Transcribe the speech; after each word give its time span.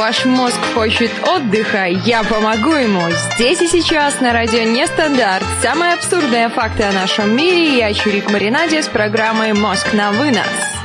Ваш 0.00 0.24
мозг 0.24 0.58
хочет 0.72 1.10
отдыха, 1.28 1.84
я 1.84 2.22
помогу 2.24 2.72
ему. 2.72 3.02
Здесь 3.34 3.60
и 3.60 3.66
сейчас 3.66 4.18
на 4.22 4.32
радио 4.32 4.62
Нестандарт. 4.62 5.44
Самые 5.60 5.92
абсурдные 5.92 6.48
факты 6.48 6.84
о 6.84 6.92
нашем 6.92 7.36
мире. 7.36 7.76
Я 7.76 7.92
Чурик 7.92 8.30
Маринаде 8.30 8.82
с 8.82 8.88
программой 8.88 9.52
«Мозг 9.52 9.92
на 9.92 10.10
вынос». 10.12 10.79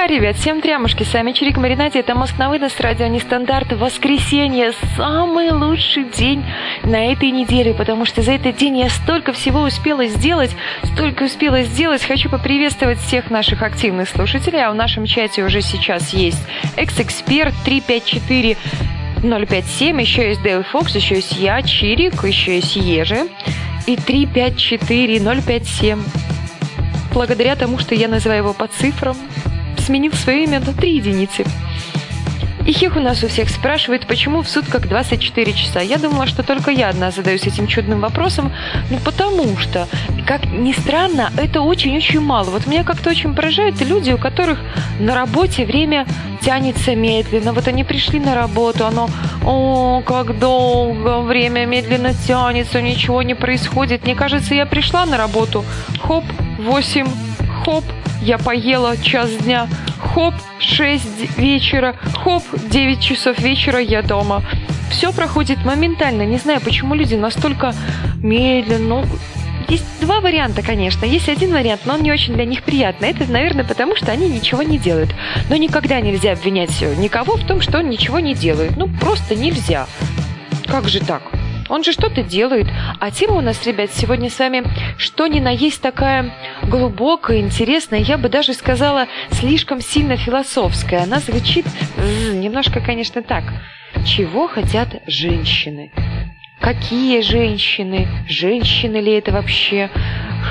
Иха, 0.00 0.06
ребят, 0.06 0.36
всем 0.36 0.62
трямушки, 0.62 1.02
с 1.02 1.12
вами 1.12 1.32
Чирик 1.32 1.58
Маринаде, 1.58 1.98
это 1.98 2.14
Мозг 2.14 2.38
на 2.38 2.48
вынос, 2.48 2.80
радио 2.80 3.06
Нестандарт, 3.06 3.72
воскресенье, 3.74 4.72
самый 4.96 5.50
лучший 5.50 6.04
день 6.04 6.42
на 6.84 7.12
этой 7.12 7.30
неделе, 7.30 7.74
потому 7.74 8.06
что 8.06 8.22
за 8.22 8.32
этот 8.32 8.56
день 8.56 8.78
я 8.78 8.88
столько 8.88 9.34
всего 9.34 9.60
успела 9.60 10.06
сделать, 10.06 10.56
столько 10.84 11.24
успела 11.24 11.64
сделать, 11.64 12.02
хочу 12.02 12.30
поприветствовать 12.30 12.98
всех 12.98 13.30
наших 13.30 13.60
активных 13.60 14.08
слушателей, 14.08 14.64
а 14.64 14.70
в 14.70 14.74
нашем 14.74 15.04
чате 15.04 15.44
уже 15.44 15.60
сейчас 15.60 16.14
есть 16.14 16.42
экс-эксперт 16.76 17.52
354 17.66 18.56
057, 19.20 20.00
еще 20.00 20.28
есть 20.28 20.42
Дэл 20.42 20.62
Фокс, 20.62 20.94
еще 20.94 21.16
есть 21.16 21.38
я, 21.38 21.60
Чирик, 21.60 22.24
еще 22.24 22.54
есть 22.54 22.74
Ежи 22.74 23.26
и 23.86 23.96
354 23.96 25.20
057 25.20 26.02
благодаря 27.12 27.56
тому, 27.56 27.78
что 27.78 27.94
я 27.94 28.08
называю 28.08 28.42
его 28.42 28.52
по 28.52 28.66
цифрам, 28.66 29.16
сменил 29.90 30.12
свое 30.12 30.44
имя 30.44 30.60
на 30.60 30.72
три 30.72 30.94
единицы. 30.94 31.44
И 32.64 32.88
у 32.94 33.00
нас 33.00 33.24
у 33.24 33.28
всех 33.28 33.48
спрашивает, 33.48 34.06
почему 34.06 34.42
в 34.42 34.48
сутках 34.48 34.86
24 34.86 35.52
часа. 35.52 35.80
Я 35.80 35.98
думала, 35.98 36.28
что 36.28 36.44
только 36.44 36.70
я 36.70 36.90
одна 36.90 37.10
задаюсь 37.10 37.42
этим 37.42 37.66
чудным 37.66 38.00
вопросом, 38.00 38.52
ну 38.88 38.98
потому 39.04 39.56
что, 39.56 39.88
как 40.26 40.44
ни 40.44 40.72
странно, 40.72 41.32
это 41.36 41.62
очень-очень 41.62 42.20
мало. 42.20 42.50
Вот 42.50 42.68
меня 42.68 42.84
как-то 42.84 43.10
очень 43.10 43.34
поражают 43.34 43.80
люди, 43.80 44.12
у 44.12 44.18
которых 44.18 44.60
на 45.00 45.16
работе 45.16 45.66
время 45.66 46.06
тянется 46.40 46.94
медленно. 46.94 47.52
Вот 47.52 47.66
они 47.66 47.82
пришли 47.82 48.20
на 48.20 48.36
работу, 48.36 48.86
оно, 48.86 49.10
о, 49.44 50.02
как 50.06 50.38
долго, 50.38 51.20
время 51.22 51.66
медленно 51.66 52.14
тянется, 52.14 52.80
ничего 52.80 53.22
не 53.22 53.34
происходит. 53.34 54.04
Мне 54.04 54.14
кажется, 54.14 54.54
я 54.54 54.66
пришла 54.66 55.04
на 55.06 55.16
работу, 55.16 55.64
хоп, 56.00 56.24
8, 56.58 57.08
хоп, 57.64 57.84
я 58.22 58.38
поела 58.38 58.96
час 58.96 59.30
дня, 59.36 59.68
хоп, 59.98 60.34
6 60.58 61.38
вечера, 61.38 61.96
хоп, 62.14 62.42
9 62.70 63.00
часов 63.00 63.38
вечера 63.38 63.78
я 63.78 64.02
дома. 64.02 64.42
Все 64.90 65.12
проходит 65.12 65.64
моментально. 65.64 66.22
Не 66.22 66.38
знаю, 66.38 66.60
почему 66.60 66.94
люди 66.94 67.14
настолько 67.14 67.74
медленно. 68.22 69.04
Есть 69.68 69.84
два 70.00 70.20
варианта, 70.20 70.62
конечно. 70.62 71.04
Есть 71.06 71.28
один 71.28 71.52
вариант, 71.52 71.82
но 71.84 71.94
он 71.94 72.02
не 72.02 72.10
очень 72.10 72.34
для 72.34 72.44
них 72.44 72.64
приятный. 72.64 73.10
Это, 73.10 73.30
наверное, 73.30 73.64
потому 73.64 73.94
что 73.94 74.10
они 74.10 74.28
ничего 74.28 74.62
не 74.62 74.78
делают. 74.78 75.14
Но 75.48 75.56
никогда 75.56 76.00
нельзя 76.00 76.32
обвинять 76.32 76.70
никого 76.98 77.36
в 77.36 77.46
том, 77.46 77.60
что 77.60 77.78
он 77.78 77.88
ничего 77.88 78.18
не 78.18 78.34
делает. 78.34 78.76
Ну, 78.76 78.88
просто 79.00 79.36
нельзя. 79.36 79.86
Как 80.66 80.88
же 80.88 81.00
так? 81.00 81.22
Он 81.70 81.84
же 81.84 81.92
что-то 81.92 82.22
делает. 82.22 82.66
А 82.98 83.10
тема 83.10 83.36
у 83.36 83.40
нас, 83.40 83.64
ребят, 83.64 83.90
сегодня 83.92 84.28
с 84.28 84.38
вами 84.38 84.64
что 84.98 85.28
ни 85.28 85.40
на 85.40 85.50
есть 85.50 85.80
такая 85.80 86.34
глубокая, 86.64 87.38
интересная, 87.38 88.00
я 88.00 88.18
бы 88.18 88.28
даже 88.28 88.52
сказала, 88.54 89.06
слишком 89.30 89.80
сильно 89.80 90.16
философская. 90.16 91.04
Она 91.04 91.20
звучит 91.20 91.64
немножко, 92.34 92.80
конечно, 92.80 93.22
так. 93.22 93.44
Чего 94.04 94.48
хотят 94.48 95.02
женщины? 95.06 95.92
Какие 96.60 97.20
женщины? 97.22 98.08
Женщины 98.28 98.96
ли 98.96 99.12
это 99.12 99.32
вообще? 99.32 99.90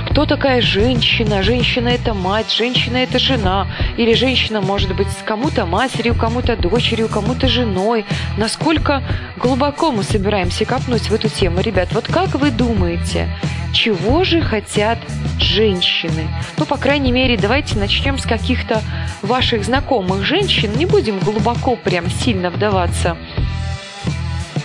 Кто 0.09 0.26
такая 0.26 0.62
женщина, 0.62 1.44
женщина 1.44 1.90
это 1.90 2.14
мать, 2.14 2.52
женщина 2.52 2.98
это 2.98 3.20
жена, 3.20 3.68
или 3.98 4.14
женщина 4.14 4.62
может 4.62 4.95
быть 4.95 5.08
кому-то 5.26 5.66
матерью, 5.66 6.16
кому-то 6.16 6.55
дочерью, 6.55 7.08
кому-то 7.08 7.48
женой. 7.48 8.05
Насколько 8.38 9.04
глубоко 9.38 9.92
мы 9.92 10.04
собираемся 10.04 10.66
копнуть 10.66 11.10
в 11.10 11.14
эту 11.14 11.30
тему, 11.30 11.61
ребят, 11.61 11.89
вот 11.94 12.08
как 12.08 12.36
вы 12.36 12.52
думаете, 12.52 13.30
чего 13.73 14.23
же 14.23 14.42
хотят 14.42 14.98
женщины? 15.39 16.27
Ну, 16.58 16.66
по 16.66 16.77
крайней 16.77 17.11
мере, 17.11 17.38
давайте 17.38 17.77
начнем 17.77 18.17
с 18.17 18.23
каких-то 18.23 18.82
ваших 19.21 19.64
знакомых 19.64 20.23
женщин, 20.23 20.71
не 20.76 20.86
будем 20.86 21.20
глубоко 21.20 21.76
прям 21.76 22.10
сильно 22.10 22.50
вдаваться 22.50 23.17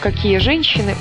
какие 0.05 0.37
женщины 0.37 0.97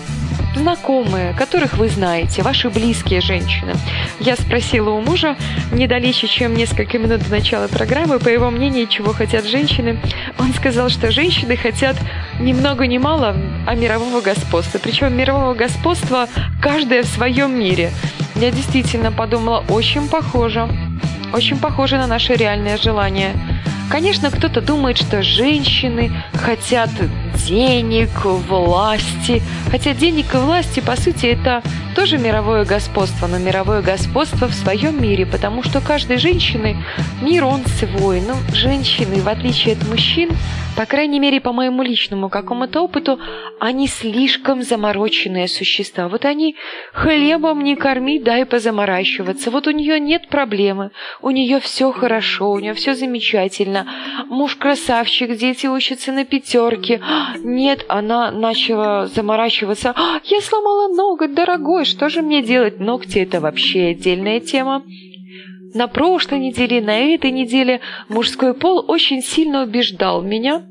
знакомые, 0.56 1.34
которых 1.34 1.78
вы 1.78 1.90
знаете, 1.90 2.42
ваши 2.42 2.70
близкие 2.70 3.22
женщины. 3.22 3.74
Я 4.20 4.36
спросила 4.36 4.92
у 4.92 5.02
мужа 5.02 5.36
недалече, 5.72 6.28
чем 6.28 6.56
несколько 6.56 6.98
минут 6.98 7.24
до 7.24 7.32
начала 7.32 7.68
программы, 7.68 8.20
по 8.20 8.30
его 8.30 8.50
мнению, 8.50 8.88
чего 8.88 9.14
хотят 9.14 9.46
женщины. 9.46 10.00
Он 10.40 10.54
сказал, 10.54 10.90
что 10.90 11.12
женщины 11.12 11.56
хотят 11.56 11.98
ни 12.40 12.54
много 12.54 12.88
ни 12.88 12.98
мало, 12.98 13.36
а 13.68 13.76
мирового 13.76 14.22
господства. 14.22 14.80
Причем 14.80 15.16
мирового 15.16 15.54
господства 15.54 16.28
каждая 16.62 17.04
в 17.04 17.08
своем 17.08 17.58
мире. 17.58 17.92
Я 18.36 18.52
действительно 18.52 19.12
подумала, 19.12 19.64
очень 19.70 20.08
похоже. 20.08 20.68
Очень 21.34 21.58
похоже 21.58 21.98
на 21.98 22.08
наше 22.08 22.34
реальное 22.36 22.78
желание. 22.78 23.34
Конечно, 23.90 24.32
кто-то 24.32 24.62
думает, 24.62 24.98
что 24.98 25.22
женщины 25.22 26.12
хотят 26.34 26.90
денег, 27.48 28.10
власти. 28.26 29.42
Хотя 29.70 29.94
денег 29.94 30.34
и 30.34 30.38
власти, 30.38 30.80
по 30.80 30.96
сути, 30.96 31.28
это 31.28 31.62
тоже 31.96 32.18
мировое 32.18 32.66
господство, 32.66 33.28
но 33.28 33.38
мировое 33.38 33.82
господство 33.82 34.48
в 34.48 34.54
своем 34.54 35.02
мире, 35.02 35.26
потому 35.26 35.62
что 35.62 35.80
каждой 35.80 36.18
женщины 36.18 36.78
мир 37.22 37.46
он 37.46 37.64
свой. 37.66 38.22
Но 38.22 38.34
ну, 38.34 38.56
женщины, 38.56 39.22
в 39.22 39.28
отличие 39.28 39.76
от 39.76 39.88
мужчин, 39.88 40.32
по 40.76 40.86
крайней 40.86 41.20
мере, 41.20 41.40
по 41.40 41.54
моему 41.54 41.84
личному 41.84 42.30
какому-то 42.30 42.82
опыту, 42.82 43.20
они 43.60 43.88
слишком 43.88 44.64
замороченные 44.64 45.48
существа. 45.48 46.08
Вот 46.08 46.26
они 46.26 46.56
хлебом 46.94 47.64
не 47.64 47.76
корми, 47.76 48.20
дай 48.20 48.46
позаморачиваться. 48.46 49.52
Вот 49.52 49.68
у 49.68 49.72
нее 49.72 50.00
нет 50.00 50.30
проблемы, 50.30 50.90
у 51.22 51.30
нее 51.30 51.60
все 51.60 51.92
хорошо, 51.92 52.52
у 52.52 52.60
нее 52.60 52.74
все 52.74 52.96
замечательно. 52.96 53.53
Муж 54.30 54.56
красавчик, 54.56 55.38
дети 55.38 55.68
учатся 55.68 56.12
на 56.12 56.26
пятерке. 56.26 57.02
Нет, 57.44 57.86
она 57.88 58.32
начала 58.32 59.08
заморачиваться. 59.08 59.94
Я 60.24 60.42
сломала 60.42 60.94
ноготь, 60.94 61.34
дорогой, 61.34 61.86
что 61.86 62.10
же 62.10 62.22
мне 62.22 62.42
делать? 62.42 62.80
Ногти 62.80 63.20
это 63.20 63.40
вообще 63.40 63.88
отдельная 63.88 64.40
тема. 64.40 64.84
На 65.74 65.88
прошлой 65.88 66.40
неделе, 66.40 66.82
на 66.82 66.98
этой 66.98 67.32
неделе 67.32 67.82
мужской 68.08 68.54
пол 68.54 68.86
очень 68.88 69.22
сильно 69.22 69.64
убеждал 69.64 70.22
меня, 70.22 70.64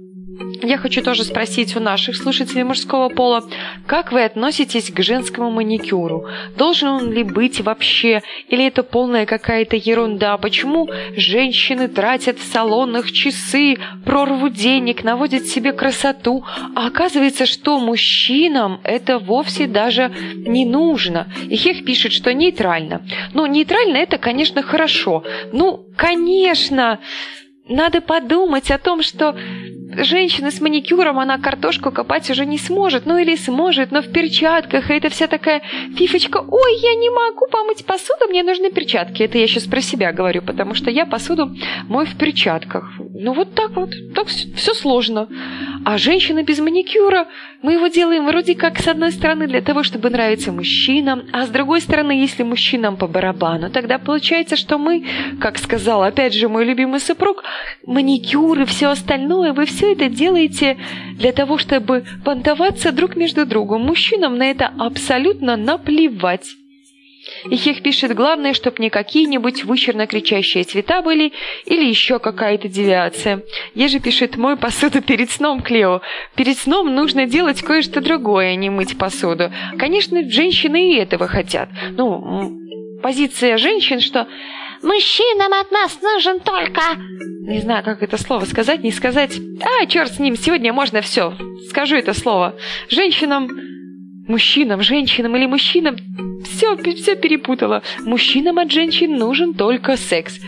я 0.62 0.78
хочу 0.78 1.02
тоже 1.02 1.24
спросить 1.24 1.76
у 1.76 1.80
наших 1.80 2.16
слушателей 2.16 2.62
мужского 2.62 3.08
пола, 3.08 3.44
как 3.86 4.12
вы 4.12 4.24
относитесь 4.24 4.90
к 4.90 5.02
женскому 5.02 5.50
маникюру? 5.50 6.26
Должен 6.56 6.88
он 6.88 7.12
ли 7.12 7.22
быть 7.22 7.60
вообще? 7.60 8.22
Или 8.48 8.66
это 8.66 8.82
полная 8.82 9.26
какая-то 9.26 9.76
ерунда? 9.76 10.36
Почему 10.38 10.88
женщины 11.16 11.88
тратят 11.88 12.38
в 12.38 12.44
салонах 12.44 13.10
часы, 13.10 13.76
прорву 14.04 14.48
денег, 14.48 15.04
наводят 15.04 15.46
себе 15.46 15.72
красоту? 15.72 16.44
А 16.74 16.86
оказывается, 16.86 17.46
что 17.46 17.78
мужчинам 17.78 18.80
это 18.84 19.18
вовсе 19.18 19.66
даже 19.66 20.12
не 20.34 20.64
нужно. 20.64 21.26
И 21.48 21.56
Хех 21.56 21.84
пишет, 21.84 22.12
что 22.12 22.32
нейтрально. 22.32 23.02
Ну, 23.34 23.46
нейтрально 23.46 23.96
это, 23.96 24.18
конечно, 24.18 24.62
хорошо. 24.62 25.24
Ну, 25.52 25.86
конечно, 25.96 27.00
надо 27.68 28.00
подумать 28.00 28.70
о 28.70 28.78
том, 28.78 29.02
что 29.02 29.36
женщина 29.96 30.50
с 30.50 30.60
маникюром, 30.60 31.18
она 31.18 31.38
картошку 31.38 31.90
копать 31.90 32.30
уже 32.30 32.46
не 32.46 32.58
сможет, 32.58 33.06
ну 33.06 33.18
или 33.18 33.36
сможет, 33.36 33.90
но 33.90 34.02
в 34.02 34.08
перчатках, 34.12 34.90
и 34.90 34.94
это 34.94 35.08
вся 35.08 35.26
такая 35.26 35.62
фифочка, 35.96 36.38
ой, 36.38 36.76
я 36.80 36.94
не 36.94 37.10
могу 37.10 37.46
помыть 37.50 37.84
посуду, 37.84 38.28
мне 38.28 38.42
нужны 38.42 38.70
перчатки. 38.70 39.22
Это 39.22 39.38
я 39.38 39.46
сейчас 39.46 39.64
про 39.64 39.80
себя 39.80 40.12
говорю, 40.12 40.42
потому 40.42 40.74
что 40.74 40.90
я 40.90 41.06
посуду 41.06 41.54
мою 41.88 42.06
в 42.06 42.16
перчатках. 42.16 42.84
Ну 43.14 43.32
вот 43.32 43.54
так 43.54 43.70
вот, 43.72 43.90
так 44.14 44.26
все 44.28 44.74
сложно. 44.74 45.28
А 45.84 45.98
женщина 45.98 46.42
без 46.42 46.60
маникюра, 46.60 47.26
мы 47.62 47.74
его 47.74 47.88
делаем 47.88 48.26
вроде 48.26 48.54
как 48.54 48.78
с 48.78 48.88
одной 48.88 49.12
стороны 49.12 49.46
для 49.46 49.60
того, 49.60 49.82
чтобы 49.82 50.10
нравиться 50.10 50.52
мужчинам, 50.52 51.24
а 51.32 51.46
с 51.46 51.48
другой 51.48 51.80
стороны, 51.80 52.12
если 52.12 52.42
мужчинам 52.42 52.96
по 52.96 53.06
барабану, 53.06 53.70
тогда 53.70 53.98
получается, 53.98 54.56
что 54.56 54.78
мы, 54.78 55.04
как 55.40 55.58
сказал 55.58 56.02
опять 56.02 56.34
же 56.34 56.48
мой 56.48 56.64
любимый 56.64 57.00
супруг, 57.00 57.44
маникюр 57.86 58.60
и 58.60 58.64
все 58.64 58.88
остальное, 58.88 59.52
вы 59.52 59.66
все 59.66 59.81
это 59.90 60.08
делаете 60.08 60.78
для 61.16 61.32
того, 61.32 61.58
чтобы 61.58 62.04
понтоваться 62.24 62.92
друг 62.92 63.16
между 63.16 63.46
другом. 63.46 63.82
Мужчинам 63.82 64.36
на 64.36 64.50
это 64.50 64.72
абсолютно 64.78 65.56
наплевать. 65.56 66.56
И 67.48 67.56
Хех 67.56 67.82
пишет, 67.82 68.14
главное, 68.14 68.52
чтобы 68.52 68.76
не 68.80 68.90
какие-нибудь 68.90 69.64
вычерно 69.64 70.06
кричащие 70.06 70.64
цвета 70.64 71.02
были 71.02 71.32
или 71.66 71.88
еще 71.88 72.18
какая-то 72.18 72.68
девиация. 72.68 73.42
Еже 73.74 74.00
пишет, 74.00 74.36
мой 74.36 74.56
посуду 74.56 75.02
перед 75.02 75.30
сном, 75.30 75.62
Клео. 75.62 76.00
Перед 76.34 76.58
сном 76.58 76.94
нужно 76.94 77.26
делать 77.26 77.62
кое-что 77.62 78.00
другое, 78.00 78.52
а 78.52 78.54
не 78.56 78.70
мыть 78.70 78.98
посуду. 78.98 79.52
Конечно, 79.78 80.28
женщины 80.28 80.94
и 80.94 80.96
этого 80.96 81.28
хотят. 81.28 81.68
Ну, 81.96 82.58
позиция 83.02 83.56
женщин, 83.56 84.00
что 84.00 84.26
мужчинам 84.82 85.52
от 85.52 85.70
нас 85.70 86.00
нужен 86.00 86.40
только... 86.40 86.82
Не 87.42 87.60
знаю, 87.60 87.82
как 87.84 88.02
это 88.02 88.16
слово 88.16 88.44
сказать, 88.44 88.84
не 88.84 88.92
сказать. 88.92 89.38
А, 89.60 89.86
черт 89.86 90.12
с 90.12 90.18
ним, 90.18 90.36
сегодня 90.36 90.72
можно 90.72 91.00
все. 91.00 91.34
Скажу 91.68 91.96
это 91.96 92.14
слово. 92.14 92.54
Женщинам, 92.88 93.48
мужчинам, 94.28 94.80
женщинам 94.82 95.36
или 95.36 95.46
мужчинам 95.46 95.96
все, 96.44 96.76
все 96.76 97.16
перепутала. 97.16 97.82
Мужчинам 98.04 98.58
от 98.58 98.70
женщин 98.70 99.16
нужен 99.16 99.54
только 99.54 99.96
секс. 99.96 100.38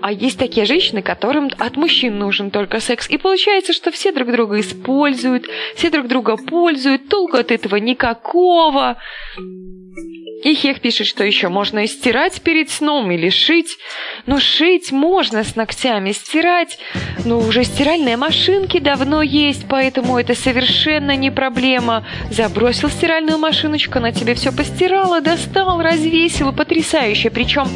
А 0.00 0.12
есть 0.12 0.38
такие 0.38 0.66
женщины, 0.66 1.02
которым 1.02 1.50
от 1.58 1.76
мужчин 1.76 2.18
нужен 2.18 2.50
только 2.50 2.80
секс. 2.80 3.08
И 3.08 3.18
получается, 3.18 3.72
что 3.72 3.90
все 3.90 4.12
друг 4.12 4.30
друга 4.30 4.60
используют, 4.60 5.46
все 5.74 5.90
друг 5.90 6.06
друга 6.06 6.36
пользуют, 6.36 7.08
толку 7.08 7.36
от 7.36 7.50
этого 7.50 7.76
никакого. 7.76 8.96
И 10.44 10.54
Хех 10.54 10.80
пишет, 10.80 11.06
что 11.06 11.24
еще 11.24 11.48
можно 11.48 11.80
и 11.80 11.86
стирать 11.86 12.42
перед 12.42 12.68
сном 12.68 13.10
или 13.10 13.30
шить. 13.30 13.78
Но 14.26 14.38
шить 14.38 14.92
можно 14.92 15.42
с 15.42 15.56
ногтями, 15.56 16.12
стирать. 16.12 16.78
Но 17.24 17.38
уже 17.38 17.64
стиральные 17.64 18.18
машинки 18.18 18.78
давно 18.78 19.22
есть, 19.22 19.64
поэтому 19.68 20.18
это 20.18 20.34
совершенно 20.34 21.16
не 21.16 21.30
проблема. 21.30 22.06
Забросил 22.30 22.90
стиральную 22.90 23.38
машиночку, 23.38 23.98
она 23.98 24.12
тебе 24.12 24.34
все 24.34 24.52
постирала, 24.52 25.22
достал, 25.22 25.80
развесил, 25.80 26.52
потрясающе. 26.52 27.30
Причем 27.30 27.66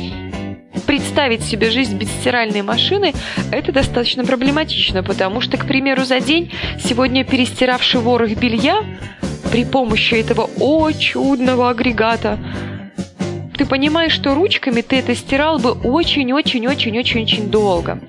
представить 0.87 1.43
себе 1.43 1.71
жизнь 1.71 1.97
без 1.97 2.09
стиральной 2.09 2.61
машины, 2.63 3.15
это 3.51 3.73
достаточно 3.73 4.25
проблематично, 4.25 5.03
потому 5.03 5.41
что, 5.41 5.57
к 5.57 5.67
примеру, 5.67 6.05
за 6.05 6.21
день 6.21 6.53
сегодня 6.85 7.25
перестиравший 7.25 8.01
ворох 8.01 8.31
белья 8.33 8.85
при 9.51 9.65
помощи 9.65 10.15
этого 10.15 10.49
о 10.61 10.91
чудного 10.93 11.71
агрегата 11.71 12.39
ты 13.59 13.67
понимаешь, 13.67 14.13
что 14.13 14.37
ручками 14.37 14.83
ты 14.83 14.97
это 14.97 15.17
стирал 15.17 15.59
бы 15.59 15.73
очень-очень-очень-очень-очень 15.73 17.51
долго. 17.51 18.01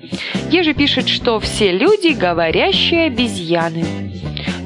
Еже 0.48 0.74
пишет, 0.74 1.08
что 1.08 1.40
все 1.40 1.72
люди 1.72 2.12
говорящие 2.12 3.06
обезьяны. 3.06 3.84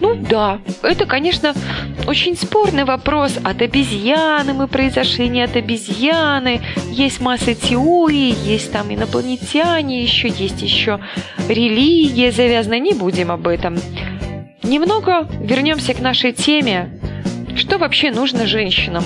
Ну 0.02 0.14
да, 0.14 0.60
это, 0.82 1.06
конечно, 1.06 1.54
очень 2.06 2.36
спорный 2.36 2.84
вопрос. 2.84 3.38
От 3.42 3.62
обезьяны 3.62 4.52
мы 4.52 4.68
произошли, 4.68 5.28
не 5.28 5.40
от 5.40 5.56
обезьяны. 5.56 6.60
Есть 6.90 7.20
масса 7.22 7.54
теорий, 7.54 8.34
есть 8.44 8.70
там 8.70 8.92
инопланетяне 8.92 10.02
еще, 10.02 10.28
есть 10.28 10.60
еще 10.60 11.00
религия 11.48 12.30
завязана. 12.30 12.78
Не 12.78 12.92
будем 12.92 13.30
об 13.30 13.48
этом. 13.48 13.78
Немного 14.64 15.28
вернемся 15.40 15.92
к 15.92 16.00
нашей 16.00 16.32
теме. 16.32 16.88
Что 17.54 17.76
вообще 17.78 18.10
нужно 18.10 18.46
женщинам? 18.46 19.04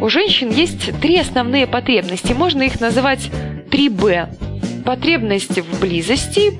У 0.00 0.08
женщин 0.08 0.50
есть 0.50 1.00
три 1.00 1.16
основные 1.18 1.66
потребности. 1.68 2.32
Можно 2.32 2.64
их 2.64 2.80
называть 2.80 3.30
3Б. 3.70 4.82
Потребность 4.84 5.58
в 5.58 5.80
близости, 5.80 6.52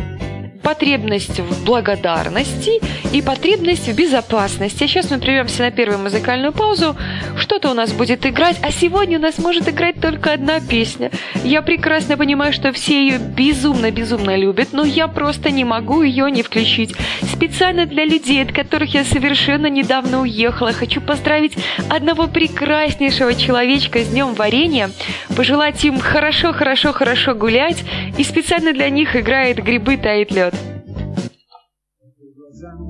потребность 0.67 1.39
в 1.39 1.65
благодарности 1.65 2.81
и 3.13 3.23
потребность 3.23 3.87
в 3.87 3.95
безопасности. 3.95 4.83
А 4.83 4.89
сейчас 4.89 5.09
мы 5.13 5.19
прервемся 5.19 5.63
на 5.63 5.71
первую 5.71 6.01
музыкальную 6.01 6.53
паузу. 6.53 6.97
Что-то 7.39 7.71
у 7.71 7.75
нас 7.75 7.93
будет 7.93 8.27
играть, 8.27 8.57
а 8.63 8.73
сегодня 8.73 9.19
у 9.19 9.23
нас 9.23 9.39
может 9.39 9.69
играть 9.69 10.01
только 10.01 10.33
одна 10.33 10.59
песня. 10.59 11.13
Я 11.45 11.63
прекрасно 11.63 12.17
понимаю, 12.17 12.53
что 12.53 12.73
все 12.73 13.07
ее 13.07 13.19
безумно-безумно 13.19 14.35
любят, 14.35 14.71
но 14.73 14.85
я 14.85 15.07
просто 15.07 15.53
не 15.53 15.65
могу 15.65 16.03
ее 16.03 16.29
не 16.33 16.43
включить. 16.43 16.97
Специально 17.23 17.87
для 17.87 18.05
людей, 18.05 18.43
от 18.43 18.51
которых 18.51 18.93
я 18.93 19.05
совершенно 19.05 19.69
недавно 19.69 20.23
уехала, 20.23 20.73
хочу 20.73 21.01
поздравить 21.01 21.57
одного 21.89 22.27
прекраснейшего 22.27 23.37
человечка 23.37 24.01
с 24.01 24.09
Днем 24.09 24.35
Варенья, 24.35 24.91
пожелать 25.37 25.85
им 25.85 26.01
хорошо-хорошо-хорошо 26.01 27.37
гулять, 27.37 27.85
и 28.19 28.25
специально 28.25 28.73
для 28.73 28.91
них 28.91 29.15
играет 29.15 29.63
«Грибы 29.63 29.97
тает 29.97 30.33
лед». 30.33 30.56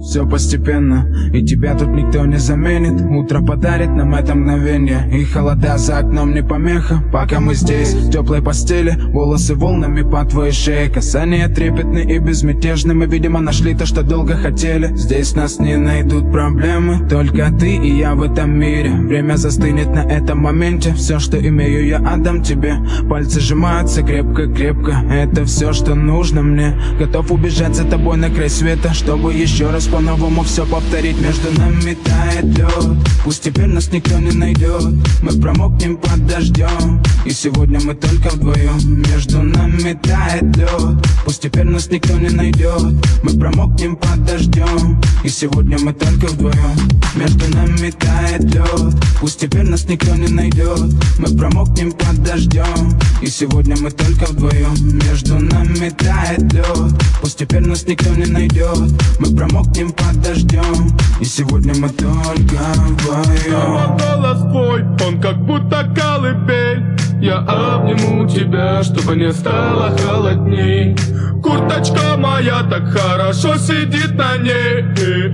Все 0.01 0.27
постепенно, 0.27 1.09
и 1.33 1.43
тебя 1.43 1.75
тут 1.75 1.89
никто 1.89 2.25
не 2.27 2.37
заменит. 2.37 3.01
Утро 3.01 3.41
подарит 3.41 3.89
нам 3.91 4.15
это 4.15 4.35
мгновение 4.35 5.09
И 5.11 5.25
холода 5.25 5.79
за 5.79 5.99
окном 5.99 6.35
не 6.35 6.43
помеха. 6.43 7.03
Пока 7.13 7.41
мы 7.41 7.55
здесь, 7.55 7.95
в 7.95 8.11
теплой 8.11 8.43
постели 8.43 8.97
Волосы 9.13 9.55
волнами 9.55 10.03
по 10.03 10.25
твоей 10.25 10.53
шее. 10.53 10.91
Касания 10.91 11.49
трепетны 11.49 12.01
и 12.01 12.19
безмятежны 12.19 12.95
Мы, 12.95 13.07
видимо, 13.07 13.41
нашли 13.41 13.75
то, 13.75 13.87
что 13.87 14.03
долго 14.03 14.37
хотели. 14.37 14.95
Здесь 14.97 15.35
нас 15.35 15.59
не 15.59 15.77
найдут 15.77 16.31
проблемы 16.31 17.09
Только 17.09 17.51
ты 17.59 17.75
и 17.77 17.97
я 17.97 18.15
в 18.15 18.23
этом 18.23 18.59
мире. 18.59 18.91
Время 18.91 19.37
застынет 19.37 19.89
на 19.89 20.01
этом 20.01 20.39
моменте 20.39 20.93
Все, 20.93 21.19
что 21.19 21.37
имею, 21.39 21.87
я 21.87 21.99
отдам 21.99 22.43
тебе. 22.43 22.77
Пальцы 23.09 23.41
сжимаются 23.41 24.03
крепко-крепко 24.03 24.95
Это 25.11 25.45
все, 25.47 25.73
что 25.73 25.95
нужно 25.95 26.43
мне. 26.43 26.75
Готов 26.99 27.33
убежать 27.33 27.75
за 27.75 27.85
тобой 27.85 28.19
на 28.19 28.29
край 28.29 28.51
света 28.51 28.93
Чтобы 28.93 29.33
еще 29.33 29.66
раз 29.73 29.87
по-новому 29.87 30.43
все 30.43 30.67
повторить 30.67 31.19
Между 31.19 31.51
нами 31.59 31.97
тает 32.05 32.45
лед 32.45 33.09
Пусть 33.25 33.43
теперь 33.43 33.67
нас 33.67 33.91
никто 33.91 34.19
не 34.19 34.31
найдет 34.31 34.85
Мы 35.23 35.33
промокнем 35.41 35.97
под 35.97 36.27
дождем 36.27 37.03
И 37.25 37.31
сегодня 37.31 37.81
мы 37.83 37.95
только 37.95 38.29
вдвоем 38.29 39.03
Между 39.11 39.43
нами 39.43 39.99
тает 40.03 40.57
лед 40.57 41.07
Пусть 41.25 41.43
теперь 41.43 41.65
нас 41.65 41.89
никто 41.91 42.13
не 42.15 42.29
найдет 42.29 42.83
Мы 43.23 43.39
промокнем 43.39 43.97
под 43.97 44.25
дождем 44.27 45.01
И 45.25 45.29
сегодня 45.29 45.79
мы 45.81 45.95
только 45.95 46.27
вдвоем 46.27 46.77
Между 47.15 47.49
нами 47.57 47.91
тает 47.93 48.45
лед 48.55 48.95
Пусть 49.21 49.41
теперь 49.41 49.65
нас 49.65 49.89
никто 49.89 50.15
не 50.15 50.29
найдет 50.29 50.95
Мы 51.19 51.37
промокнем 51.37 51.93
под 51.93 52.23
дождем 52.23 52.99
И 53.23 53.27
сегодня 53.27 53.75
мы 53.81 53.91
только 53.91 54.27
вдвоем 54.27 54.99
Между 55.09 55.39
нами 55.39 55.89
тает 55.89 56.53
лед 56.53 56.93
Пусть 57.23 57.39
теперь 57.39 57.67
нас 57.67 57.87
никто 57.87 58.11
не 58.11 58.27
найдет 58.27 58.93
Мы 59.19 59.35
промокнем 59.35 59.46
сидим 59.51 59.93
под 59.93 60.23
дождем. 60.23 60.97
И 61.21 61.25
сегодня 61.25 61.75
мы 61.75 61.89
только 61.89 62.63
вдвоем 62.77 63.97
голос 63.97 64.41
твой, 64.51 64.83
он 65.07 65.21
как 65.21 65.39
будто 65.45 65.85
колыбель. 65.95 66.97
Я 67.21 67.39
обниму 67.39 68.29
тебя, 68.29 68.83
чтобы 68.83 69.17
не 69.17 69.33
стало 69.33 69.97
холодней. 69.97 70.97
Курточка 71.43 72.17
моя 72.17 72.63
так 72.65 72.89
хорошо 72.89 73.57
сидит 73.57 74.15
на 74.17 74.37
ней. 74.37 74.85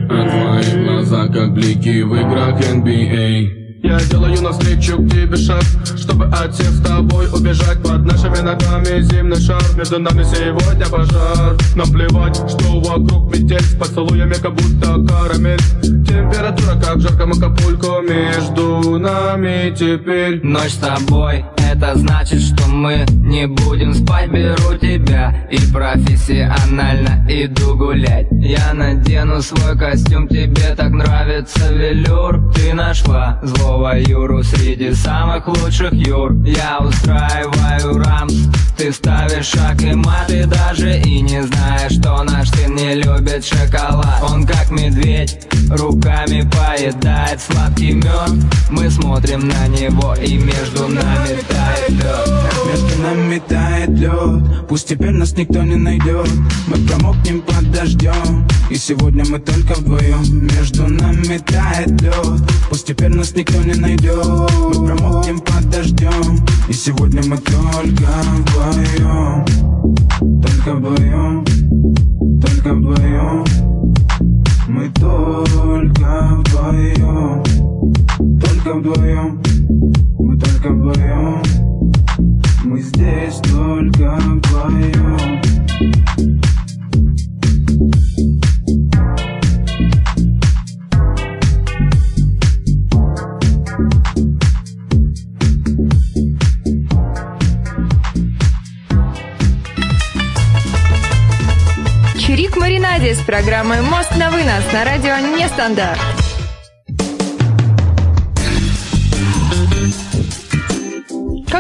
А 0.09 0.61
твои 0.62 0.85
глаза 0.85 1.26
как 1.29 1.55
блики 1.55 2.03
в 2.03 2.15
играх 2.15 2.61
NBA 2.61 3.62
я 3.82 3.99
делаю 3.99 4.40
навстречу 4.43 4.96
к 4.99 5.11
тебе 5.11 5.37
шаг 5.37 5.62
Чтобы 5.96 6.26
от 6.26 6.55
всех 6.55 6.69
с 6.69 6.82
тобой 6.82 7.27
убежать 7.32 7.82
Под 7.82 8.05
нашими 8.05 8.39
ногами. 8.39 9.03
Зимний 9.03 9.41
шар 9.41 9.62
Между 9.77 9.98
нами 9.98 10.22
сегодня 10.22 10.86
пожар. 10.86 11.56
Нам 11.77 11.91
плевать, 11.91 12.36
что 12.36 12.81
вокруг 12.81 13.34
метель 13.34 13.60
С 13.60 13.74
поцелуями 13.74 14.34
как 14.34 14.55
будто 14.55 15.05
карамель. 15.06 15.58
Температура 15.82 16.81
как 16.81 17.01
жарком 17.01 17.32
Акапулько 17.32 18.01
Между 18.01 18.98
нами 18.98 19.74
теперь. 19.77 20.41
Ночь 20.44 20.72
с 20.72 20.77
тобой 20.77 21.44
это 21.72 21.96
значит, 21.96 22.41
что 22.43 22.69
мы 22.69 23.06
не 23.08 23.46
будем 23.46 23.94
спать. 23.94 24.31
Беру 24.31 24.77
тебя 24.79 25.48
и 25.51 25.56
профессионально 25.72 27.27
иду 27.29 27.74
гулять. 27.77 28.27
Я 28.31 28.74
надену 28.74 29.41
свой 29.41 29.79
костюм, 29.79 30.29
тебе 30.29 30.74
так 30.77 30.91
нравится 30.91 31.72
велюр. 31.72 32.53
Ты 32.55 32.74
нашла 32.74 33.41
злого 33.72 33.98
Юру 33.98 34.43
среди 34.43 34.93
самых 34.93 35.48
лучших 35.48 35.93
Юр. 35.93 36.34
Я 36.44 36.79
устраиваю 36.81 37.98
рамс, 37.98 38.34
ты 38.76 38.93
ставишь 38.93 39.46
шаг 39.46 39.81
и 39.82 39.94
мат 39.94 40.31
И 40.31 40.44
даже 40.44 41.00
и 41.00 41.20
не 41.20 41.43
знаешь, 41.43 41.93
что 41.93 42.22
наш 42.22 42.50
сын 42.50 42.74
не 42.74 42.94
любит 42.94 43.44
шоколад. 43.44 44.22
Он 44.22 44.46
как 44.46 44.70
медведь, 44.70 45.38
руками 45.70 46.48
поедает 46.50 47.41
сладкий 47.41 47.93
мед 47.93 48.32
Мы 48.70 48.91
смотрим 48.91 49.48
на 49.48 49.69
него 49.69 50.14
и 50.14 50.36
между 50.36 50.88
нами 50.88 51.38
тает 51.48 51.88
лед 51.91 52.31
Между 52.67 53.02
нами 53.02 53.43
тает 53.48 53.91
лед 53.91 54.67
Пусть 54.69 54.88
теперь 54.88 55.12
нас 55.12 55.36
никто 55.36 55.62
не 55.62 55.76
найдет 55.76 56.29
Мы 56.67 56.76
промокнем 56.86 57.41
под 57.43 57.70
дождем 57.70 58.46
И 58.70 58.76
сегодня 58.76 59.24
мы 59.29 59.38
только 59.38 59.74
вдвоем 59.74 60.46
Между 60.46 60.86
нами 60.88 61.38
тает 61.38 62.00
лед 62.00 62.41
Пусть 62.69 62.86
теперь 62.86 63.10
нас 63.10 63.34
никто 63.34 63.62
не 63.65 63.75
найдет 63.75 64.27
Мы 64.27 64.87
промокнем 64.87 65.39
под 65.41 65.71
дождем. 65.71 66.45
И 66.69 66.73
сегодня 66.73 67.23
мы 67.27 67.37
только 67.39 68.11
вдвоем. 68.37 69.45
Только 70.43 70.75
вдвоем. 70.75 71.45
Только 72.41 72.75
вдвоем. 72.75 73.45
Мы 74.69 74.89
только 74.91 76.41
вдвоем. 76.41 77.43
Только 78.41 78.75
вдвоем. 78.75 79.43
Мы 80.19 80.39
только 80.39 80.69
вдвоем. 80.71 81.43
Мы 82.65 82.81
здесь 82.81 83.37
только 83.37 84.19
вдвоем 84.19 85.43
Геннадий 102.83 103.15
с 103.15 103.21
программой 103.21 103.81
«Мозг 103.81 104.17
на 104.17 104.31
вынос» 104.31 104.73
на 104.73 104.85
радио 104.85 105.17
«Нестандарт». 105.17 106.31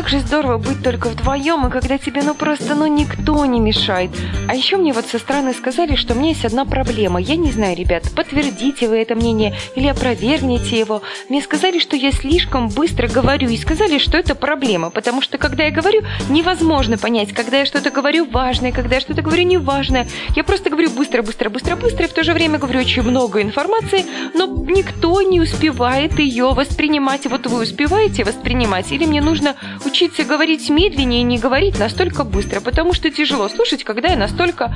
Как 0.02 0.10
же 0.10 0.18
здорово 0.18 0.58
быть 0.58 0.82
только 0.82 1.06
вдвоем, 1.06 1.64
и 1.64 1.70
когда 1.70 1.96
тебе 1.96 2.22
ну 2.24 2.34
просто 2.34 2.74
ну 2.74 2.88
никто 2.88 3.46
не 3.46 3.60
мешает. 3.60 4.10
А 4.48 4.54
еще 4.56 4.76
мне 4.76 4.92
вот 4.92 5.06
со 5.06 5.20
стороны 5.20 5.54
сказали, 5.54 5.94
что 5.94 6.14
у 6.14 6.16
меня 6.16 6.30
есть 6.30 6.44
одна 6.44 6.64
проблема. 6.64 7.20
Я 7.20 7.36
не 7.36 7.52
знаю, 7.52 7.76
ребят, 7.76 8.10
подтвердите 8.16 8.88
вы 8.88 8.98
это 8.98 9.14
мнение 9.14 9.54
или 9.76 9.86
опровергните 9.86 10.76
его. 10.76 11.02
Мне 11.28 11.40
сказали, 11.40 11.78
что 11.78 11.94
я 11.94 12.10
слишком 12.10 12.68
быстро 12.68 13.06
говорю, 13.06 13.48
и 13.48 13.56
сказали, 13.56 13.98
что 13.98 14.18
это 14.18 14.34
проблема, 14.34 14.90
потому 14.90 15.22
что 15.22 15.38
когда 15.38 15.66
я 15.66 15.70
говорю, 15.70 16.02
невозможно 16.28 16.98
понять, 16.98 17.32
когда 17.32 17.58
я 17.58 17.64
что-то 17.64 17.90
говорю 17.92 18.28
важное, 18.28 18.72
когда 18.72 18.96
я 18.96 19.00
что-то 19.00 19.22
говорю 19.22 19.44
неважное. 19.44 20.08
Я 20.34 20.42
просто 20.42 20.68
говорю 20.68 20.90
быстро, 20.90 21.22
быстро, 21.22 21.48
быстро, 21.48 21.76
быстро, 21.76 22.06
и 22.06 22.08
в 22.08 22.12
то 22.12 22.24
же 22.24 22.32
время 22.32 22.58
говорю 22.58 22.80
очень 22.80 23.02
много 23.02 23.40
информации, 23.40 24.04
но 24.34 24.46
никто 24.46 25.22
не 25.22 25.40
успевает 25.40 26.18
ее 26.18 26.54
воспринимать. 26.54 27.26
Вот 27.26 27.46
вы 27.46 27.62
успеваете 27.62 28.24
воспринимать, 28.24 28.90
или 28.90 29.04
мне 29.04 29.20
нужно 29.20 29.54
учиться 29.92 30.24
говорить 30.24 30.70
медленнее 30.70 31.20
и 31.20 31.22
не 31.24 31.38
говорить 31.38 31.78
настолько 31.78 32.24
быстро, 32.24 32.60
потому 32.60 32.94
что 32.94 33.10
тяжело 33.10 33.50
слушать, 33.50 33.84
когда 33.84 34.08
я 34.08 34.16
настолько 34.16 34.74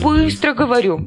быстро 0.00 0.54
говорю. 0.54 1.06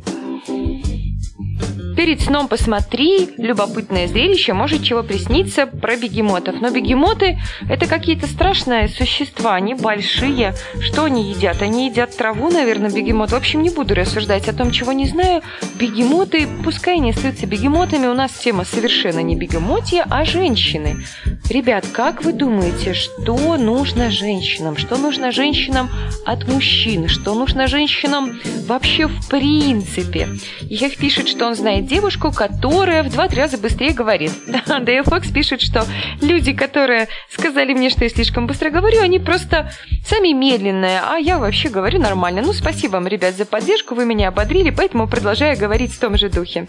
Перед 1.97 2.21
сном 2.21 2.47
посмотри, 2.47 3.31
любопытное 3.39 4.07
зрелище, 4.07 4.53
может 4.53 4.83
чего 4.83 5.01
присниться 5.01 5.65
про 5.65 5.97
бегемотов. 5.97 6.61
Но 6.61 6.69
бегемоты– 6.69 7.39
это 7.69 7.87
какие-то 7.87 8.27
страшные 8.27 8.87
существа, 8.87 9.55
они 9.55 9.73
большие. 9.73 10.53
Что 10.79 11.05
они 11.05 11.31
едят? 11.31 11.63
Они 11.63 11.89
едят 11.89 12.15
траву, 12.15 12.51
наверное, 12.51 12.91
бегемот. 12.91 13.31
В 13.31 13.35
общем, 13.35 13.63
не 13.63 13.71
буду 13.71 13.95
рассуждать 13.95 14.47
о 14.47 14.53
том, 14.53 14.69
чего 14.69 14.91
не 14.91 15.07
знаю. 15.07 15.41
Бегемоты, 15.79 16.47
пускай 16.63 16.97
они 16.97 17.09
остаются 17.09 17.47
бегемотами, 17.47 18.05
у 18.05 18.13
нас 18.13 18.31
тема 18.31 18.63
совершенно 18.63 19.23
не 19.23 19.35
бегемотья, 19.35 20.05
а 20.07 20.23
женщины. 20.23 21.03
Ребят, 21.49 21.85
как 21.91 22.23
вы 22.23 22.31
думаете, 22.31 22.93
что 22.93 23.57
нужно 23.57 24.11
женщинам? 24.11 24.77
Что 24.77 24.97
нужно 24.97 25.31
женщинам 25.31 25.89
от 26.25 26.47
мужчин? 26.47 27.07
Что 27.07 27.33
нужно 27.33 27.65
женщинам 27.65 28.39
вообще 28.67 29.07
в 29.07 29.27
принципе? 29.29 30.29
Их 30.61 30.97
пишет, 30.97 31.27
что 31.27 31.47
он 31.47 31.55
знает 31.55 31.86
девушку, 31.87 32.31
которая 32.31 33.03
в 33.03 33.09
два-три 33.09 33.41
раза 33.41 33.57
быстрее 33.57 33.93
говорит. 33.93 34.31
Да, 34.67 35.03
Фокс 35.03 35.31
пишет, 35.31 35.61
что 35.61 35.85
люди, 36.21 36.53
которые 36.53 37.07
сказали 37.29 37.73
мне, 37.73 37.89
что 37.89 38.03
я 38.03 38.09
слишком 38.09 38.47
быстро 38.47 38.69
говорю, 38.69 39.01
они 39.01 39.19
просто 39.19 39.71
сами 40.05 40.33
медленные, 40.33 41.01
а 41.01 41.17
я 41.17 41.39
вообще 41.39 41.69
говорю 41.69 41.99
нормально. 41.99 42.41
Ну, 42.41 42.53
спасибо 42.53 42.93
вам, 42.93 43.07
ребят, 43.07 43.35
за 43.35 43.45
поддержку, 43.45 43.95
вы 43.95 44.05
меня 44.05 44.29
ободрили, 44.29 44.69
поэтому 44.69 45.07
продолжаю 45.07 45.57
говорить 45.57 45.93
в 45.93 45.99
том 45.99 46.17
же 46.17 46.29
духе. 46.29 46.67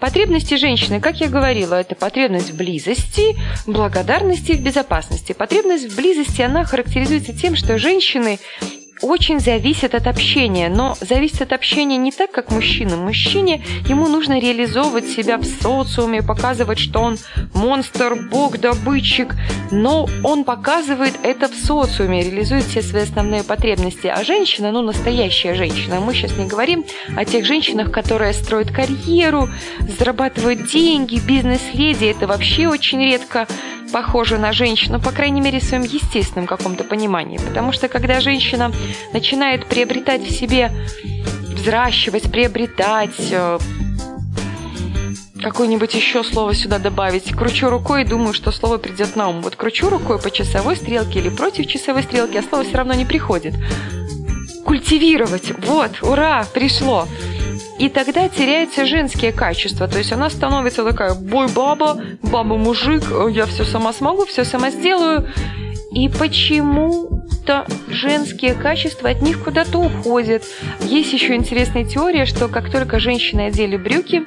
Потребности 0.00 0.56
женщины, 0.56 1.00
как 1.00 1.20
я 1.20 1.28
говорила, 1.28 1.74
это 1.74 1.94
потребность 1.94 2.50
в 2.50 2.56
близости, 2.56 3.36
благодарности 3.66 4.52
и 4.52 4.56
в 4.56 4.60
безопасности. 4.60 5.32
Потребность 5.32 5.90
в 5.90 5.96
близости, 5.96 6.42
она 6.42 6.64
характеризуется 6.64 7.32
тем, 7.32 7.56
что 7.56 7.78
женщины 7.78 8.38
очень 9.02 9.40
зависит 9.40 9.94
от 9.94 10.06
общения, 10.06 10.68
но 10.68 10.96
зависит 11.00 11.42
от 11.42 11.52
общения 11.52 11.96
не 11.96 12.12
так, 12.12 12.30
как 12.30 12.50
мужчина. 12.50 12.96
Мужчине 12.96 13.62
ему 13.88 14.08
нужно 14.08 14.38
реализовывать 14.38 15.08
себя 15.08 15.38
в 15.38 15.44
социуме, 15.44 16.22
показывать, 16.22 16.78
что 16.78 17.00
он 17.00 17.18
монстр, 17.54 18.14
бог, 18.30 18.58
добытчик, 18.58 19.34
но 19.70 20.08
он 20.22 20.44
показывает 20.44 21.14
это 21.22 21.48
в 21.48 21.54
социуме, 21.54 22.22
реализует 22.22 22.64
все 22.64 22.82
свои 22.82 23.02
основные 23.02 23.42
потребности. 23.42 24.06
А 24.06 24.22
женщина, 24.24 24.70
ну, 24.70 24.82
настоящая 24.82 25.54
женщина, 25.54 26.00
мы 26.00 26.14
сейчас 26.14 26.36
не 26.36 26.46
говорим 26.46 26.84
о 27.16 27.24
тех 27.24 27.44
женщинах, 27.44 27.90
которые 27.90 28.32
строят 28.32 28.70
карьеру, 28.70 29.48
зарабатывают 29.98 30.66
деньги, 30.70 31.18
бизнес-леди, 31.18 32.06
это 32.06 32.26
вообще 32.26 32.68
очень 32.68 33.00
редко 33.00 33.46
похожа 33.94 34.38
на 34.38 34.52
женщину, 34.52 35.00
по 35.00 35.12
крайней 35.12 35.40
мере, 35.40 35.60
в 35.60 35.62
своем 35.62 35.84
естественном 35.84 36.48
каком-то 36.48 36.82
понимании. 36.82 37.38
Потому 37.38 37.70
что 37.70 37.86
когда 37.86 38.18
женщина 38.18 38.72
начинает 39.12 39.66
приобретать 39.66 40.26
в 40.26 40.32
себе, 40.32 40.72
взращивать, 41.52 42.24
приобретать, 42.24 43.28
э, 43.30 43.58
какое-нибудь 45.40 45.94
еще 45.94 46.24
слово 46.24 46.56
сюда 46.56 46.80
добавить. 46.80 47.36
Кручу 47.36 47.70
рукой 47.70 48.02
и 48.02 48.04
думаю, 48.04 48.34
что 48.34 48.50
слово 48.50 48.78
придет 48.78 49.14
на 49.14 49.28
ум. 49.28 49.42
Вот 49.42 49.54
кручу 49.54 49.88
рукой 49.88 50.18
по 50.18 50.28
часовой 50.28 50.74
стрелке 50.74 51.20
или 51.20 51.28
против 51.28 51.68
часовой 51.68 52.02
стрелки, 52.02 52.36
а 52.36 52.42
слово 52.42 52.64
все 52.64 52.76
равно 52.78 52.94
не 52.94 53.04
приходит. 53.04 53.54
Культивировать. 54.64 55.52
Вот, 55.68 56.02
ура, 56.02 56.44
пришло. 56.52 57.06
И 57.78 57.88
тогда 57.88 58.28
теряются 58.28 58.86
женские 58.86 59.32
качества. 59.32 59.88
То 59.88 59.98
есть 59.98 60.12
она 60.12 60.30
становится 60.30 60.84
такая 60.84 61.14
бой-баба, 61.14 62.00
баба-мужик, 62.22 63.02
я 63.30 63.46
все 63.46 63.64
сама 63.64 63.92
смогу, 63.92 64.24
все 64.26 64.44
сама 64.44 64.70
сделаю. 64.70 65.28
И 65.92 66.08
почему-то 66.08 67.66
женские 67.88 68.54
качества 68.54 69.10
от 69.10 69.22
них 69.22 69.44
куда-то 69.44 69.78
уходят. 69.78 70.42
Есть 70.80 71.12
еще 71.12 71.34
интересная 71.34 71.84
теория, 71.84 72.26
что 72.26 72.48
как 72.48 72.70
только 72.70 72.98
женщины 72.98 73.42
одели 73.42 73.76
брюки, 73.76 74.24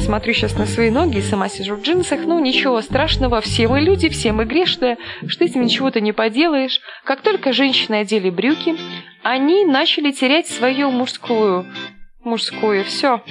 смотрю 0.00 0.32
сейчас 0.32 0.56
на 0.56 0.66
свои 0.66 0.90
ноги 0.90 1.18
и 1.18 1.22
сама 1.22 1.48
сижу 1.48 1.76
в 1.76 1.82
джинсах, 1.82 2.20
ну 2.24 2.38
ничего 2.38 2.80
страшного, 2.80 3.40
все 3.40 3.68
мы 3.68 3.80
люди, 3.80 4.08
все 4.08 4.32
мы 4.32 4.44
грешные, 4.44 4.96
что 5.26 5.44
этим 5.44 5.62
ничего-то 5.62 6.00
не 6.00 6.12
поделаешь. 6.12 6.80
Как 7.04 7.20
только 7.20 7.52
женщины 7.52 7.96
одели 7.96 8.30
брюки, 8.30 8.76
они 9.22 9.64
начали 9.64 10.10
терять 10.10 10.46
свою 10.46 10.90
мужскую 10.90 11.66
мужскую. 12.24 12.84
Все. 12.84 13.22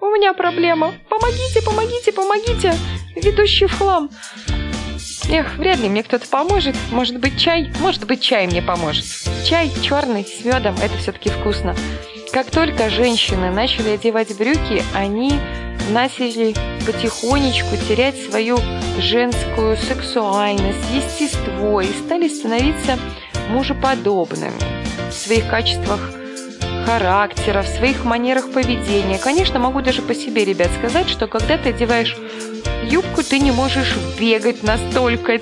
У 0.00 0.06
меня 0.06 0.34
проблема. 0.34 0.94
Помогите, 1.08 1.62
помогите, 1.62 2.12
помогите. 2.12 2.74
Ведущий 3.14 3.66
в 3.66 3.76
хлам. 3.76 4.10
Эх, 5.28 5.56
вряд 5.56 5.78
ли 5.80 5.88
мне 5.88 6.02
кто-то 6.02 6.26
поможет. 6.28 6.76
Может 6.92 7.18
быть, 7.18 7.38
чай? 7.38 7.72
Может 7.80 8.06
быть, 8.06 8.22
чай 8.22 8.46
мне 8.46 8.62
поможет. 8.62 9.04
Чай 9.44 9.70
черный 9.82 10.24
с 10.24 10.44
медом– 10.44 10.76
это 10.82 10.96
все-таки 10.98 11.30
вкусно. 11.30 11.74
Как 12.32 12.50
только 12.50 12.90
женщины 12.90 13.50
начали 13.50 13.90
одевать 13.90 14.36
брюки, 14.36 14.82
они 14.94 15.32
начали 15.90 16.54
потихонечку 16.84 17.76
терять 17.88 18.16
свою 18.16 18.58
женскую 18.98 19.76
сексуальность, 19.76 20.78
естество 20.94 21.80
и 21.80 21.88
стали 21.88 22.28
становиться 22.28 22.98
мужеподобными 23.48 24.58
в 25.10 25.12
своих 25.12 25.48
качествах 25.48 26.00
характера, 26.86 27.62
в 27.62 27.66
своих 27.66 28.04
манерах 28.04 28.52
поведения. 28.52 29.18
Конечно, 29.18 29.58
могу 29.58 29.82
даже 29.82 30.02
по 30.02 30.14
себе, 30.14 30.44
ребят, 30.44 30.70
сказать, 30.78 31.08
что 31.08 31.26
когда 31.26 31.58
ты 31.58 31.70
одеваешь 31.70 32.16
юбку, 32.84 33.24
ты 33.24 33.40
не 33.40 33.50
можешь 33.50 33.96
бегать 34.18 34.62
настолько. 34.62 35.40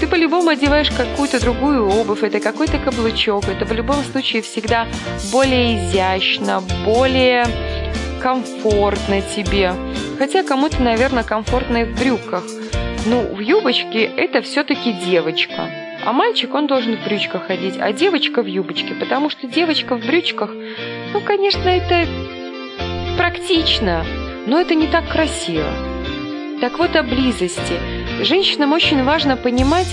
Ты 0.00 0.06
по-любому 0.06 0.50
одеваешь 0.50 0.90
какую-то 0.90 1.40
другую 1.40 1.88
обувь, 1.88 2.22
это 2.22 2.38
какой-то 2.38 2.78
каблучок, 2.78 3.48
это 3.48 3.64
в 3.64 3.72
любом 3.72 4.04
случае 4.04 4.42
всегда 4.42 4.86
более 5.32 5.78
изящно, 5.78 6.62
более 6.84 7.46
комфортно 8.20 9.22
тебе. 9.22 9.72
Хотя 10.18 10.42
кому-то, 10.42 10.82
наверное, 10.82 11.24
комфортно 11.24 11.78
и 11.78 11.84
в 11.84 11.98
брюках. 11.98 12.44
Ну, 13.06 13.22
в 13.34 13.40
юбочке 13.40 14.04
это 14.04 14.42
все-таки 14.42 14.92
девочка. 14.92 15.83
А 16.06 16.12
мальчик, 16.12 16.52
он 16.54 16.66
должен 16.66 16.96
в 16.96 17.04
брючках 17.04 17.46
ходить, 17.46 17.76
а 17.80 17.92
девочка 17.92 18.42
в 18.42 18.46
юбочке, 18.46 18.94
потому 18.94 19.30
что 19.30 19.46
девочка 19.46 19.96
в 19.96 20.00
брючках, 20.00 20.50
ну, 21.12 21.20
конечно, 21.22 21.66
это 21.66 22.06
практично, 23.16 24.04
но 24.46 24.60
это 24.60 24.74
не 24.74 24.86
так 24.86 25.08
красиво. 25.08 25.70
Так 26.60 26.78
вот 26.78 26.94
о 26.96 27.02
близости. 27.02 27.80
Женщинам 28.22 28.72
очень 28.72 29.02
важно 29.02 29.36
понимать, 29.36 29.88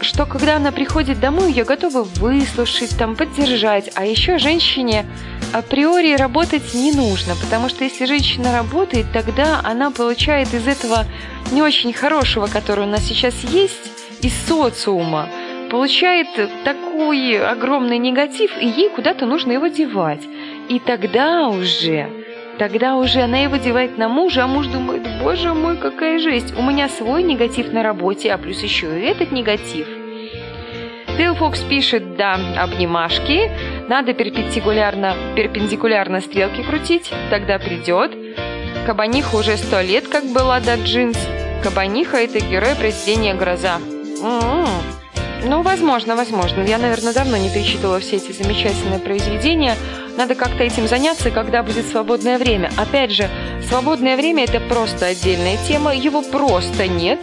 что 0.00 0.24
когда 0.24 0.56
она 0.56 0.70
приходит 0.70 1.18
домой, 1.18 1.50
ее 1.50 1.64
готовы 1.64 2.04
выслушать, 2.04 2.96
там, 2.96 3.16
поддержать. 3.16 3.90
А 3.94 4.04
еще 4.04 4.38
женщине 4.38 5.04
априори 5.52 6.14
работать 6.14 6.74
не 6.74 6.92
нужно, 6.92 7.34
потому 7.36 7.68
что 7.68 7.84
если 7.84 8.04
женщина 8.04 8.52
работает, 8.52 9.06
тогда 9.12 9.60
она 9.64 9.90
получает 9.90 10.54
из 10.54 10.66
этого 10.68 11.04
не 11.50 11.62
очень 11.62 11.92
хорошего, 11.92 12.46
который 12.46 12.84
у 12.84 12.88
нас 12.88 13.04
сейчас 13.04 13.34
есть, 13.44 14.03
из 14.24 14.46
социума, 14.46 15.28
получает 15.70 16.28
такой 16.64 17.38
огромный 17.38 17.98
негатив, 17.98 18.50
и 18.60 18.66
ей 18.66 18.88
куда-то 18.88 19.26
нужно 19.26 19.52
его 19.52 19.66
девать. 19.66 20.22
И 20.68 20.78
тогда 20.78 21.48
уже, 21.48 22.08
тогда 22.58 22.96
уже 22.96 23.20
она 23.20 23.38
его 23.38 23.56
девает 23.56 23.98
на 23.98 24.08
мужа, 24.08 24.44
а 24.44 24.46
муж 24.46 24.66
думает, 24.68 25.02
боже 25.22 25.52
мой, 25.52 25.76
какая 25.76 26.18
жесть, 26.18 26.56
у 26.56 26.62
меня 26.62 26.88
свой 26.88 27.22
негатив 27.22 27.72
на 27.72 27.82
работе, 27.82 28.32
а 28.32 28.38
плюс 28.38 28.62
еще 28.62 28.98
и 28.98 29.04
этот 29.04 29.30
негатив. 29.30 29.86
Тейл 31.16 31.34
Фокс 31.34 31.60
пишет, 31.60 32.16
да, 32.16 32.38
обнимашки, 32.58 33.50
надо 33.88 34.14
перпендикулярно, 34.14 35.14
перпендикулярно 35.36 36.20
стрелки 36.20 36.62
крутить, 36.62 37.12
тогда 37.30 37.58
придет. 37.58 38.12
Кабаниха 38.86 39.36
уже 39.36 39.56
сто 39.56 39.80
лет 39.80 40.08
как 40.08 40.24
была 40.24 40.60
до 40.60 40.74
джинс. 40.74 41.18
Кабаниха– 41.62 42.16
это 42.18 42.40
герой 42.40 42.74
произведения 42.74 43.34
«Гроза». 43.34 43.78
М-м-м. 44.24 44.68
Ну, 45.46 45.60
возможно, 45.60 46.16
возможно. 46.16 46.62
Я, 46.62 46.78
наверное, 46.78 47.12
давно 47.12 47.36
не 47.36 47.50
перечитывала 47.50 48.00
все 48.00 48.16
эти 48.16 48.32
замечательные 48.32 48.98
произведения. 48.98 49.76
надо 50.16 50.34
как-то 50.34 50.62
этим 50.62 50.88
заняться, 50.88 51.30
когда 51.30 51.62
будет 51.62 51.86
свободное 51.86 52.38
время. 52.38 52.70
Опять 52.76 53.10
же, 53.10 53.28
свободное 53.68 54.16
время– 54.16 54.44
это 54.44 54.60
просто 54.60 55.06
отдельная 55.06 55.58
тема, 55.68 55.94
его 55.94 56.22
просто 56.22 56.86
нет. 56.86 57.18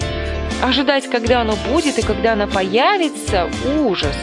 Ожидать, 0.62 1.10
когда 1.10 1.42
оно 1.42 1.56
будет 1.72 1.98
и 1.98 2.04
когда 2.04 2.34
оно 2.34 2.48
появится– 2.48 3.50
ужас. 3.80 4.16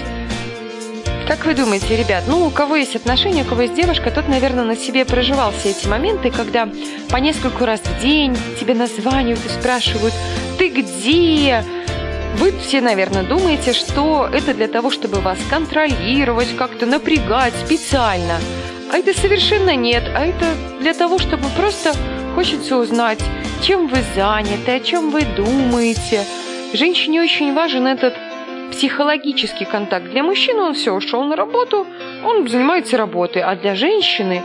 Как 1.26 1.44
вы 1.44 1.54
думаете, 1.54 1.96
ребят, 1.96 2.24
ну, 2.26 2.46
у 2.46 2.50
кого 2.50 2.76
есть 2.76 2.94
отношения, 2.94 3.42
у 3.42 3.46
кого 3.46 3.62
есть 3.62 3.74
девушка, 3.74 4.10
тот, 4.10 4.28
наверное, 4.28 4.64
на 4.64 4.76
себе 4.76 5.04
проживал 5.04 5.52
все 5.52 5.70
эти 5.70 5.86
моменты, 5.86 6.30
когда 6.30 6.68
по 7.10 7.16
нескольку 7.16 7.64
раз 7.64 7.80
в 7.80 8.00
день 8.00 8.36
тебе 8.60 8.74
названивают 8.74 9.44
и 9.44 9.48
спрашивают 9.48 10.14
«Ты 10.58 10.68
где?», 10.68 11.64
вы 12.38 12.52
все, 12.58 12.80
наверное, 12.80 13.24
думаете, 13.24 13.72
что 13.72 14.28
это 14.32 14.54
для 14.54 14.68
того, 14.68 14.90
чтобы 14.90 15.18
вас 15.20 15.38
контролировать, 15.50 16.54
как-то 16.56 16.86
напрягать 16.86 17.54
специально. 17.54 18.38
А 18.92 18.98
это 18.98 19.12
совершенно 19.12 19.74
нет. 19.74 20.04
А 20.14 20.24
это 20.24 20.46
для 20.80 20.94
того, 20.94 21.18
чтобы 21.18 21.48
просто 21.56 21.92
хочется 22.34 22.76
узнать, 22.76 23.18
чем 23.62 23.88
вы 23.88 23.98
заняты, 24.14 24.70
о 24.70 24.80
чем 24.80 25.10
вы 25.10 25.22
думаете. 25.36 26.24
Женщине 26.72 27.22
очень 27.22 27.54
важен 27.54 27.86
этот 27.86 28.14
психологический 28.70 29.64
контакт. 29.64 30.10
Для 30.10 30.22
мужчины 30.22 30.60
он 30.60 30.74
все, 30.74 30.92
ушел 30.92 31.24
на 31.24 31.34
работу, 31.34 31.86
он 32.24 32.46
занимается 32.48 32.96
работой. 32.96 33.42
А 33.42 33.56
для 33.56 33.74
женщины 33.74 34.42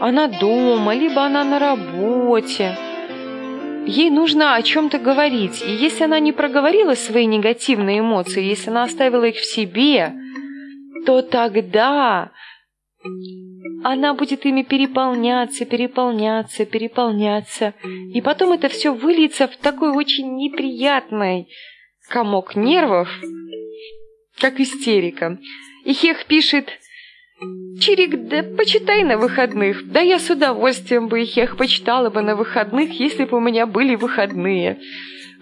она 0.00 0.28
дома, 0.28 0.94
либо 0.94 1.22
она 1.22 1.44
на 1.44 1.58
работе. 1.58 2.76
Ей 3.86 4.10
нужно 4.10 4.54
о 4.54 4.62
чем-то 4.62 4.98
говорить. 4.98 5.62
И 5.62 5.70
если 5.70 6.04
она 6.04 6.18
не 6.18 6.32
проговорила 6.32 6.94
свои 6.94 7.26
негативные 7.26 8.00
эмоции, 8.00 8.42
если 8.42 8.70
она 8.70 8.84
оставила 8.84 9.24
их 9.24 9.36
в 9.36 9.44
себе, 9.44 10.12
то 11.06 11.22
тогда 11.22 12.32
она 13.82 14.14
будет 14.14 14.46
ими 14.46 14.62
переполняться, 14.62 15.66
переполняться, 15.66 16.64
переполняться. 16.64 17.74
И 18.14 18.20
потом 18.22 18.52
это 18.52 18.68
все 18.68 18.94
выльется 18.94 19.46
в 19.46 19.56
такой 19.56 19.90
очень 19.90 20.34
неприятный 20.36 21.48
комок 22.08 22.56
нервов, 22.56 23.08
как 24.38 24.60
истерика. 24.60 25.38
И 25.84 25.92
Хех 25.92 26.24
пишет 26.24 26.70
Чирик, 27.80 28.28
да 28.28 28.42
почитай 28.56 29.02
на 29.04 29.18
выходных. 29.18 29.90
Да 29.90 30.00
я 30.00 30.18
с 30.18 30.30
удовольствием 30.30 31.08
бы 31.08 31.22
их 31.22 31.56
почитала 31.56 32.08
бы 32.08 32.22
на 32.22 32.36
выходных, 32.36 32.98
если 32.98 33.24
бы 33.24 33.36
у 33.36 33.40
меня 33.40 33.66
были 33.66 33.94
выходные. 33.96 34.78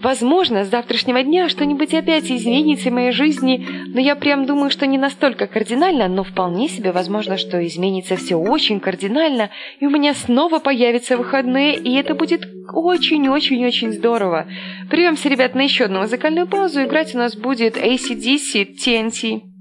Возможно, 0.00 0.64
с 0.64 0.68
завтрашнего 0.68 1.23
дня 1.23 1.49
что-нибудь 1.49 1.94
опять 1.94 2.28
изменится 2.28 2.90
в 2.90 2.92
моей 2.92 3.12
жизни, 3.12 3.64
но 3.94 4.00
я 4.00 4.16
прям 4.16 4.47
думаю, 4.47 4.68
что 4.71 4.87
не 4.88 4.99
настолько 4.99 5.47
кардинально, 5.47 6.09
но 6.09 6.25
вполне 6.25 6.68
себе 6.68 6.90
возможно, 6.90 7.37
что 7.37 7.64
изменится 7.64 8.16
все 8.16 8.35
очень 8.35 8.80
кардинально, 8.80 9.50
и 9.78 9.87
у 9.87 9.90
меня 9.90 10.14
снова 10.14 10.59
появятся 10.59 11.16
выходные, 11.16 11.76
и 11.76 11.94
это 11.94 12.14
будет 12.14 12.49
очень-очень-очень 12.73 13.92
здорово. 13.92 14.49
Прервемся, 14.90 15.28
ребят, 15.28 15.54
на 15.54 15.61
еще 15.61 15.85
одну 15.85 16.00
музыкальную 16.00 16.49
паузу. 16.49 16.82
Играть 16.82 17.14
у 17.14 17.18
нас 17.18 17.37
будет 17.37 17.76
ACDC 17.76 18.75
TNT. 18.76 19.51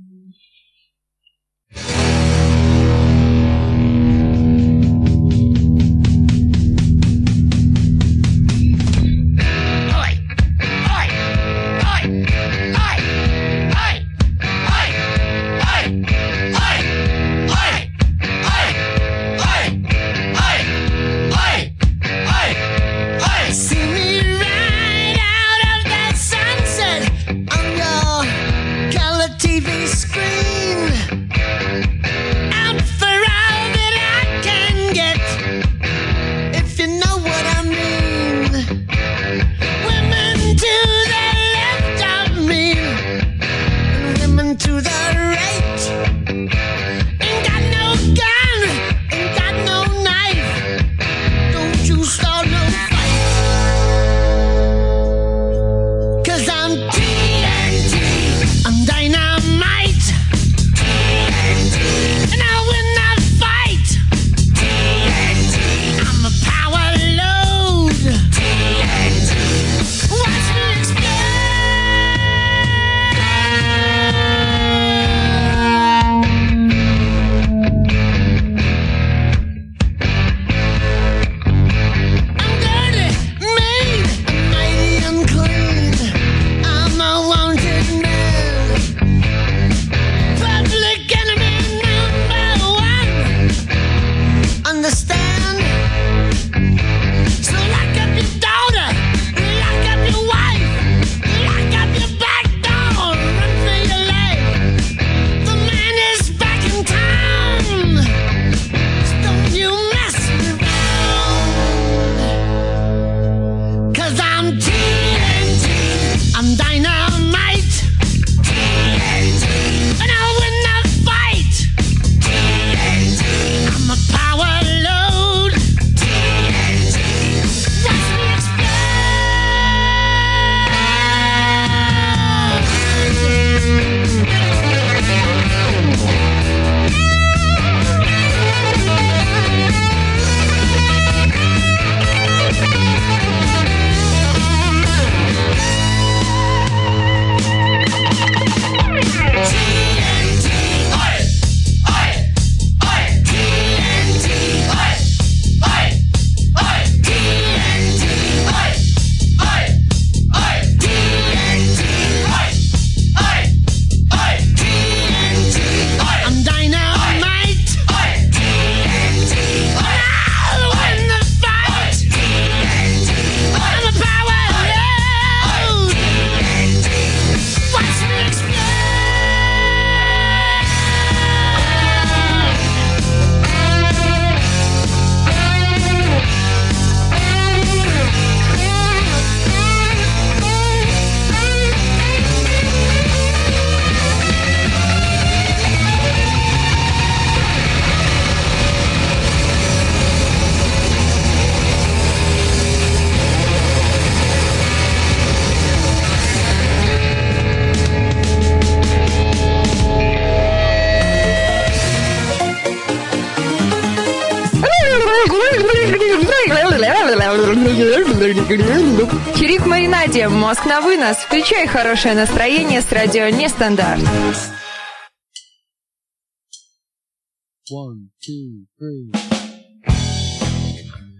Мозг 220.41 220.65
на 220.65 220.81
вынос. 220.81 221.17
Включай 221.17 221.67
хорошее 221.67 222.15
настроение 222.15 222.81
с 222.81 222.91
радио 222.91 223.29
Нестандарт. 223.29 224.01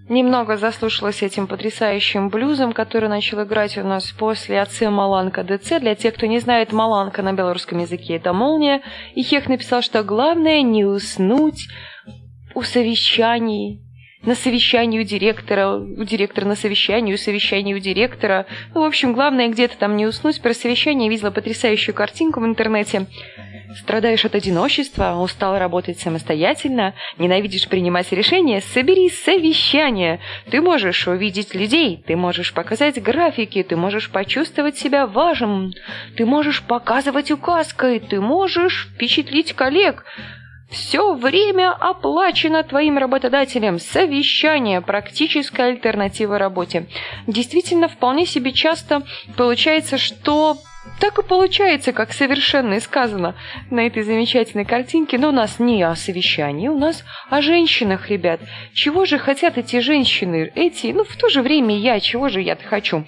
Немного 0.10 0.58
заслушалась 0.58 1.22
этим 1.22 1.46
потрясающим 1.46 2.30
блюзом, 2.30 2.74
который 2.74 3.10
начал 3.10 3.44
играть 3.44 3.78
у 3.78 3.84
нас 3.84 4.12
после 4.12 4.60
АЦ 4.60 4.82
Маланка 4.90 5.44
ДЦ. 5.44 5.80
Для 5.80 5.94
тех, 5.94 6.16
кто 6.16 6.26
не 6.26 6.40
знает, 6.40 6.72
Маланка 6.72 7.22
на 7.22 7.34
белорусском 7.34 7.78
языке 7.78 8.16
это 8.16 8.34
молния. 8.34 8.82
И 9.14 9.22
Хех 9.22 9.48
написал, 9.48 9.84
что 9.84 10.04
главное 10.04 10.64
не 10.64 10.84
уснуть 10.84 11.68
у 12.56 12.64
совещаний, 12.64 13.84
на 14.24 14.36
совещании 14.36 15.00
у 15.00 15.04
директора, 15.04 15.78
у 15.78 16.04
директора 16.04 16.46
на 16.46 16.56
совещании, 16.56 17.14
у 17.14 17.18
совещания 17.18 17.76
у 17.76 17.80
директора. 17.80 18.46
Ну, 18.74 18.82
в 18.82 18.86
общем, 18.86 19.14
главное 19.14 19.48
где-то 19.50 19.78
там 19.78 19.98
не 19.98 20.06
уснуть. 20.06 20.42
Про 20.42 20.54
совещание 20.54 21.10
видела 21.10 21.32
потрясающую 21.32 21.96
картинку 21.96 22.40
в 22.40 22.46
интернете. 22.46 23.08
Страдаешь 23.78 24.26
от 24.26 24.36
одиночества, 24.36 25.16
устал 25.16 25.58
работать 25.58 26.00
самостоятельно, 26.00 26.94
ненавидишь 27.18 27.70
принимать 27.70 28.12
решения, 28.12 28.62
собери 28.62 29.10
совещание. 29.10 30.20
Ты 30.50 30.62
можешь 30.62 31.08
увидеть 31.08 31.56
людей, 31.56 32.04
ты 32.06 32.16
можешь 32.16 32.54
показать 32.54 33.02
графики, 33.02 33.64
ты 33.64 33.78
можешь 33.78 34.10
почувствовать 34.10 34.78
себя 34.78 35.08
важным, 35.08 35.72
ты 36.18 36.26
можешь 36.26 36.64
показывать 36.64 37.32
указкой, 37.32 38.00
ты 38.00 38.20
можешь 38.20 38.90
впечатлить 38.94 39.54
коллег. 39.54 40.04
Все 40.72 41.14
время 41.16 41.74
оплачено 41.74 42.64
твоим 42.64 42.98
работодателем. 42.98 43.78
Совещание– 43.78 44.80
практическая 44.82 45.68
альтернатива 45.68 46.38
работе. 46.38 46.88
Действительно, 47.28 47.90
вполне 47.90 48.26
себе 48.26 48.54
часто 48.54 49.04
получается, 49.36 49.98
что 49.98 50.58
так 51.02 51.20
и 51.20 51.24
получается, 51.24 51.92
как 51.92 52.14
совершенно 52.14 52.76
и 52.76 52.80
сказано 52.80 53.36
на 53.70 53.86
этой 53.86 54.04
замечательной 54.04 54.66
картинке, 54.66 55.18
но 55.18 55.30
у 55.30 55.34
нас 55.34 55.60
не 55.60 55.84
о 55.84 55.94
совещании, 55.96 56.70
у 56.70 56.78
нас 56.78 57.04
о 57.30 57.42
женщинах, 57.42 58.10
ребят. 58.10 58.40
Чего 58.74 59.06
же 59.06 59.20
хотят 59.20 59.58
эти 59.58 59.80
женщины, 59.80 60.52
эти, 60.56 60.88
ну 60.88 61.04
в 61.04 61.16
то 61.18 61.28
же 61.28 61.42
время 61.42 61.78
я, 61.78 62.00
чего 62.00 62.30
же 62.30 62.42
я-то 62.42 62.64
хочу? 62.66 63.06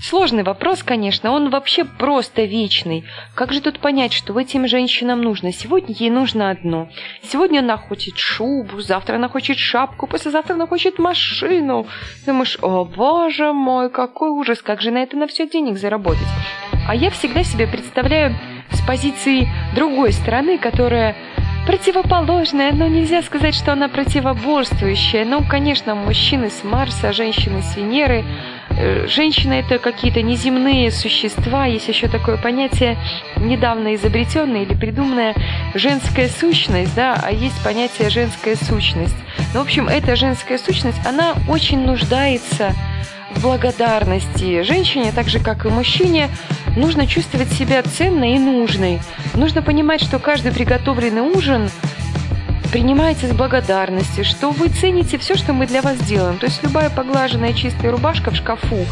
Сложный 0.00 0.42
вопрос, 0.42 0.82
конечно, 0.82 1.32
он 1.32 1.48
вообще 1.48 1.84
просто 1.84 2.44
вечный. 2.44 3.04
Как 3.34 3.52
же 3.52 3.62
тут 3.62 3.78
понять, 3.78 4.12
что 4.12 4.38
этим 4.38 4.68
женщинам 4.68 5.22
нужно? 5.22 5.52
Сегодня 5.52 5.94
ей 5.98 6.10
нужно 6.10 6.50
одно. 6.50 6.88
Сегодня 7.22 7.60
она 7.60 7.78
хочет 7.78 8.18
шубу, 8.18 8.80
завтра 8.80 9.16
она 9.16 9.28
хочет 9.30 9.56
шапку, 9.56 10.06
послезавтра 10.06 10.54
она 10.54 10.66
хочет 10.66 10.98
машину. 10.98 11.86
Думаешь, 12.26 12.58
о 12.60 12.84
боже 12.84 13.52
мой, 13.54 13.88
какой 13.88 14.28
ужас, 14.28 14.60
как 14.60 14.82
же 14.82 14.90
на 14.90 14.98
это 14.98 15.16
на 15.16 15.26
все 15.26 15.48
денег 15.48 15.78
заработать? 15.78 16.28
А 16.86 16.94
я 16.94 17.10
всегда 17.10 17.42
себе 17.42 17.66
представляю 17.66 18.36
с 18.70 18.86
позиции 18.86 19.48
другой 19.74 20.12
стороны, 20.12 20.58
которая 20.58 21.16
противоположная, 21.66 22.72
но 22.72 22.86
нельзя 22.86 23.22
сказать, 23.22 23.54
что 23.54 23.72
она 23.72 23.88
противоборствующая. 23.88 25.24
Ну, 25.24 25.44
конечно, 25.46 25.94
мужчины 25.94 26.50
с 26.50 26.64
Марса, 26.64 27.12
женщины 27.12 27.62
с 27.62 27.76
Венеры– 27.76 28.24
Э, 28.78 29.06
женщины 29.06 29.54
это 29.54 29.78
какие-то 29.78 30.22
неземные 30.22 30.90
существа, 30.90 31.64
есть 31.66 31.88
еще 31.88 32.08
такое 32.08 32.36
понятие 32.36 32.98
недавно 33.36 33.94
изобретенное 33.94 34.62
или 34.62 34.74
придуманное 34.74 35.34
женская 35.74 36.28
сущность, 36.28 36.94
да, 36.94 37.18
а 37.22 37.30
есть 37.30 37.62
понятие 37.64 38.10
женская 38.10 38.54
сущность. 38.54 39.16
Ну, 39.54 39.60
в 39.60 39.62
общем, 39.62 39.88
эта 39.88 40.14
женская 40.14 40.58
сущность, 40.58 40.98
она 41.06 41.34
очень 41.48 41.80
нуждается 41.80 42.74
благодарности. 43.38 44.62
Женщине, 44.62 45.12
так 45.14 45.28
же 45.28 45.38
как 45.38 45.64
и 45.66 45.68
мужчине, 45.68 46.28
нужно 46.76 47.06
чувствовать 47.06 47.50
себя 47.52 47.82
ценной 47.82 48.36
и 48.36 48.38
нужной. 48.38 49.00
Нужно 49.34 49.62
понимать, 49.62 50.02
что 50.02 50.18
каждый 50.18 50.52
приготовленный 50.52 51.22
ужин 51.22 51.70
принимаете 52.76 53.26
с 53.26 53.32
благодарностью, 53.32 54.22
что 54.22 54.50
вы 54.50 54.68
цените 54.68 55.16
все, 55.16 55.34
что 55.34 55.54
мы 55.54 55.66
для 55.66 55.80
вас 55.80 55.96
делаем. 55.96 56.36
То 56.36 56.44
есть 56.44 56.62
любая 56.62 56.90
поглаженная 56.90 57.54
чистая 57.54 57.90
рубашка 57.90 58.30
в 58.30 58.36
шкафу, 58.36 58.84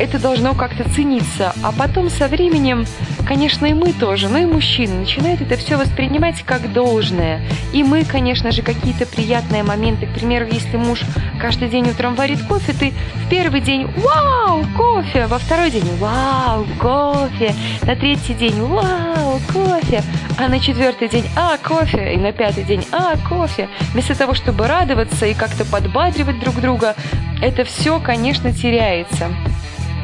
это 0.00 0.18
должно 0.18 0.54
как-то 0.54 0.82
цениться. 0.90 1.54
А 1.62 1.70
потом 1.70 2.10
со 2.10 2.26
временем, 2.26 2.86
конечно, 3.24 3.66
и 3.66 3.72
мы 3.72 3.92
тоже, 3.92 4.28
но 4.28 4.38
и 4.38 4.46
мужчины 4.46 5.00
начинают 5.00 5.40
это 5.42 5.56
все 5.56 5.76
воспринимать 5.76 6.42
как 6.42 6.72
должное. 6.72 7.40
И 7.72 7.84
мы, 7.84 8.04
конечно 8.04 8.50
же, 8.50 8.62
какие-то 8.62 9.06
приятные 9.06 9.62
моменты, 9.62 10.06
к 10.06 10.14
примеру, 10.14 10.46
если 10.50 10.76
муж 10.76 11.02
каждый 11.40 11.68
день 11.68 11.88
утром 11.88 12.16
варит 12.16 12.42
кофе, 12.48 12.72
ты 12.72 12.92
в 13.14 13.30
первый 13.30 13.60
день 13.60 13.88
«Вау, 13.98 14.64
кофе!», 14.76 15.26
во 15.26 15.38
второй 15.38 15.70
день 15.70 15.88
«Вау, 15.98 16.66
кофе!», 16.80 17.54
на 17.82 17.94
третий 17.94 18.34
день 18.34 18.60
«Вау, 18.60 19.40
кофе!», 19.52 20.02
а 20.36 20.48
на 20.48 20.58
четвертый 20.58 21.08
день 21.08 21.26
«А, 21.36 21.58
кофе!», 21.58 22.14
и 22.14 22.16
на 22.16 22.32
пятый 22.32 22.64
день 22.64 22.84
«А, 22.90 23.19
кофе!». 23.20 23.68
Вместо 23.92 24.16
того, 24.16 24.34
чтобы 24.34 24.66
радоваться 24.66 25.26
и 25.26 25.34
как-то 25.34 25.64
подбадривать 25.64 26.40
друг 26.40 26.60
друга, 26.60 26.94
это 27.42 27.64
все, 27.64 28.00
конечно, 28.00 28.52
теряется. 28.52 29.28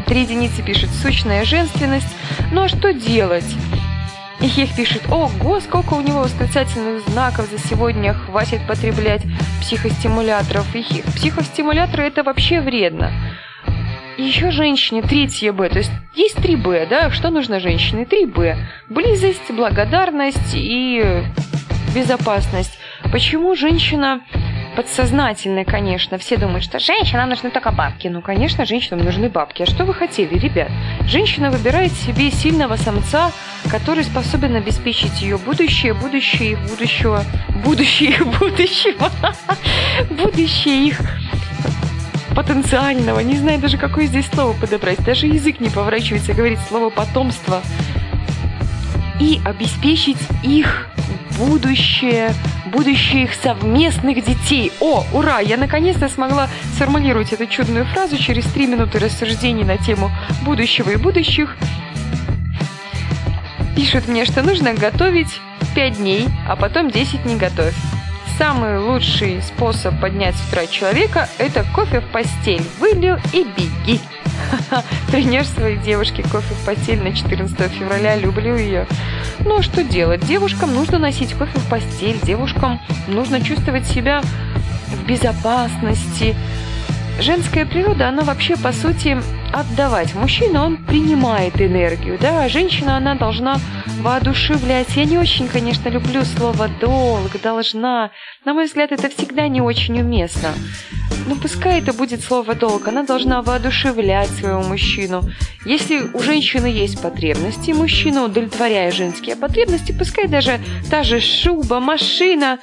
Три 0.07 0.23
единицы 0.23 0.63
пишет 0.63 0.91
«сущная 0.91 1.45
женственность». 1.45 2.15
Ну 2.53 2.63
а 2.63 2.69
что 2.69 2.93
делать? 2.93 3.57
И 4.41 4.49
Хех 4.49 4.77
пишет, 4.77 5.03
ого, 5.11 5.61
сколько 5.61 5.95
у 5.95 6.01
него 6.01 6.21
восклицательных 6.21 7.09
знаков 7.09 7.49
за 7.51 7.59
сегодня, 7.59 8.13
хватит 8.13 8.61
потреблять 8.67 9.23
психостимуляторов. 9.61 10.75
И 10.75 10.83
Хех, 10.83 11.05
психостимуляторы 11.07 12.05
это 12.05 12.23
вообще 12.23 12.61
вредно. 12.61 13.11
И 14.19 14.23
еще 14.23 14.51
женщине 14.51 15.03
третье 15.03 15.53
Б, 15.53 15.69
то 15.69 15.79
есть 15.79 15.91
есть 16.15 16.37
три 16.37 16.57
Б, 16.57 16.87
да, 16.89 17.11
что 17.11 17.31
нужно 17.31 17.61
женщине? 17.61 18.07
Три 18.07 18.25
Б. 18.25 18.57
Близость, 18.89 19.51
благодарность 19.51 20.55
и 20.55 21.23
безопасность. 21.95 22.79
Почему 23.13 23.55
женщина 23.55 24.21
подсознательное, 24.77 25.65
конечно. 25.65 26.19
Все 26.19 26.37
думают, 26.37 26.63
что 26.63 26.79
женщинам 26.79 27.31
нужны 27.31 27.51
только 27.51 27.73
бабки. 27.73 28.09
Ну, 28.09 28.21
конечно, 28.21 28.67
женщинам 28.67 29.05
нужны 29.05 29.31
бабки. 29.31 29.63
А 29.63 29.67
что 29.67 29.85
вы 29.85 29.95
хотели, 29.95 30.39
ребят? 30.39 30.71
Женщина 31.07 31.51
выбирает 31.51 31.93
себе 31.93 32.31
сильного 32.31 32.77
самца, 32.77 33.33
который 33.71 34.05
способен 34.05 34.55
обеспечить 34.55 35.23
ее 35.23 35.39
будущее, 35.39 35.95
будущее 35.95 36.53
их 36.53 36.59
будущего, 36.69 37.25
будущее 37.65 38.11
их 38.11 38.27
будущего, 38.39 39.11
будущее 40.11 40.89
их 40.89 41.01
потенциального, 42.37 43.21
не 43.21 43.37
знаю 43.37 43.59
даже, 43.59 43.79
какое 43.79 44.05
здесь 44.05 44.27
слово 44.27 44.53
подобрать, 44.53 45.03
даже 45.03 45.27
язык 45.27 45.59
не 45.59 45.71
поворачивается 45.71 46.35
говорить 46.35 46.59
слово 46.69 46.91
«потомство», 46.91 47.63
и 49.21 49.41
обеспечить 49.45 50.19
их 50.43 50.89
будущее, 51.39 52.33
будущее 52.67 53.25
их 53.25 53.35
совместных 53.35 54.25
детей. 54.25 54.73
О, 54.81 55.05
ура! 55.13 55.41
Я 55.41 55.57
наконец-то 55.57 56.09
смогла 56.09 56.49
сформулировать 56.75 57.33
эту 57.33 57.47
чудную 57.47 57.85
фразу 57.87 58.17
через 58.19 58.45
три 58.47 58.67
минуты 58.67 58.99
рассуждений 58.99 59.65
на 59.65 59.77
тему 59.79 60.11
будущего 60.43 60.91
и 60.91 60.97
будущих. 60.97 61.57
Пишут 63.75 64.09
мне, 64.09 64.25
что 64.25 64.43
нужно 64.43 64.73
готовить 64.73 65.41
5 65.75 65.99
дней, 65.99 66.27
а 66.49 66.57
потом 66.57 66.91
10 66.91 67.27
не 67.27 67.37
готовь. 67.37 67.75
Самый 68.39 68.79
лучший 68.79 69.43
способ 69.43 69.99
поднять 70.01 70.35
с 70.35 70.49
утра 70.49 70.67
человека– 70.67 71.29
это 71.39 71.65
кофе 71.75 72.01
в 72.01 72.07
постель. 72.07 72.63
Вылью 72.79 73.21
и 73.33 73.45
беги. 73.45 74.01
Принешь 75.11 75.49
своей 75.49 75.77
девушке 75.79 76.23
кофе 76.23 76.55
в 76.55 76.65
постель 76.65 77.03
на 77.03 77.15
14 77.15 77.59
февраля, 77.73 78.17
люблю 78.17 78.57
ее. 78.57 78.87
Ну 79.41 79.59
а 79.59 79.63
что 79.63 79.83
делать? 79.85 80.27
Девушкам 80.27 80.75
нужно 80.75 80.99
носить 80.99 81.35
кофе 81.35 81.59
в 81.59 81.69
постель, 81.69 82.19
девушкам 82.23 82.81
нужно 83.07 83.41
чувствовать 83.41 83.87
себя 83.87 84.23
в 84.89 85.07
безопасности. 85.07 86.37
Женская 87.21 87.65
природа, 87.65 88.09
она 88.09 88.23
вообще, 88.23 88.57
по 88.57 88.73
сути, 88.73 89.17
отдавать. 89.53 90.15
Мужчина, 90.15 90.65
он 90.65 90.85
принимает 90.85 91.61
энергию, 91.61 92.19
да, 92.21 92.45
а 92.45 92.49
женщина, 92.49 92.97
она 92.97 93.15
должна 93.15 93.59
воодушевлять. 94.01 94.97
Я 94.97 95.05
не 95.05 95.19
очень, 95.19 95.49
конечно, 95.49 95.89
люблю 95.89 96.25
слово 96.25 96.69
«долг», 96.69 97.41
«должна». 97.43 98.11
На 98.45 98.55
мой 98.55 98.67
взгляд, 98.67 98.93
это 98.93 99.09
всегда 99.09 99.49
не 99.49 99.61
очень 99.61 100.01
уместно. 100.01 100.51
Но 101.27 101.35
пускай 101.35 101.81
это 101.81 101.93
будет 101.93 102.23
слово 102.23 102.55
«долг», 102.55 102.87
она 102.89 103.03
должна 103.03 103.43
воодушевлять 103.43 104.31
своего 104.31 104.63
мужчину. 104.63 105.23
Если 105.65 105.99
у 106.15 106.21
женщины 106.21 106.67
есть 106.67 107.03
потребности, 107.03 107.73
мужчина, 107.73 108.25
удовлетворяя 108.25 108.93
женские 108.93 109.35
потребности, 109.35 109.93
пускай 109.93 110.29
даже 110.29 110.61
та 110.89 111.03
же 111.03 111.21
шуба, 111.21 111.81
машина, 111.81 112.61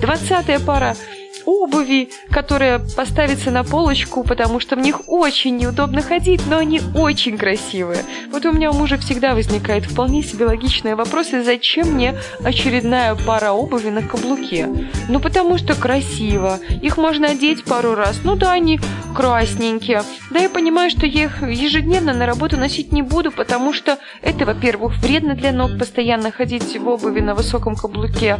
двадцатая 0.00 0.58
пара 0.58 0.96
обуви, 1.46 2.10
которая 2.30 2.78
поставится 2.78 3.50
на 3.50 3.64
полочку, 3.64 4.24
потому 4.24 4.60
что 4.60 4.76
в 4.76 4.80
них 4.80 5.08
очень 5.08 5.56
неудобно 5.56 6.02
ходить, 6.02 6.42
но 6.48 6.58
они 6.58 6.80
очень 6.94 7.38
красивые. 7.38 8.04
Вот 8.30 8.44
у 8.44 8.52
меня 8.52 8.70
у 8.70 8.74
мужа 8.74 8.98
всегда 8.98 9.34
возникает 9.34 9.84
вполне 9.84 10.22
себе 10.22 10.46
логичные 10.46 10.94
вопросы, 10.94 11.42
зачем 11.42 11.92
мне 11.92 12.14
очередная 12.42 13.14
пара 13.14 13.52
обуви 13.52 13.88
на 13.88 14.02
каблуке? 14.02 14.68
Ну, 15.08 15.20
потому 15.20 15.56
что 15.58 15.74
красиво. 15.74 16.58
Их 16.82 16.98
можно 16.98 17.28
одеть 17.28 17.64
пару 17.64 17.94
раз. 17.94 18.20
Ну 18.24 18.36
да, 18.36 18.52
они 18.52 18.80
красненькие. 19.16 20.02
Да, 20.30 20.40
я 20.40 20.50
понимаю, 20.50 20.90
что 20.90 21.06
я 21.06 21.24
их 21.24 21.42
ежедневно 21.42 22.12
на 22.12 22.26
работу 22.26 22.56
носить 22.56 22.92
не 22.92 23.02
буду, 23.02 23.30
потому 23.30 23.72
что 23.72 23.98
это, 24.20 24.44
во-первых, 24.44 24.96
вредно 24.98 25.34
для 25.34 25.52
ног 25.52 25.78
постоянно 25.78 26.30
ходить 26.30 26.76
в 26.76 26.88
обуви 26.88 27.20
на 27.20 27.34
высоком 27.34 27.76
каблуке 27.76 28.38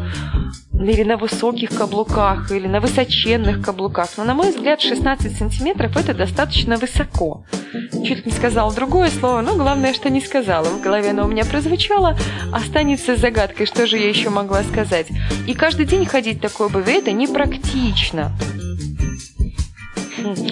или 0.74 1.04
на 1.04 1.16
высоких 1.16 1.70
каблуках, 1.70 2.50
или 2.50 2.66
на 2.66 2.80
высоченных 2.96 3.62
каблуках. 3.62 4.08
Но, 4.16 4.24
на 4.24 4.34
мой 4.34 4.50
взгляд, 4.50 4.80
16 4.80 5.36
сантиметров– 5.36 5.96
это 5.96 6.14
достаточно 6.14 6.76
высоко. 6.78 7.44
Чуть 7.92 8.24
не 8.24 8.32
сказала 8.32 8.72
другое 8.72 9.10
слово, 9.10 9.42
но 9.42 9.54
главное, 9.54 9.92
что 9.92 10.08
не 10.08 10.20
сказала. 10.20 10.64
В 10.64 10.80
голове 10.80 11.10
оно 11.10 11.24
у 11.24 11.28
меня 11.28 11.44
прозвучало, 11.44 12.18
останется 12.52 13.16
загадкой, 13.16 13.66
что 13.66 13.86
же 13.86 13.98
я 13.98 14.08
еще 14.08 14.30
могла 14.30 14.62
сказать. 14.62 15.08
И 15.46 15.54
каждый 15.54 15.84
день 15.84 16.06
ходить 16.06 16.40
такой 16.40 16.66
обуви– 16.66 16.98
это 16.98 17.12
непрактично. 17.12 18.32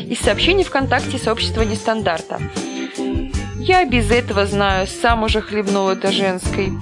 Из 0.09 0.21
сообщений 0.21 0.65
ВКонтакте 0.65 1.19
сообщества 1.19 1.63
нестандарта. 1.63 2.41
Я 3.59 3.87
без 3.87 4.11
этого 4.11 4.45
знаю, 4.45 4.87
сам 4.87 5.23
уже 5.23 5.41
хлебнул 5.41 5.89
это 5.89 6.13
женской. 6.13 6.73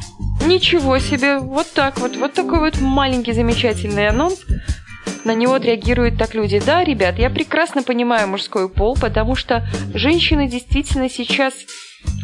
Ничего 0.45 0.99
себе, 0.99 1.39
вот 1.39 1.73
так 1.73 2.01
вот, 2.01 2.17
вот 2.17 2.33
такой 2.33 2.59
вот 2.59 2.81
маленький 2.81 3.33
замечательный 3.33 4.09
анонс. 4.09 4.41
На 5.25 5.35
него 5.35 5.57
реагируют 5.57 6.19
так 6.19 6.35
люди. 6.35 6.61
Да, 6.65 6.83
ребят, 6.83 7.19
я 7.19 7.31
прекрасно 7.31 7.83
понимаю 7.83 8.29
мужской 8.29 8.69
пол, 8.69 8.97
потому 9.01 9.37
что 9.37 9.67
женщины 9.95 10.49
действительно 10.49 11.09
сейчас 11.09 11.55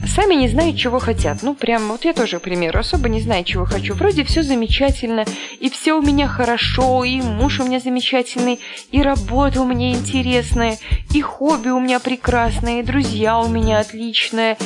сами 0.07 0.35
не 0.35 0.49
знают, 0.49 0.77
чего 0.77 0.99
хотят. 0.99 1.43
Ну, 1.43 1.55
прям, 1.55 1.89
вот 1.89 2.05
я 2.05 2.13
тоже, 2.13 2.39
к 2.39 2.43
примеру, 2.43 2.81
особо 2.81 3.09
не 3.09 3.21
знаю, 3.21 3.45
чего 3.45 3.65
хочу. 3.65 3.95
Вроде 3.95 4.25
все 4.25 4.43
замечательно, 4.43 5.25
и 5.61 5.71
все 5.71 5.95
у 5.95 6.03
меня 6.03 6.27
хорошо, 6.27 7.05
и 7.05 7.21
муж 7.21 7.61
у 7.61 7.65
меня 7.65 7.81
замечательный, 7.81 8.61
и 8.91 9.03
работа 9.03 9.61
у 9.61 9.67
меня 9.67 9.91
интересная, 9.91 10.79
и 11.15 11.21
хобби 11.21 11.69
у 11.69 11.81
меня 11.81 12.01
прекрасное, 12.01 12.81
и 12.81 12.85
друзья 12.85 13.39
у 13.39 13.49
меня 13.49 13.79
отличные, 13.79 14.57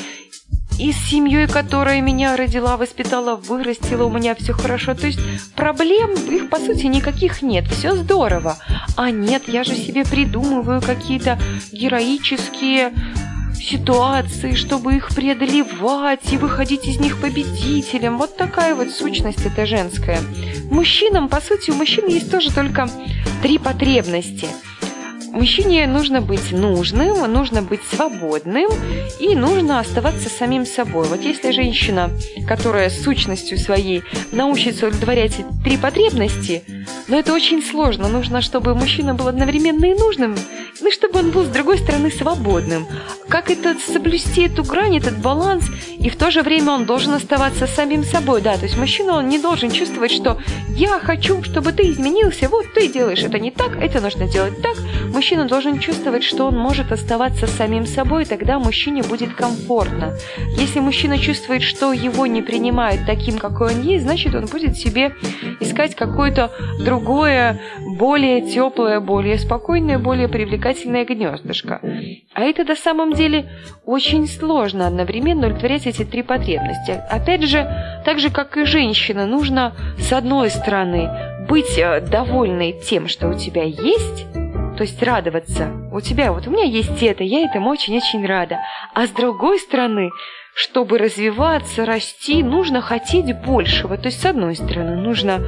и 0.83 0.91
с 0.91 0.97
семьей, 0.97 1.47
которая 1.47 2.01
меня 2.01 2.37
родила, 2.37 2.77
воспитала, 2.77 3.37
вырастила, 3.37 4.03
у 4.03 4.11
меня 4.11 4.35
все 4.35 4.53
хорошо. 4.53 4.95
То 4.95 5.07
есть 5.07 5.21
проблем 5.55 6.13
их, 6.15 6.51
по 6.51 6.59
сути, 6.59 6.87
никаких 6.87 7.41
нет. 7.41 7.69
Все 7.69 7.95
здорово. 7.95 8.59
А 8.97 9.13
нет, 9.13 9.45
я 9.47 9.63
же 9.63 9.77
себе 9.77 10.05
придумываю 10.05 10.83
какие-то 10.83 11.39
героические 11.71 12.93
ситуации, 13.55 14.55
чтобы 14.55 14.97
их 14.97 15.11
преодолевать 15.15 16.33
и 16.33 16.37
выходить 16.37 16.89
из 16.89 16.99
них 16.99 17.21
победителем. 17.21 18.19
Вот 18.19 18.37
такая 18.37 18.75
вот 18.75 18.91
сущность 18.91 19.47
это 19.47 19.67
женская. 19.67 20.19
Мужчинам, 20.69 21.29
по 21.29 21.41
сути, 21.41 21.71
у 21.71 21.75
мужчин 21.75 22.09
есть 22.09 22.29
тоже 22.29 22.53
только 22.53 22.89
три 23.41 23.59
потребности– 23.59 24.49
Мужчине 25.33 25.87
нужно 25.87 26.21
быть 26.21 26.53
нужным, 26.53 27.33
нужно 27.33 27.63
быть 27.63 27.81
свободным 27.91 28.69
и 29.19 29.35
нужно 29.35 29.81
оставаться 29.81 30.29
самим 30.29 30.67
собой. 30.67 31.09
Вот 31.09 31.23
если 31.23 31.53
женщина, 31.53 32.11
которая 32.47 32.91
сущностью 32.91 33.57
своей 33.57 34.03
научится 34.31 34.89
удовлетворять 34.89 35.37
три 35.65 35.79
потребности, 35.79 36.63
но 37.09 37.19
это 37.19 37.33
очень 37.33 37.63
сложно. 37.63 38.09
Нужно, 38.09 38.43
чтобы 38.43 38.75
мужчина 38.75 39.15
был 39.15 39.27
одновременно 39.27 39.87
и 39.87 39.95
нужным, 39.95 40.37
и 40.81 40.91
чтобы 40.91 41.21
он 41.21 41.31
был, 41.31 41.45
с 41.45 41.49
другой 41.49 41.79
стороны, 41.79 42.11
свободным. 42.11 42.87
Как 43.29 43.51
это 43.51 43.75
соблюсти 43.91 44.43
эту 44.43 44.63
грань, 44.65 44.99
этот 44.99 45.19
баланс, 45.19 45.65
и 45.99 46.11
в 46.11 46.17
то 46.17 46.31
же 46.31 46.43
время 46.43 46.73
он 46.73 46.85
должен 46.85 47.15
оставаться 47.15 47.67
самим 47.67 48.05
собой. 48.05 48.43
Да, 48.43 48.59
то 48.59 48.65
есть 48.65 48.77
мужчина, 48.77 49.15
он 49.15 49.29
не 49.29 49.39
должен 49.39 49.71
чувствовать, 49.71 50.13
что 50.13 50.39
я 50.69 50.99
хочу, 50.99 51.43
чтобы 51.43 51.73
ты 51.73 51.91
изменился, 51.91 52.49
вот 52.49 52.67
ты 52.75 52.89
делаешь 52.89 53.23
это 53.23 53.39
не 53.39 53.51
так, 53.51 53.77
это 53.77 54.01
нужно 54.01 54.29
делать 54.29 54.61
так. 54.61 54.77
Мужчина 55.23 55.45
должен 55.45 55.79
чувствовать, 55.79 56.25
что 56.25 56.47
он 56.47 56.59
может 56.59 56.91
оставаться 56.91 57.47
самим 57.47 57.87
собой, 57.87 58.25
тогда 58.25 58.59
мужчине 58.59 59.05
будет 59.05 59.33
комфортно. 59.35 60.17
Если 60.59 60.81
мужчина 60.81 61.17
чувствует, 61.17 61.63
что 61.63 61.93
его 61.93 62.27
не 62.27 62.43
принимают 62.43 63.03
таким, 63.07 63.39
какой 63.39 63.73
он 63.73 63.83
есть, 63.83 64.03
значит, 64.03 64.35
он 64.35 64.47
будет 64.47 64.77
себе 64.77 65.15
искать 65.61 65.95
какое-то 65.95 66.51
другое, 66.85 67.61
более 67.97 68.41
теплое, 68.41 68.99
более 68.99 69.39
спокойное, 69.39 70.01
более 70.01 70.27
привлекательное 70.27 71.05
гнездышко. 71.05 71.81
А 72.35 72.41
это 72.41 72.65
на 72.65 72.75
самом 72.75 73.13
деле 73.13 73.49
очень 73.87 74.27
сложно 74.27 74.89
одновременно 74.89 75.47
удовлетворять 75.47 75.87
эти 75.87 76.05
три 76.05 76.25
потребности. 76.25 77.01
Опять 77.09 77.45
же, 77.45 77.65
так 78.05 78.19
же, 78.19 78.29
как 78.29 78.57
и 78.57 78.65
женщина, 78.65 79.25
нужно, 79.27 79.77
с 80.01 80.13
одной 80.13 80.51
стороны, 80.51 81.09
быть 81.49 81.79
э, 81.79 82.01
довольной 82.01 82.73
тем, 82.73 83.07
что 83.07 83.29
у 83.29 83.35
тебя 83.35 83.63
есть, 83.63 84.27
то 84.83 84.87
есть 84.87 85.01
радоваться. 85.01 85.71
У 85.93 86.01
тебя, 86.01 86.33
вот 86.33 86.49
у 86.49 86.51
меня 86.51 86.65
есть 86.65 87.05
это, 87.05 87.23
я 87.23 87.45
этому 87.45 87.71
очень-очень 87.71 88.27
рада. 88.27 88.59
А 88.95 89.07
с 89.07 89.11
другой 89.11 89.61
стороны, 89.61 90.11
чтобы 90.57 90.99
развиваться, 90.99 91.87
расти, 91.87 92.43
нужно 92.43 92.81
хотеть 92.81 93.33
большего. 93.47 93.97
То 93.97 94.07
есть, 94.07 94.21
с 94.21 94.27
одной 94.27 94.57
стороны, 94.57 94.97
нужно 94.97 95.41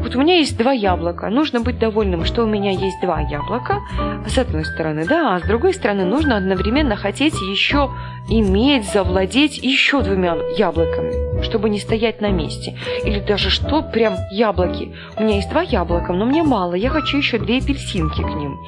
вот 0.00 0.16
у 0.16 0.20
меня 0.22 0.38
есть 0.38 0.56
два 0.56 0.72
яблока. 0.72 1.28
Нужно 1.28 1.60
быть 1.60 1.78
довольным, 1.78 2.24
что 2.24 2.44
у 2.44 2.46
меня 2.46 2.70
есть 2.70 3.02
два 3.02 3.20
яблока. 3.20 3.80
С 4.26 4.38
одной 4.38 4.64
стороны, 4.64 5.04
да, 5.06 5.34
а 5.34 5.40
с 5.40 5.42
другой 5.42 5.74
стороны, 5.74 6.06
нужно 6.06 6.38
одновременно 6.38 6.96
хотеть 6.96 7.34
еще 7.34 7.90
иметь, 8.30 8.90
завладеть 8.90 9.58
еще 9.58 10.00
двумя 10.00 10.38
яблоками, 10.56 11.29
чтобы 11.42 11.70
не 11.70 11.78
стоять 11.78 12.20
на 12.20 12.30
месте. 12.30 12.76
Или 13.04 13.20
даже 13.20 13.50
что, 13.50 13.82
прям 13.82 14.14
яблоки. 14.30 14.94
У 15.16 15.22
меня 15.22 15.36
есть 15.36 15.50
два 15.50 15.62
яблока, 15.62 16.12
но 16.12 16.24
мне 16.24 16.42
мало, 16.42 16.74
я 16.74 16.90
хочу 16.90 17.16
еще 17.18 17.38
две 17.38 17.58
апельсинки 17.58 18.22
к 18.22 18.34
ним. 18.34 18.58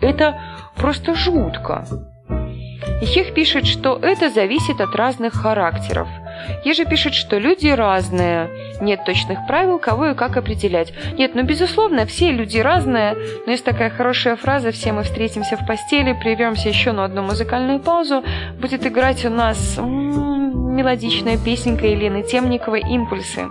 Это 0.00 0.40
просто 0.76 1.14
жутко. 1.14 1.86
Ихех 3.02 3.34
пишет, 3.34 3.66
что 3.66 3.98
это 4.00 4.30
зависит 4.30 4.80
от 4.80 4.94
разных 4.94 5.34
характеров– 5.34 6.08
Ежи 6.64 6.84
пишет, 6.84 7.14
что 7.14 7.38
люди 7.38 7.68
разные. 7.68 8.48
Нет 8.80 9.04
точных 9.04 9.46
правил, 9.46 9.78
кого 9.78 10.08
и 10.08 10.14
как 10.14 10.36
определять. 10.36 10.92
Нет, 11.16 11.34
ну, 11.34 11.42
безусловно, 11.42 12.06
все 12.06 12.30
люди 12.32 12.58
разные. 12.58 13.16
Но 13.46 13.52
есть 13.52 13.64
такая 13.64 13.90
хорошая 13.90 14.36
фраза 14.36 14.70
«Все 14.72 14.92
мы 14.92 15.02
встретимся 15.02 15.56
в 15.56 15.66
постели, 15.66 16.12
прервемся 16.12 16.68
еще 16.68 16.92
на 16.92 17.04
одну 17.04 17.22
музыкальную 17.22 17.80
паузу». 17.80 18.22
Будет 18.60 18.86
играть 18.86 19.24
у 19.24 19.30
нас 19.30 19.78
м-м, 19.78 20.39
мелодичная 20.70 21.36
песенка 21.36 21.86
Елены 21.86 22.22
Темниковой 22.22 22.80
«Импульсы». 22.80 23.48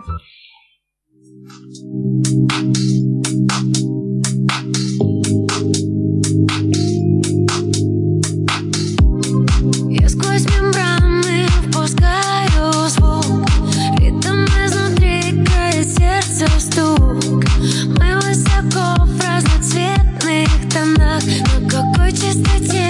Мы 18.00 18.16
высоко 18.16 19.04
в 19.04 19.20
разноцветных 19.20 20.50
тонах. 20.72 21.24
На 21.24 21.70
какой 21.70 22.12
частоте 22.12 22.89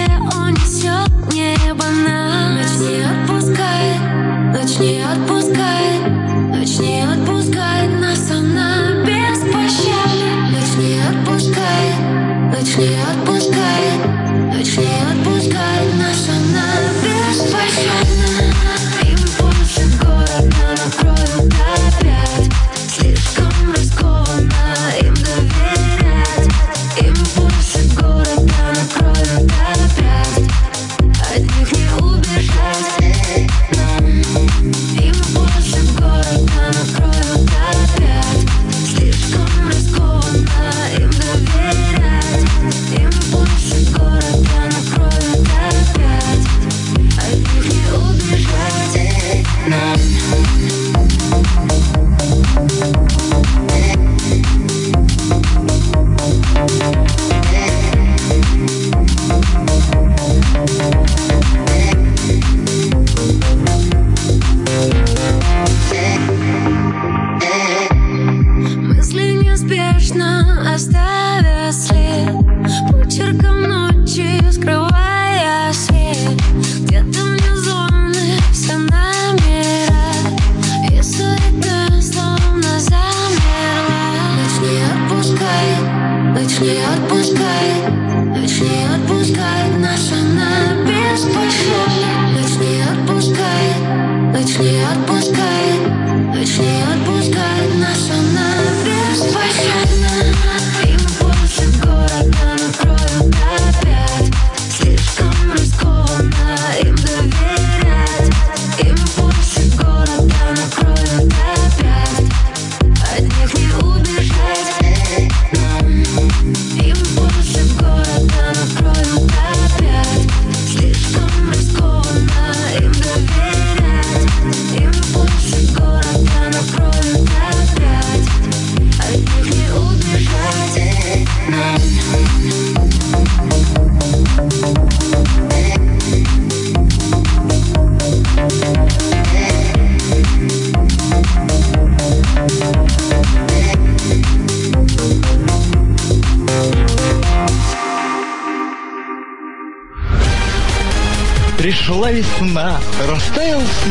Ночь 4.70 4.78
не 4.78 5.02
отпускает, 5.02 6.12
ночь 6.52 6.78
не 6.78 7.02
отпускает. 7.02 7.19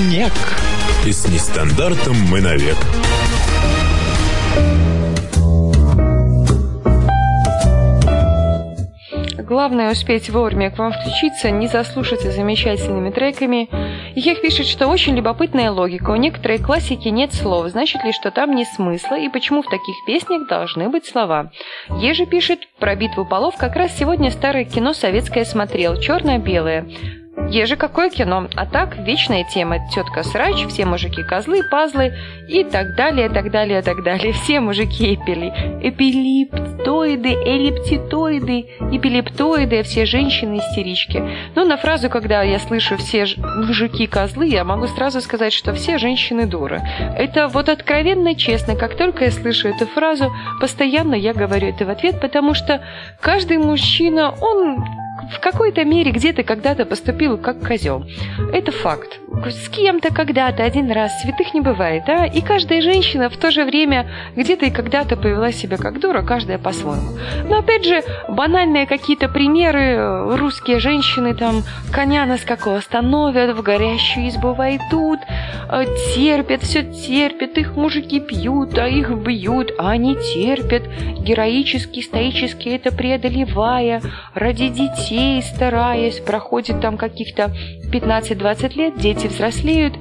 Снег. 0.10 0.34
И 1.06 1.12
с 1.12 1.28
нестандартом 1.28 2.16
мы 2.32 2.42
навек. 2.42 2.78
Главное 9.38 9.92
успеть 9.92 10.30
вовремя 10.30 10.72
к 10.72 10.78
вам 10.80 10.94
включиться, 10.94 11.52
не 11.52 11.68
заслушаться 11.68 12.32
замечательными 12.32 13.12
треками. 13.12 13.70
Ех 14.16 14.42
пишет, 14.42 14.66
что 14.66 14.88
очень 14.88 15.16
любопытная 15.16 15.72
логика. 15.72 16.12
У 16.12 16.16
некоторой 16.16 16.58
классики 16.58 17.10
нет 17.10 17.34
слов. 17.34 17.68
Значит 17.68 18.04
ли, 18.04 18.12
что 18.12 18.32
там 18.32 18.56
нет 18.56 18.68
смысла? 18.68 19.16
И 19.20 19.30
почему 19.30 19.62
в 19.62 19.70
таких 19.70 19.96
песнях 20.08 20.48
должны 20.48 20.90
быть 20.90 21.06
слова? 21.06 21.52
Ежи 22.00 22.26
пишет, 22.26 22.60
про 22.80 22.96
битву 22.96 23.26
полов 23.26 23.56
как 23.58 23.76
раз 23.76 23.96
сегодня 23.96 24.32
старое 24.32 24.66
кино 24.66 24.94
советское 24.94 25.46
смотрел, 25.46 26.00
черно-белое. 26.00 26.88
Еже 27.48 27.78
какое 27.78 28.10
кино, 28.10 28.48
а 28.56 28.66
так 28.66 28.98
вечная 28.98 29.44
тема. 29.44 29.80
Тетка 29.90 30.24
срач, 30.24 30.66
все 30.68 30.86
мужики 30.86 31.24
козлы, 31.24 31.62
пазлы 31.70 32.14
и 32.48 32.64
так 32.64 32.96
далее, 32.96 33.30
так 33.30 33.50
далее, 33.50 33.82
так 33.82 34.04
далее. 34.04 34.34
Все 34.34 34.60
мужики 34.60 35.16
эпили. 35.16 35.48
Эпилиптоиды, 35.82 37.30
эллиптитоиды, 37.30 38.68
эпилептоиды, 38.92 39.82
все 39.84 40.06
женщины 40.06 40.60
истерички. 40.60 41.24
Ну, 41.56 41.66
на 41.66 41.78
фразу, 41.78 42.10
когда 42.10 42.44
я 42.44 42.60
слышу 42.60 42.98
все 42.98 43.26
мужики 43.38 44.06
козлы, 44.06 44.46
я 44.48 44.64
могу 44.64 44.88
сразу 44.88 45.20
сказать, 45.22 45.54
что 45.54 45.74
все 45.74 45.98
женщины 45.98 46.46
дуры. 46.46 46.82
Это 47.18 47.48
вот 47.48 47.70
откровенно 47.70 48.36
честно. 48.36 48.76
Как 48.76 48.96
только 48.96 49.26
я 49.26 49.32
слышу 49.32 49.70
эту 49.70 49.88
фразу, 49.88 50.32
постоянно 50.62 51.16
я 51.16 51.34
говорю 51.34 51.70
это 51.70 51.86
в 51.86 51.90
ответ, 51.90 52.22
потому 52.22 52.54
что 52.54 52.84
каждый 53.20 53.58
мужчина, 53.58 54.36
он 54.40 54.84
в 55.32 55.40
какой-то 55.40 55.84
мере 55.84 56.12
где-то 56.12 56.44
когда-то 56.44 56.86
поступил 56.86 57.38
как 57.38 57.66
козел. 57.66 58.06
Это 58.54 58.72
факт. 58.72 59.20
С 59.46 59.70
кем-то 59.70 60.14
когда-то 60.14 60.64
один 60.64 60.92
раз 60.92 61.22
святых 61.22 61.54
не 61.54 61.62
бывает, 61.62 62.04
да? 62.06 62.26
И 62.26 62.42
каждая 62.42 62.82
женщина 62.82 63.30
в 63.30 63.38
то 63.38 63.52
же 63.52 63.64
время 63.64 64.08
где-то 64.36 64.66
и 64.66 64.72
когда-то 64.72 65.16
повела 65.16 65.52
себя 65.52 65.78
как 65.78 66.00
дура, 66.00 66.22
каждая 66.22 66.58
по-своему. 66.58 67.18
Но 67.48 67.60
опять 67.60 67.86
же, 67.86 68.04
банальные 68.28 68.86
какие-то 68.86 69.30
примеры. 69.30 70.36
Русские 70.38 70.80
женщины 70.80 71.34
там 71.36 71.64
коня 71.92 72.26
на 72.26 72.38
скаку 72.38 72.72
остановят, 72.72 73.56
в 73.56 73.62
горящую 73.62 74.30
избу 74.30 74.54
войдут, 74.54 75.20
э, 75.70 75.86
терпят, 76.16 76.64
все 76.64 76.84
терпят, 76.84 77.58
их 77.58 77.76
мужики 77.76 78.20
пьют, 78.20 78.78
а 78.78 78.88
их 78.88 79.10
бьют, 79.10 79.72
а 79.78 79.92
они 79.92 80.16
терпят, 80.16 80.84
героически, 81.20 82.02
стоически 82.02 82.70
это 82.70 82.92
преодолевая, 82.92 84.02
ради 84.34 84.70
детей 84.70 85.09
стараясь, 85.42 86.20
проходит 86.20 86.82
там 86.82 86.98
каких-то 86.98 87.52
15-20 87.92 88.76
лет, 88.76 88.98
дети 88.98 89.28
взрослеют, 89.28 89.96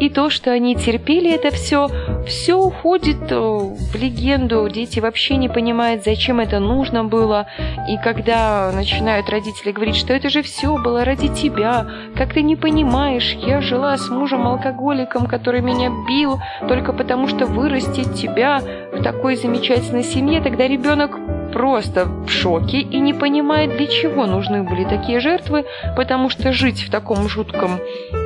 и 0.00 0.08
то, 0.08 0.30
что 0.30 0.52
они 0.52 0.76
терпели 0.76 1.32
это 1.32 1.50
все, 1.50 1.88
все 2.26 2.54
уходит 2.54 3.30
э, 3.30 3.36
в 3.36 3.94
легенду. 3.96 4.68
Дети 4.68 5.00
вообще 5.00 5.36
не 5.36 5.48
понимают, 5.48 6.04
зачем 6.04 6.38
это 6.38 6.60
нужно 6.60 7.04
было. 7.04 7.48
И 7.88 7.96
когда 7.96 8.70
начинают 8.72 9.28
родители 9.28 9.72
говорить, 9.72 9.96
что 9.96 10.12
это 10.12 10.30
же 10.30 10.42
все 10.42 10.76
было 10.76 11.04
ради 11.04 11.28
тебя, 11.28 11.86
как 12.16 12.34
ты 12.34 12.42
не 12.42 12.54
понимаешь, 12.54 13.36
я 13.40 13.60
жила 13.60 13.96
с 13.96 14.08
мужем-алкоголиком, 14.08 15.26
который 15.26 15.62
меня 15.62 15.90
бил 16.06 16.40
только 16.68 16.92
потому, 16.92 17.26
что 17.26 17.46
вырастить 17.46 18.14
тебя 18.14 18.60
в 18.92 19.02
такой 19.02 19.36
замечательной 19.36 20.04
семье, 20.04 20.40
тогда 20.40 20.68
ребенок 20.68 21.18
просто 21.58 22.04
в 22.04 22.28
шоке 22.28 22.78
и 22.78 23.00
не 23.00 23.12
понимает, 23.12 23.76
для 23.76 23.88
чего 23.88 24.26
нужны 24.26 24.62
были 24.62 24.84
такие 24.84 25.18
жертвы, 25.18 25.64
потому 25.96 26.30
что 26.30 26.52
жить 26.52 26.82
в 26.82 26.90
таком 26.90 27.28
жутком 27.28 27.80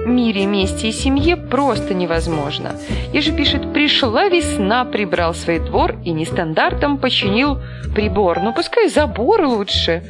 мире, 0.05 0.45
месте 0.45 0.89
и 0.89 0.93
семье 0.93 1.39
просто 1.39 1.95
невозможно. 1.95 2.73
Еже 3.15 3.33
пишет, 3.33 3.73
пришла 3.73 4.29
весна, 4.29 4.85
прибрал 4.85 5.33
свой 5.33 5.61
двор 5.61 5.95
и 6.05 6.13
нестандартом 6.13 6.99
починил 6.99 7.59
прибор. 7.95 8.41
Ну, 8.43 8.53
пускай 8.53 8.91
забор 8.91 9.47
лучше. 9.47 10.03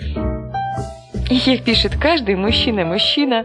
Ех 1.31 1.63
пишет, 1.63 1.93
каждый 1.97 2.35
мужчина-мужчина. 2.35 3.45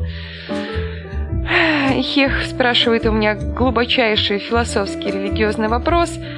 Ех 2.16 2.46
спрашивает 2.46 3.06
у 3.06 3.12
меня 3.12 3.36
глубочайший 3.36 4.40
философский 4.40 5.12
религиозный 5.12 5.68
вопрос– 5.68 6.18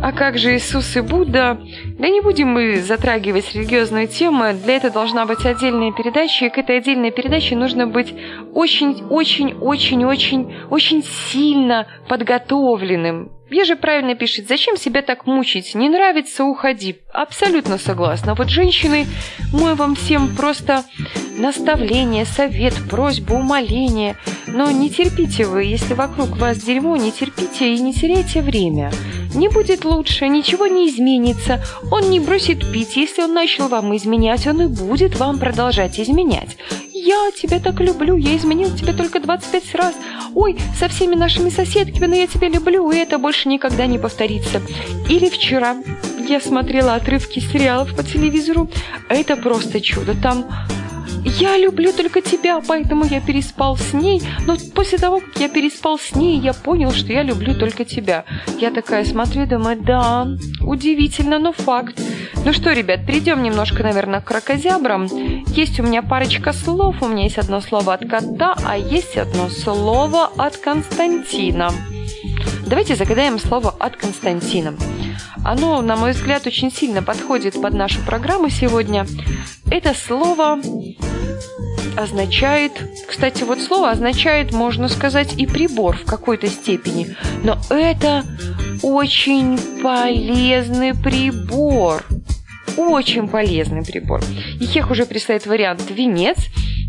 а 0.00 0.12
как 0.12 0.38
же 0.38 0.56
Иисус 0.56 0.96
и 0.96 1.00
Будда? 1.00 1.60
Да 1.98 2.08
не 2.08 2.20
будем 2.20 2.48
мы 2.48 2.80
затрагивать 2.80 3.52
религиозную 3.54 4.08
тему. 4.08 4.44
Для 4.64 4.76
этого 4.76 4.92
должна 4.92 5.26
быть 5.26 5.44
отдельная 5.44 5.92
передача, 5.92 6.46
и 6.46 6.50
к 6.50 6.58
этой 6.58 6.78
отдельной 6.78 7.10
передаче 7.10 7.56
нужно 7.56 7.86
быть 7.86 8.14
очень-очень-очень-очень-очень 8.54 11.02
сильно 11.02 11.86
подготовленным. 12.08 13.32
Я 13.50 13.64
же 13.64 13.76
правильно 13.76 14.14
пишет, 14.14 14.46
зачем 14.46 14.76
себя 14.76 15.02
так 15.02 15.26
мучить? 15.26 15.74
Не 15.74 15.88
нравится, 15.88 16.44
уходи. 16.44 16.98
Абсолютно 17.12 17.78
согласна. 17.78 18.34
Вот 18.34 18.50
женщины, 18.50 19.06
мой 19.52 19.74
вам 19.74 19.94
всем 19.94 20.36
просто 20.36 20.84
наставление, 21.38 22.26
совет, 22.26 22.74
просьба, 22.90 23.34
умоление. 23.34 24.16
Но 24.46 24.70
не 24.70 24.90
терпите 24.90 25.46
вы, 25.46 25.64
если 25.64 25.94
вокруг 25.94 26.36
вас 26.36 26.58
дерьмо, 26.58 26.96
не 26.96 27.12
терпите 27.12 27.74
и 27.74 27.80
не 27.80 27.94
теряйте 27.94 28.42
время. 28.42 28.90
Не 29.34 29.48
будет 29.48 29.84
лучше, 29.84 30.28
ничего 30.28 30.66
не 30.66 30.88
изменится. 30.88 31.62
Он 31.90 32.10
не 32.10 32.18
бросит 32.18 32.70
пить. 32.72 32.96
Если 32.96 33.22
он 33.22 33.34
начал 33.34 33.68
вам 33.68 33.94
изменять, 33.96 34.46
он 34.46 34.62
и 34.62 34.66
будет 34.66 35.18
вам 35.18 35.38
продолжать 35.38 36.00
изменять. 36.00 36.56
Я 36.92 37.30
тебя 37.30 37.60
так 37.60 37.80
люблю, 37.80 38.16
я 38.16 38.36
изменил 38.36 38.74
тебя 38.74 38.92
только 38.92 39.20
25 39.20 39.74
раз. 39.74 39.94
Ой, 40.34 40.56
со 40.78 40.88
всеми 40.88 41.14
нашими 41.14 41.50
соседками, 41.50 42.06
но 42.06 42.16
я 42.16 42.26
тебя 42.26 42.48
люблю, 42.48 42.90
и 42.90 42.96
это 42.96 43.18
больше 43.18 43.48
никогда 43.48 43.86
не 43.86 43.98
повторится. 43.98 44.60
Или 45.08 45.28
вчера 45.28 45.76
я 46.28 46.40
смотрела 46.40 46.94
отрывки 46.94 47.40
сериалов 47.40 47.94
по 47.94 48.02
телевизору. 48.02 48.68
Это 49.08 49.36
просто 49.36 49.80
чудо. 49.80 50.14
Там 50.20 50.46
я 51.24 51.56
люблю 51.56 51.92
только 51.92 52.20
тебя, 52.20 52.60
поэтому 52.66 53.04
я 53.04 53.20
переспал 53.20 53.76
с 53.76 53.92
ней. 53.92 54.22
Но 54.46 54.56
после 54.74 54.98
того, 54.98 55.20
как 55.20 55.40
я 55.40 55.48
переспал 55.48 55.98
с 55.98 56.14
ней, 56.14 56.38
я 56.38 56.52
понял, 56.52 56.92
что 56.92 57.12
я 57.12 57.22
люблю 57.22 57.54
только 57.54 57.84
тебя. 57.84 58.24
Я 58.58 58.70
такая 58.70 59.04
смотрю 59.04 59.44
и 59.44 59.46
думаю, 59.46 59.80
да, 59.80 60.26
удивительно, 60.60 61.38
но 61.38 61.52
факт. 61.52 62.00
Ну 62.44 62.52
что, 62.52 62.72
ребят, 62.72 63.06
перейдем 63.06 63.42
немножко, 63.42 63.82
наверное, 63.82 64.20
к 64.20 64.24
крокозябрам. 64.24 65.06
Есть 65.48 65.80
у 65.80 65.82
меня 65.82 66.02
парочка 66.02 66.52
слов. 66.52 67.02
У 67.02 67.08
меня 67.08 67.24
есть 67.24 67.38
одно 67.38 67.60
слово 67.60 67.94
от 67.94 68.08
кота, 68.08 68.56
а 68.64 68.76
есть 68.76 69.16
одно 69.16 69.48
слово 69.48 70.30
от 70.36 70.56
Константина. 70.56 71.70
Давайте 72.68 72.96
загадаем 72.96 73.38
слово 73.38 73.74
от 73.78 73.96
Константина. 73.96 74.74
Оно, 75.42 75.80
на 75.80 75.96
мой 75.96 76.12
взгляд, 76.12 76.46
очень 76.46 76.70
сильно 76.70 77.02
подходит 77.02 77.58
под 77.60 77.72
нашу 77.72 78.02
программу 78.02 78.50
сегодня. 78.50 79.06
Это 79.70 79.94
слово 79.94 80.60
означает... 81.96 82.72
Кстати, 83.08 83.44
вот 83.44 83.62
слово 83.62 83.90
означает, 83.90 84.52
можно 84.52 84.88
сказать, 84.88 85.32
и 85.38 85.46
прибор 85.46 85.96
в 85.96 86.04
какой-то 86.04 86.48
степени. 86.48 87.16
Но 87.42 87.58
это 87.70 88.24
очень 88.82 89.58
полезный 89.82 90.94
прибор. 90.94 92.04
Очень 92.76 93.28
полезный 93.28 93.82
прибор. 93.82 94.20
И 94.60 94.66
Хех 94.66 94.90
уже 94.90 95.06
присылает 95.06 95.46
вариант 95.46 95.84
венец. 95.88 96.36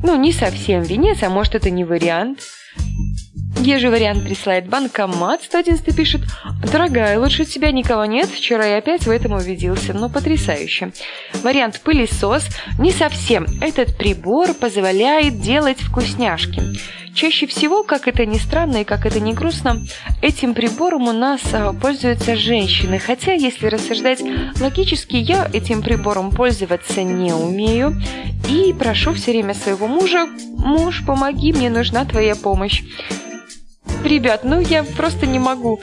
Ну, 0.03 0.17
не 0.17 0.33
совсем 0.33 0.81
венец, 0.81 1.23
а 1.23 1.29
может 1.29 1.55
это 1.55 1.69
не 1.69 1.85
вариант. 1.85 2.39
Ежи 3.59 3.89
вариант 3.89 4.23
присылает 4.23 4.69
банкомат. 4.69 5.43
111 5.43 5.95
пишет, 5.95 6.21
дорогая, 6.71 7.19
лучше 7.19 7.43
тебя 7.43 7.71
никого 7.71 8.05
нет. 8.05 8.29
Вчера 8.29 8.65
я 8.65 8.77
опять 8.77 9.05
в 9.05 9.09
этом 9.09 9.33
убедился. 9.33 9.93
Ну, 9.93 10.09
потрясающе. 10.09 10.93
Вариант 11.43 11.81
пылесос. 11.81 12.47
Не 12.79 12.91
совсем. 12.91 13.45
Этот 13.61 13.97
прибор 13.97 14.53
позволяет 14.53 15.41
делать 15.41 15.81
вкусняшки. 15.81 16.61
Чаще 17.13 17.47
всего, 17.47 17.83
как 17.83 18.07
это 18.07 18.25
ни 18.25 18.37
странно 18.37 18.77
и 18.77 18.83
как 18.85 19.05
это 19.05 19.19
ни 19.19 19.33
грустно, 19.33 19.81
этим 20.21 20.53
прибором 20.53 21.09
у 21.09 21.11
нас 21.11 21.41
а, 21.51 21.73
пользуются 21.73 22.37
женщины. 22.37 22.97
Хотя, 22.97 23.33
если 23.33 23.67
рассуждать 23.67 24.21
логически, 24.61 25.17
я 25.17 25.49
этим 25.51 25.81
прибором 25.81 26.31
пользоваться 26.31 27.03
не 27.03 27.33
умею. 27.33 28.01
И 28.47 28.73
прошу 28.77 29.13
все 29.13 29.31
время 29.31 29.53
своего 29.53 29.87
мужа, 29.87 30.27
муж, 30.57 31.03
помоги, 31.05 31.51
мне 31.51 31.69
нужна 31.69 32.05
твоя 32.05 32.35
помощь. 32.37 32.83
Ребят, 34.03 34.41
ну 34.43 34.59
я 34.59 34.83
просто 34.83 35.25
не 35.25 35.39
могу 35.39 35.79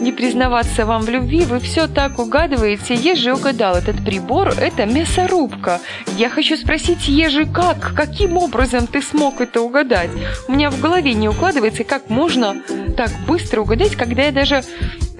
не 0.00 0.12
признаваться 0.12 0.84
вам 0.84 1.02
в 1.02 1.08
любви. 1.08 1.44
Вы 1.44 1.60
все 1.60 1.86
так 1.86 2.18
угадываете. 2.18 2.94
Ежи 2.94 3.32
угадал 3.32 3.76
этот 3.76 4.04
прибор. 4.04 4.48
Это 4.48 4.84
мясорубка. 4.84 5.80
Я 6.18 6.28
хочу 6.28 6.56
спросить 6.56 7.08
Ежи, 7.08 7.46
как? 7.46 7.94
Каким 7.94 8.36
образом 8.36 8.86
ты 8.86 9.00
смог 9.00 9.40
это 9.40 9.60
угадать? 9.60 10.10
У 10.48 10.52
меня 10.52 10.70
в 10.70 10.80
голове 10.80 11.14
не 11.14 11.28
укладывается, 11.28 11.84
как 11.84 12.10
можно 12.10 12.56
так 12.96 13.10
быстро 13.26 13.60
угадать, 13.62 13.94
когда 13.94 14.24
я 14.24 14.32
даже 14.32 14.62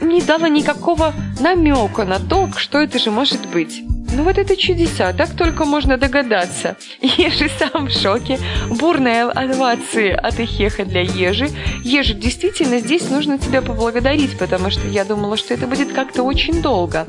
не 0.00 0.20
дала 0.20 0.48
никакого 0.48 1.14
намека 1.40 2.04
на 2.04 2.18
то, 2.18 2.50
что 2.56 2.78
это 2.78 2.98
же 2.98 3.10
может 3.10 3.46
быть. 3.46 3.84
Ну 4.14 4.24
вот 4.24 4.36
это 4.36 4.56
чудеса, 4.56 5.12
так 5.14 5.30
только 5.34 5.64
можно 5.64 5.96
догадаться. 5.96 6.76
Ежи 7.00 7.50
сам 7.58 7.86
в 7.86 7.90
шоке. 7.90 8.38
Бурные 8.68 9.22
овации 9.24 10.10
от 10.10 10.38
Эхеха 10.38 10.84
для 10.84 11.00
Ежи. 11.00 11.48
Ежи, 11.82 12.12
действительно, 12.12 12.78
здесь 12.80 13.08
нужно 13.08 13.38
тебя 13.38 13.62
поблагодарить, 13.62 14.38
потому 14.38 14.70
что 14.70 14.86
я 14.86 15.04
думала, 15.04 15.38
что 15.38 15.54
это 15.54 15.66
будет 15.66 15.92
как-то 15.92 16.24
очень 16.24 16.60
долго. 16.60 17.06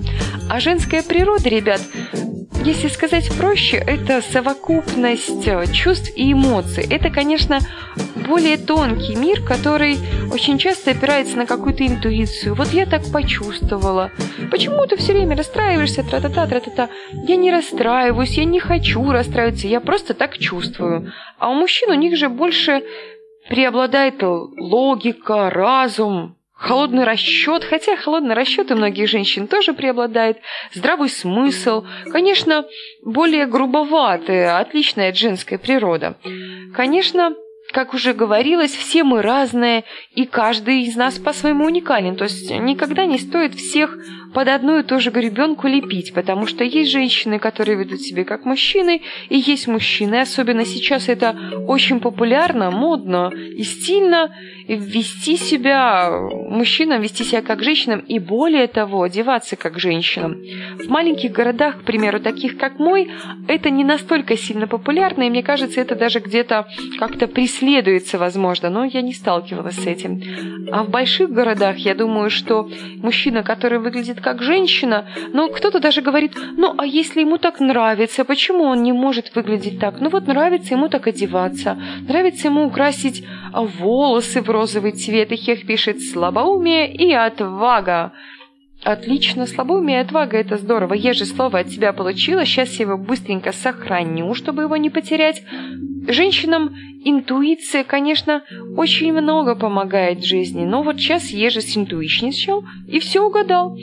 А 0.50 0.60
женская 0.62 1.04
природа, 1.04 1.50
ребят, 1.50 1.82
если 2.64 2.88
сказать 2.88 3.30
проще, 3.38 3.78
это 3.78 4.22
совокупность 4.22 5.48
э, 5.48 5.66
чувств 5.74 6.12
и 6.16 6.32
эмоций. 6.32 6.86
Это, 6.90 7.10
конечно, 7.10 7.60
более 8.28 8.58
тонкий 8.58 9.16
мир, 9.16 9.42
который 9.42 9.98
очень 10.32 10.58
часто 10.58 10.92
опирается 10.92 11.38
на 11.38 11.46
какую-то 11.46 11.86
интуицию. 11.86 12.56
Вот 12.56 12.70
я 12.70 12.86
так 12.86 13.04
почувствовала. 13.12 14.12
Почему 14.50 14.86
ты 14.88 14.96
все 14.98 15.14
время 15.14 15.36
расстраиваешься, 15.36 16.04
тра-та-та, 16.04 16.48
тра-та-та? 16.48 16.90
Я 17.28 17.36
не 17.36 17.52
расстраиваюсь, 17.52 18.38
я 18.38 18.46
не 18.46 18.60
хочу 18.60 19.12
расстраиваться, 19.12 19.68
я 19.68 19.82
просто 19.82 20.14
так 20.14 20.38
чувствую. 20.38 21.12
А 21.40 21.50
у 21.50 21.54
мужчин 21.54 21.92
у 21.92 21.96
них 21.96 22.16
же 22.16 22.30
больше 22.30 22.84
преобладает 23.50 24.22
логика, 24.22 25.50
разум, 25.50 26.38
Холодный 26.56 27.04
расчет, 27.04 27.64
хотя 27.64 27.96
холодный 27.98 28.36
расчет 28.36 28.72
у 28.72 28.76
многих 28.76 29.10
женщин 29.10 29.48
тоже 29.48 29.74
преобладает, 29.74 30.38
здравый 30.72 31.10
смысл, 31.10 31.86
конечно, 32.12 32.66
более 33.04 33.48
грубоватая, 33.48 34.60
отличная 34.60 35.10
от 35.10 35.18
женской 35.18 35.58
природа. 35.58 36.16
Конечно, 36.76 37.36
как 37.74 37.96
уже 37.96 38.14
говорилось, 38.14 38.72
все 38.72 39.04
мы 39.04 39.24
разные, 39.24 39.84
и 40.14 40.26
каждый 40.26 40.84
из 40.84 40.96
нас 40.96 41.18
по-своему 41.18 41.66
уникален. 41.66 42.16
То 42.16 42.26
есть 42.26 42.52
никогда 42.52 43.06
не 43.06 43.18
стоит 43.18 43.56
всех 43.56 43.98
под 44.34 44.48
одну 44.48 44.80
и 44.80 44.84
ту 44.84 45.00
же 45.00 45.10
гребенку 45.10 45.68
лепить, 45.68 46.14
потому 46.14 46.46
что 46.46 46.64
есть 46.64 46.92
женщины, 46.92 47.40
которые 47.40 47.78
ведут 47.78 48.02
себя 48.02 48.24
как 48.26 48.46
мужчины, 48.46 49.02
и 49.30 49.38
есть 49.38 49.68
мужчины. 49.68 50.22
Особенно 50.22 50.66
сейчас 50.66 51.10
это 51.10 51.36
очень 51.68 52.00
популярно, 52.00 52.72
модно 52.72 53.32
и 53.34 53.64
стильно 53.64 54.34
вести 54.68 55.36
себя 55.38 56.12
мужчинам, 56.12 57.02
вести 57.02 57.24
себя 57.24 57.42
как 57.42 57.64
женщинам 57.64 58.00
и 58.00 58.20
более 58.20 58.68
того, 58.68 59.04
одеваться 59.04 59.56
как 59.56 59.80
женщинам. 59.80 60.42
В 60.80 60.90
маленьких 60.90 61.32
городах, 61.32 61.82
к 61.82 61.84
примеру, 61.84 62.20
таких 62.20 62.58
как 62.58 62.80
мой, 62.80 63.12
это 63.48 63.70
не 63.70 63.84
настолько 63.84 64.38
сильно 64.38 64.68
популярно, 64.68 65.24
и 65.24 65.30
мне 65.30 65.44
кажется, 65.44 65.82
это 65.82 65.96
даже 65.96 66.20
где-то 66.20 66.68
как-то 67.00 67.28
преследуется, 67.64 68.18
возможно, 68.18 68.70
но 68.70 68.84
я 68.84 69.02
не 69.02 69.14
сталкивалась 69.14 69.76
с 69.76 69.88
этим. 69.88 70.22
А 70.72 70.84
в 70.84 70.90
больших 70.90 71.32
городах, 71.32 71.78
я 71.78 71.96
думаю, 71.96 72.30
что 72.30 72.70
мужчина, 73.02 73.44
который 73.44 73.80
выглядит 73.80 74.22
как 74.22 74.42
женщина, 74.42 75.06
но 75.34 75.48
кто-то 75.50 75.80
даже 75.80 76.02
говорит, 76.02 76.34
ну 76.58 76.74
а 76.78 76.86
если 76.86 77.22
ему 77.22 77.38
так 77.38 77.60
нравится, 77.60 78.26
почему 78.26 78.64
он 78.64 78.84
не 78.84 78.92
может 78.92 79.36
выглядеть 79.36 79.80
так? 79.80 80.02
Ну 80.02 80.10
вот 80.10 80.28
нравится 80.28 80.74
ему 80.74 80.90
так 80.90 81.08
одеваться, 81.08 81.78
нравится 82.08 82.48
ему 82.48 82.66
украсить 82.66 83.26
волосы 83.54 84.42
в 84.42 84.50
розовый 84.50 84.92
цвет, 84.92 85.32
и 85.32 85.36
Хех 85.36 85.66
пишет 85.66 86.02
«слабоумие 86.02 86.94
и 86.94 87.14
отвага». 87.14 88.12
Отлично, 88.84 89.48
слабоумие 89.48 90.00
и 90.00 90.02
отвага– 90.02 90.38
это 90.40 90.58
здорово. 90.58 90.94
Я 90.94 91.14
же 91.14 91.26
слово 91.26 91.60
от 91.60 91.70
тебя 91.70 91.94
получила, 91.94 92.46
сейчас 92.46 92.74
я 92.80 92.86
его 92.86 92.98
быстренько 92.98 93.54
сохраню, 93.54 94.34
чтобы 94.34 94.64
его 94.64 94.76
не 94.76 94.90
потерять. 94.90 95.42
Женщинам 96.08 96.76
интуиция, 97.06 97.86
конечно, 97.86 98.44
очень 98.76 99.14
много 99.14 99.56
помогает 99.56 100.20
в 100.20 100.26
жизни, 100.26 100.66
но 100.66 100.84
вот 100.84 100.98
сейчас 100.98 101.30
Ежи 101.30 101.62
синтуичничал 101.62 102.66
и 102.88 103.00
все 103.00 103.22
угадал. 103.22 103.78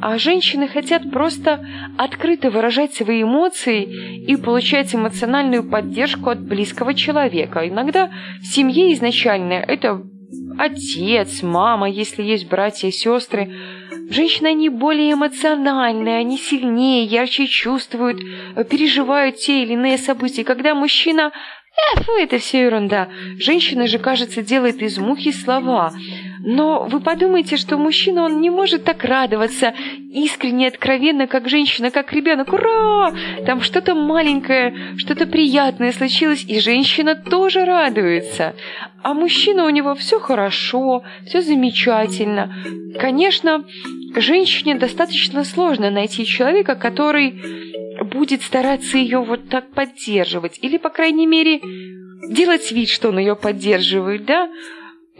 А 0.00 0.16
женщины 0.16 0.66
хотят 0.66 1.10
просто 1.10 1.66
открыто 1.98 2.50
выражать 2.50 2.94
свои 2.94 3.24
эмоции 3.24 3.82
и 4.24 4.36
получать 4.36 4.94
эмоциональную 4.94 5.68
поддержку 5.68 6.30
от 6.30 6.40
близкого 6.40 6.94
человека. 6.94 7.68
Иногда 7.68 8.10
в 8.40 8.46
семье 8.46 8.94
изначально 8.94 9.54
это 9.54 10.00
отец, 10.56 11.42
мама, 11.42 11.90
если 11.90 12.22
есть 12.22 12.48
братья 12.48 12.88
и 12.88 12.92
сестры. 12.92 13.52
Женщины, 14.10 14.48
они 14.48 14.68
более 14.68 15.12
эмоциональные, 15.12 16.18
они 16.18 16.38
сильнее, 16.38 17.04
ярче 17.04 17.46
чувствуют, 17.46 18.18
переживают 18.68 19.36
те 19.36 19.62
или 19.62 19.74
иные 19.74 19.98
события. 19.98 20.44
Когда 20.44 20.74
мужчина 20.74 21.32
Э, 21.78 22.22
это 22.22 22.38
все 22.38 22.64
ерунда. 22.64 23.08
Женщина 23.38 23.86
же, 23.86 23.98
кажется, 23.98 24.42
делает 24.42 24.82
из 24.82 24.98
мухи 24.98 25.32
слова. 25.32 25.92
Но 26.40 26.84
вы 26.84 27.00
подумайте, 27.00 27.56
что 27.56 27.76
мужчина, 27.76 28.24
он 28.24 28.40
не 28.40 28.50
может 28.50 28.84
так 28.84 29.04
радоваться 29.04 29.74
искренне, 30.10 30.68
откровенно, 30.68 31.26
как 31.26 31.48
женщина, 31.48 31.90
как 31.90 32.12
ребенок. 32.12 32.52
Ура! 32.52 33.12
Там 33.46 33.60
что-то 33.60 33.94
маленькое, 33.94 34.96
что-то 34.96 35.26
приятное 35.26 35.92
случилось, 35.92 36.44
и 36.46 36.60
женщина 36.60 37.14
тоже 37.14 37.64
радуется. 37.64 38.54
А 39.02 39.14
мужчина 39.14 39.64
у 39.64 39.70
него 39.70 39.94
все 39.94 40.20
хорошо, 40.20 41.02
все 41.26 41.40
замечательно. 41.40 42.54
Конечно, 42.98 43.64
женщине 44.16 44.74
достаточно 44.74 45.44
сложно 45.44 45.90
найти 45.90 46.24
человека, 46.24 46.74
который 46.74 47.40
будет 48.04 48.42
стараться 48.42 48.98
ее 48.98 49.20
вот 49.20 49.48
так 49.48 49.70
поддерживать. 49.70 50.58
Или, 50.62 50.78
по 50.78 50.90
крайней 50.90 51.26
мере, 51.26 51.60
делать 52.30 52.70
вид, 52.72 52.88
что 52.88 53.08
он 53.08 53.18
ее 53.18 53.36
поддерживает, 53.36 54.24
да? 54.24 54.48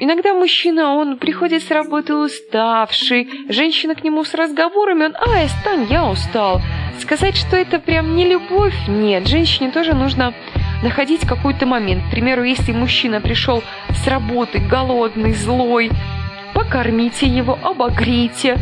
Иногда 0.00 0.32
мужчина, 0.32 0.94
он 0.94 1.16
приходит 1.18 1.64
с 1.64 1.72
работы 1.72 2.14
уставший, 2.14 3.28
женщина 3.48 3.96
к 3.96 4.04
нему 4.04 4.22
с 4.22 4.32
разговорами, 4.32 5.06
он 5.06 5.16
«Ай, 5.16 5.48
стань, 5.48 5.88
я 5.90 6.04
устал». 6.04 6.60
Сказать, 7.00 7.36
что 7.36 7.56
это 7.56 7.80
прям 7.80 8.14
не 8.14 8.24
любовь, 8.24 8.76
нет. 8.86 9.26
Женщине 9.26 9.72
тоже 9.72 9.94
нужно 9.94 10.34
находить 10.84 11.26
какой-то 11.26 11.66
момент. 11.66 12.04
К 12.06 12.10
примеру, 12.12 12.44
если 12.44 12.70
мужчина 12.70 13.20
пришел 13.20 13.64
с 13.90 14.06
работы 14.06 14.60
голодный, 14.60 15.32
злой, 15.32 15.90
покормите 16.54 17.26
его, 17.26 17.58
обогрейте, 17.60 18.56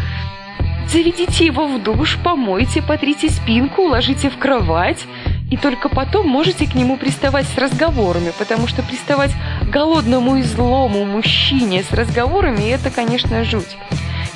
Заведите 0.89 1.45
его 1.45 1.66
в 1.66 1.82
душ, 1.82 2.16
помойте, 2.22 2.80
потрите 2.80 3.28
спинку, 3.28 3.82
уложите 3.82 4.30
в 4.30 4.39
кровать. 4.39 5.05
И 5.51 5.57
только 5.57 5.89
потом 5.89 6.29
можете 6.29 6.67
к 6.67 6.75
нему 6.75 6.97
приставать 6.97 7.47
с 7.47 7.57
разговорами, 7.57 8.33
потому 8.39 8.67
что 8.67 8.83
приставать 8.83 9.31
голодному 9.63 10.37
и 10.37 10.43
злому 10.43 11.05
мужчине 11.05 11.85
с 11.85 11.93
разговорами– 11.93 12.65
это, 12.71 12.91
конечно, 12.91 13.45
жуть. 13.45 13.77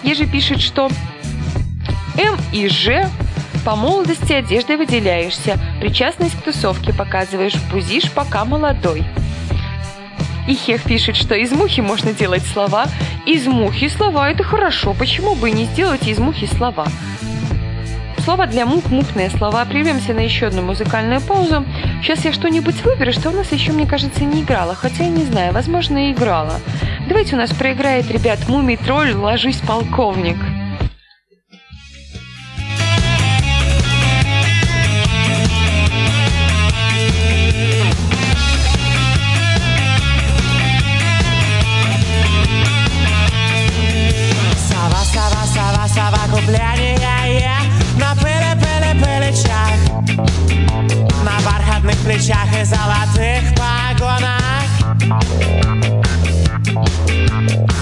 Ежи 0.02 0.26
пишет, 0.26 0.60
что 0.60 0.88
М 2.16 2.36
и 2.52 2.68
Ж 2.68 3.08
по 3.64 3.76
молодости 3.76 4.32
одеждой 4.32 4.76
выделяешься, 4.76 5.58
причастность 5.80 6.38
к 6.38 6.42
тусовке 6.42 6.94
показываешь, 6.94 7.56
бузишь, 7.70 8.10
пока 8.10 8.44
молодой. 8.44 9.04
И 10.48 10.54
Хех 10.54 10.82
пишет, 10.82 11.16
что 11.16 11.34
из 11.34 11.52
мухи 11.52 11.80
можно 11.80 12.12
делать 12.12 12.44
слова. 12.44 12.86
Из 13.26 13.46
мухи 13.46 13.88
слова– 13.88 14.30
это 14.32 14.42
хорошо. 14.42 14.94
Почему 14.94 15.34
бы 15.34 15.50
не 15.50 15.66
сделать 15.66 16.08
из 16.08 16.18
мухи 16.18 16.46
слова? 16.46 16.86
Слово 18.24 18.46
для 18.46 18.66
мух 18.66 18.90
мухные 18.90 19.30
слова. 19.30 19.64
Прервемся 19.64 20.12
на 20.12 20.20
еще 20.20 20.46
одну 20.46 20.62
музыкальную 20.62 21.20
паузу. 21.22 21.64
Сейчас 22.02 22.24
я 22.24 22.32
что-нибудь 22.32 22.84
выберу, 22.84 23.12
что 23.12 23.30
у 23.30 23.32
нас 23.32 23.50
еще, 23.50 23.72
мне 23.72 23.86
кажется, 23.86 24.24
не 24.24 24.42
играла. 24.42 24.74
Хотя 24.74 25.04
я 25.04 25.10
не 25.10 25.24
знаю, 25.24 25.54
возможно, 25.54 26.08
и 26.08 26.12
играла. 26.12 26.60
Давайте 27.08 27.34
у 27.34 27.38
нас 27.38 27.50
проиграет, 27.50 28.10
ребят, 28.10 28.46
мумий 28.46 28.76
тролль, 28.76 29.12
ложись, 29.12 29.60
полковник. 29.66 30.36
Сова, 44.68 45.04
сова, 45.04 45.46
сова, 45.46 45.88
сова, 45.88 46.36
купляние 46.36 47.19
красных 51.90 52.04
плечах 52.04 52.48
и 52.60 52.64
золотых 52.64 53.54
погонах. 53.54 54.40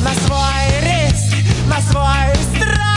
На 0.03 0.15
свой 0.27 0.65
риск, 0.83 1.37
на 1.69 1.81
свой 1.81 2.35
страх. 2.55 2.89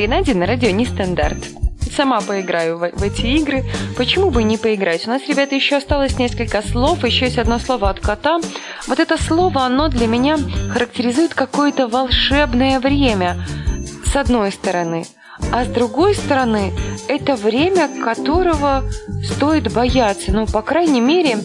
Маринаде 0.00 0.34
на 0.34 0.46
радио 0.46 0.70
Нестандарт. 0.70 1.36
Сама 1.94 2.22
поиграю 2.22 2.78
в, 2.78 2.90
в 2.90 3.02
эти 3.02 3.26
игры. 3.36 3.64
Почему 3.98 4.30
бы 4.30 4.42
не 4.42 4.56
поиграть? 4.56 5.06
У 5.06 5.10
нас, 5.10 5.20
ребята, 5.28 5.54
еще 5.54 5.76
осталось 5.76 6.18
несколько 6.18 6.62
слов. 6.62 7.04
Еще 7.04 7.26
есть 7.26 7.36
одно 7.36 7.58
слово 7.58 7.90
от 7.90 8.00
кота. 8.00 8.40
Вот 8.88 8.98
это 8.98 9.22
слово, 9.22 9.66
оно 9.66 9.88
для 9.88 10.06
меня 10.06 10.38
характеризует 10.72 11.34
какое-то 11.34 11.86
волшебное 11.86 12.80
время. 12.80 13.44
С 14.06 14.16
одной 14.16 14.52
стороны. 14.52 15.04
А 15.52 15.66
с 15.66 15.68
другой 15.68 16.14
стороны, 16.14 16.72
это 17.06 17.36
время, 17.36 17.90
которого 18.02 18.84
стоит 19.22 19.70
бояться. 19.70 20.32
Ну, 20.32 20.46
по 20.46 20.62
крайней 20.62 21.02
мере, 21.02 21.36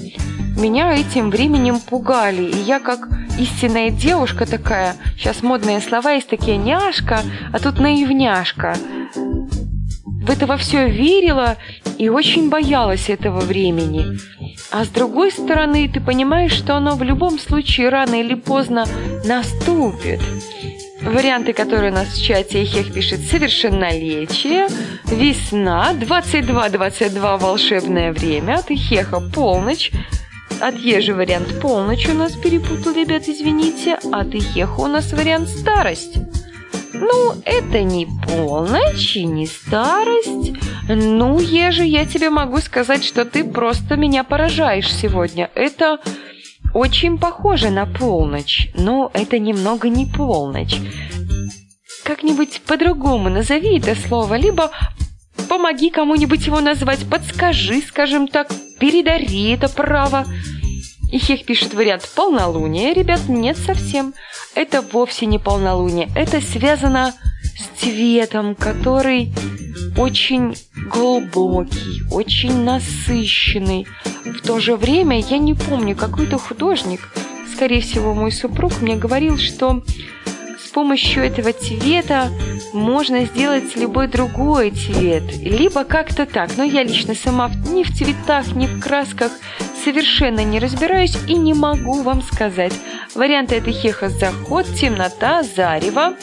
меня 0.58 0.96
этим 0.96 1.30
временем 1.30 1.82
пугали. 1.82 2.44
И 2.44 2.60
я 2.60 2.80
как 2.80 3.10
истинная 3.40 3.90
девушка 3.90 4.46
такая, 4.46 4.96
сейчас 5.18 5.42
модные 5.44 5.82
слова 5.82 6.12
есть 6.12 6.30
такие, 6.30 6.58
няшка, 6.58 7.22
а 7.52 7.60
тут 7.60 7.80
наивняшка. 7.80 8.76
В 9.14 10.30
это 10.32 10.48
во 10.48 10.58
все 10.58 10.90
верила 10.90 11.58
и 11.98 12.10
очень 12.10 12.50
боялась 12.50 13.10
этого 13.10 13.42
времени. 13.42 14.18
А 14.72 14.84
с 14.84 14.88
другой 14.88 15.32
стороны, 15.32 15.88
ты 15.88 16.00
понимаешь, 16.00 16.52
что 16.52 16.76
оно 16.76 16.96
в 16.96 17.04
любом 17.04 17.38
случае 17.38 17.90
рано 17.90 18.20
или 18.20 18.34
поздно 18.34 18.86
наступит. 19.24 20.20
Варианты, 21.02 21.54
которые 21.54 21.92
у 21.92 21.96
нас 21.96 22.08
в 22.08 22.24
чате, 22.24 22.64
Ихех 22.64 22.92
пишет 22.92 23.20
«Совершеннолетие», 23.20 24.68
«Весна», 25.06 25.94
«22-22 25.94 27.40
волшебное 27.40 28.12
время», 28.12 28.56
от 28.56 28.72
Ихеха 28.72 29.20
«Полночь», 29.20 29.92
от 30.62 30.78
Ежи 30.80 31.14
вариант 31.14 31.60
«Полночь» 31.62 32.08
у 32.08 32.14
нас 32.14 32.34
перепутал, 32.34 32.94
ребят, 32.94 33.24
извините, 33.28 33.98
от 34.12 34.34
Ихеха 34.34 34.82
у 34.82 34.88
нас 34.88 35.12
вариант 35.14 35.50
«Старость». 35.50 36.18
Ну, 36.94 37.34
это 37.44 37.84
не 37.84 38.08
полночь 38.26 39.18
и 39.18 39.26
не 39.26 39.48
старость. 39.48 40.54
Ну, 40.88 41.40
Ежи, 41.40 41.84
я 41.84 42.06
тебе 42.06 42.30
могу 42.30 42.60
сказать, 42.60 43.04
что 43.04 43.26
ты 43.26 43.44
просто 43.44 43.98
меня 43.98 44.24
поражаешь 44.24 44.94
сегодня. 44.94 45.50
Это 45.56 46.00
очень 46.74 47.18
похоже 47.18 47.70
на 47.70 47.86
полночь, 47.86 48.70
но 48.76 49.12
это 49.14 49.40
немного 49.40 49.90
не 49.90 50.06
полночь. 50.06 50.78
Как-нибудь 52.04 52.62
по-другому 52.66 53.30
назови 53.30 53.78
это 53.78 53.96
слово, 53.96 54.36
либо 54.36 54.72
помоги 55.56 55.90
кому-нибудь 55.90 56.46
его 56.48 56.60
назвать, 56.60 57.10
подскажи, 57.10 57.82
скажем 57.82 58.28
так, 58.28 58.52
передари 58.78 59.52
это 59.52 59.70
право. 59.70 60.26
И 61.14 61.18
Хех 61.18 61.46
пишет 61.46 61.74
вариант 61.74 62.10
полнолуния. 62.14 62.94
Ребят, 62.94 63.30
нет 63.30 63.58
совсем. 63.58 64.14
Это 64.54 64.82
вовсе 64.82 65.26
не 65.28 65.40
полнолуние. 65.40 66.10
Это 66.14 66.42
связано 66.42 67.14
с 67.58 67.80
цветом, 67.80 68.54
который 68.56 69.32
очень 69.98 70.56
глубокий, 70.90 72.02
очень 72.12 72.64
насыщенный. 72.64 73.88
В 74.26 74.46
то 74.46 74.60
же 74.60 74.76
время 74.76 75.22
я 75.22 75.38
не 75.38 75.54
помню, 75.54 75.96
какой-то 75.96 76.38
художник, 76.38 77.00
скорее 77.56 77.80
всего, 77.80 78.14
мой 78.14 78.34
супруг, 78.34 78.82
мне 78.82 78.98
говорил, 78.98 79.38
что 79.38 79.84
помощью 80.76 81.24
этого 81.24 81.54
цвета 81.54 82.30
можно 82.74 83.24
сделать 83.24 83.78
любой 83.78 84.10
другой 84.10 84.72
цвет. 84.72 85.24
Либо 85.38 85.86
как-то 85.86 86.26
так. 86.26 86.50
Но 86.58 86.66
я 86.66 86.84
лично 86.84 87.16
сама 87.16 87.50
ни 87.72 87.84
в 87.84 87.98
цветах, 87.98 88.54
ни 88.56 88.68
в 88.68 88.82
красках 88.82 89.32
совершенно 89.86 90.44
не 90.44 90.60
разбираюсь 90.60 91.16
и 91.28 91.36
не 91.36 91.54
могу 91.54 92.02
вам 92.02 92.24
сказать. 92.24 92.74
Варианты 93.14 93.56
это 93.56 93.72
хеха 93.72 94.10
заход, 94.10 94.66
темнота, 94.76 95.44
зарево. 95.44 96.16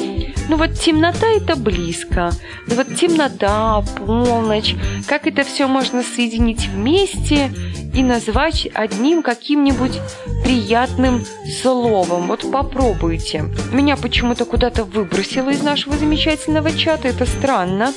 Ну 0.49 0.57
вот 0.57 0.75
темнота 0.75 1.29
это 1.29 1.55
близко. 1.55 2.33
Ну 2.67 2.75
вот 2.75 2.95
темнота, 2.97 3.83
полночь, 3.97 4.75
как 5.07 5.29
это 5.29 5.45
все 5.45 5.69
можно 5.69 6.03
соединить 6.03 6.67
вместе 6.67 7.53
и 7.95 8.03
назвать 8.03 8.69
одним 8.75 9.23
каким-нибудь 9.23 10.01
приятным 10.43 11.25
словом. 11.63 12.27
Вот 12.27 12.51
попробуйте. 12.51 13.45
Меня 13.71 13.97
почему-то 13.97 14.45
куда-то 14.45 14.85
выбросило 14.85 15.51
из 15.51 15.63
нашего 15.63 15.97
замечательного 15.97 16.73
чата. 16.73 17.09
Это 17.09 17.27
странно. 17.27 17.93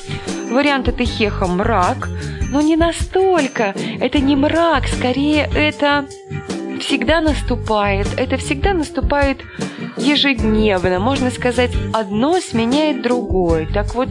Вариант 0.51 0.88
это 0.88 1.03
хеха 1.03 1.47
мрак. 1.47 2.09
Но 2.51 2.61
не 2.61 2.76
настолько. 2.76 3.74
Это 3.99 4.20
не 4.20 4.36
мрак, 4.36 4.88
скорее 4.88 5.49
это 5.56 6.08
всегда 6.80 7.22
наступает. 7.22 8.08
Это 8.18 8.38
всегда 8.38 8.74
наступает 8.74 9.39
ежедневно. 9.97 10.99
Можно 10.99 11.32
сказать, 11.32 11.72
одно 11.93 12.39
сменяет 12.39 13.01
другое. 13.01 13.68
Так 13.72 13.95
вот, 13.95 14.10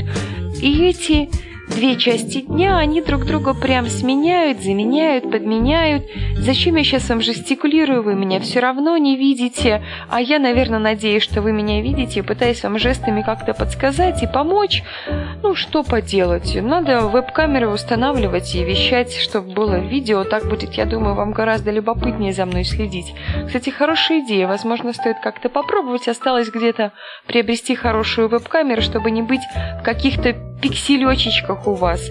и 0.61 0.87
эти 0.87 1.31
Две 1.75 1.97
части 1.97 2.41
дня, 2.41 2.79
они 2.79 3.03
друг 3.03 3.25
друга 3.25 3.53
прям 3.53 3.87
сменяют, 3.87 4.63
заменяют, 4.63 5.31
подменяют. 5.31 6.05
Зачем 6.37 6.77
я 6.77 6.85
сейчас 6.85 7.09
вам 7.09 7.21
жестикулирую, 7.21 8.03
вы 8.03 8.15
меня 8.15 8.39
все 8.39 8.61
равно 8.61 8.97
не 8.97 9.17
видите, 9.17 9.83
а 10.09 10.21
я, 10.21 10.39
наверное, 10.39 10.79
надеюсь, 10.79 11.23
что 11.25 11.43
вы 11.43 11.53
меня 11.53 11.83
видите, 11.83 12.23
пытаюсь 12.23 12.63
вам 12.63 12.79
жестами 12.79 13.23
как-то 13.23 13.55
подсказать 13.55 14.23
и 14.23 14.29
помочь. 14.29 14.85
Ну, 15.43 15.57
что 15.57 15.83
поделать, 15.83 16.57
надо 16.61 17.09
веб-камеры 17.09 17.69
устанавливать 17.69 18.55
и 18.55 18.63
вещать, 18.63 19.13
чтобы 19.15 19.53
было 19.53 19.77
видео, 19.79 20.23
так 20.23 20.49
будет, 20.49 20.75
я 20.75 20.85
думаю, 20.85 21.17
вам 21.17 21.33
гораздо 21.33 21.73
любопытнее 21.73 22.33
за 22.33 22.47
мной 22.47 22.65
следить. 22.65 23.15
Кстати, 23.47 23.71
хорошая 23.71 24.21
идея, 24.21 24.47
возможно, 24.47 24.93
стоит 24.93 25.17
как-то 25.21 25.49
попробовать, 25.49 26.07
осталось 26.07 26.51
где-то 26.51 26.93
приобрести 27.27 27.75
хорошую 27.75 28.29
веб-камеру, 28.29 28.81
чтобы 28.81 29.11
не 29.11 29.23
быть 29.23 29.43
в 29.81 29.83
каких-то 29.83 30.54
пикселечечках 30.61 31.67
у 31.67 31.75
вас. 31.75 32.11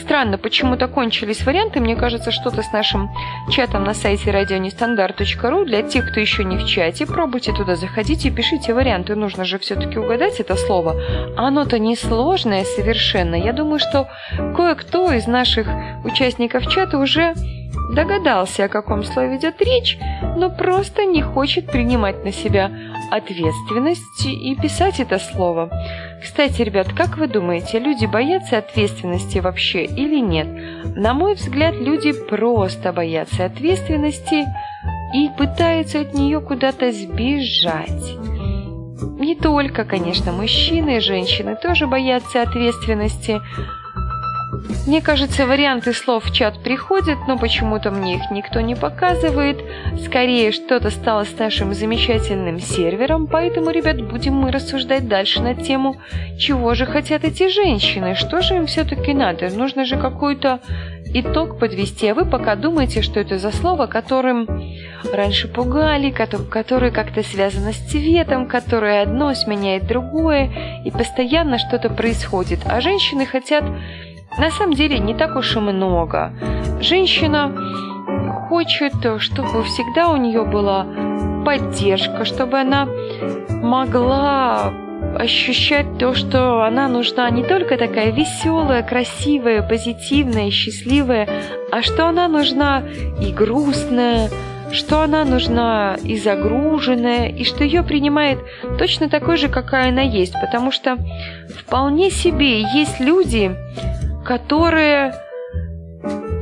Странно, 0.00 0.38
почему-то 0.38 0.88
кончились 0.88 1.44
варианты. 1.44 1.80
Мне 1.80 1.96
кажется, 1.96 2.30
что-то 2.30 2.62
с 2.62 2.72
нашим 2.72 3.10
чатом 3.50 3.84
на 3.84 3.94
сайте 3.94 4.30
радионестандарт.ру. 4.30 5.64
Для 5.64 5.82
тех, 5.82 6.10
кто 6.10 6.20
еще 6.20 6.44
не 6.44 6.56
в 6.56 6.66
чате, 6.66 7.06
пробуйте 7.06 7.52
туда 7.52 7.76
заходить 7.76 8.24
и 8.26 8.30
пишите 8.30 8.74
варианты. 8.74 9.14
Нужно 9.14 9.44
же 9.44 9.58
все-таки 9.58 9.98
угадать 9.98 10.40
это 10.40 10.56
слово. 10.56 11.00
Оно-то 11.36 11.78
не 11.78 11.96
сложное 11.96 12.64
совершенно. 12.64 13.34
Я 13.34 13.52
думаю, 13.52 13.78
что 13.78 14.08
кое-кто 14.56 15.12
из 15.12 15.26
наших 15.26 15.68
участников 16.04 16.66
чата 16.68 16.98
уже 16.98 17.34
догадался, 17.92 18.64
о 18.64 18.68
каком 18.68 19.04
слове 19.04 19.36
идет 19.36 19.60
речь, 19.60 19.98
но 20.36 20.50
просто 20.50 21.04
не 21.04 21.22
хочет 21.22 21.66
принимать 21.70 22.24
на 22.24 22.32
себя 22.32 22.70
ответственность 23.10 24.26
и 24.26 24.56
писать 24.56 25.00
это 25.00 25.18
слово. 25.18 25.70
Кстати, 26.22 26.62
ребят, 26.62 26.92
как 26.92 27.18
вы 27.18 27.26
думаете, 27.26 27.78
люди 27.78 28.06
боятся 28.06 28.58
ответственности 28.58 29.38
вообще 29.38 29.84
или 29.84 30.20
нет? 30.20 30.46
На 30.96 31.14
мой 31.14 31.34
взгляд, 31.34 31.74
люди 31.74 32.12
просто 32.12 32.92
боятся 32.92 33.46
ответственности 33.46 34.44
и 35.14 35.28
пытаются 35.36 36.00
от 36.00 36.14
нее 36.14 36.40
куда-то 36.40 36.92
сбежать. 36.92 38.16
Не 39.18 39.34
только, 39.34 39.84
конечно, 39.84 40.32
мужчины 40.32 40.98
и 40.98 41.00
женщины 41.00 41.56
тоже 41.60 41.86
боятся 41.86 42.42
ответственности, 42.42 43.40
мне 44.86 45.00
кажется, 45.00 45.46
варианты 45.46 45.94
слов 45.94 46.26
в 46.26 46.34
чат 46.34 46.62
приходят, 46.62 47.16
но 47.26 47.38
почему-то 47.38 47.90
мне 47.90 48.16
их 48.16 48.30
никто 48.30 48.60
не 48.60 48.74
показывает. 48.74 49.58
Скорее, 50.04 50.52
что-то 50.52 50.90
стало 50.90 51.24
с 51.24 51.38
нашим 51.38 51.72
замечательным 51.72 52.60
сервером, 52.60 53.26
поэтому, 53.26 53.70
ребят, 53.70 54.02
будем 54.02 54.34
мы 54.34 54.52
рассуждать 54.52 55.08
дальше 55.08 55.40
на 55.40 55.54
тему, 55.54 55.96
чего 56.38 56.74
же 56.74 56.84
хотят 56.84 57.24
эти 57.24 57.48
женщины, 57.48 58.14
что 58.14 58.42
же 58.42 58.56
им 58.56 58.66
все-таки 58.66 59.14
надо. 59.14 59.48
Нужно 59.48 59.86
же 59.86 59.96
какой-то 59.96 60.60
итог 61.14 61.58
подвести, 61.58 62.08
а 62.08 62.14
вы 62.14 62.26
пока 62.26 62.54
думаете, 62.54 63.00
что 63.00 63.20
это 63.20 63.38
за 63.38 63.52
слово, 63.52 63.86
которым 63.86 64.46
раньше 65.12 65.48
пугали, 65.48 66.10
которое 66.10 66.90
как-то 66.90 67.22
связано 67.22 67.72
с 67.72 67.78
цветом, 67.78 68.46
которое 68.46 69.02
одно 69.02 69.32
сменяет 69.32 69.86
другое, 69.86 70.82
и 70.84 70.90
постоянно 70.90 71.58
что-то 71.58 71.88
происходит. 71.88 72.60
А 72.66 72.80
женщины 72.80 73.24
хотят 73.24 73.64
на 74.38 74.50
самом 74.50 74.74
деле 74.74 74.98
не 74.98 75.14
так 75.14 75.36
уж 75.36 75.56
и 75.56 75.60
много. 75.60 76.32
Женщина 76.80 77.52
хочет, 78.48 78.94
чтобы 79.18 79.62
всегда 79.64 80.08
у 80.10 80.16
нее 80.16 80.44
была 80.44 80.86
поддержка, 81.44 82.24
чтобы 82.24 82.60
она 82.60 82.88
могла 83.50 84.72
ощущать 85.18 85.98
то, 85.98 86.14
что 86.14 86.62
она 86.62 86.88
нужна 86.88 87.28
не 87.30 87.42
только 87.42 87.76
такая 87.76 88.12
веселая, 88.12 88.82
красивая, 88.82 89.62
позитивная, 89.62 90.50
счастливая, 90.50 91.28
а 91.70 91.82
что 91.82 92.06
она 92.06 92.28
нужна 92.28 92.82
и 93.20 93.32
грустная, 93.32 94.30
что 94.72 95.02
она 95.02 95.24
нужна 95.24 95.96
и 96.02 96.16
загруженная, 96.16 97.28
и 97.28 97.44
что 97.44 97.64
ее 97.64 97.82
принимает 97.82 98.38
точно 98.78 99.08
такой 99.08 99.36
же, 99.36 99.48
какая 99.48 99.90
она 99.90 100.02
есть, 100.02 100.34
потому 100.40 100.70
что 100.70 100.96
вполне 101.58 102.10
себе 102.10 102.62
есть 102.62 103.00
люди, 103.00 103.54
которые 104.24 105.14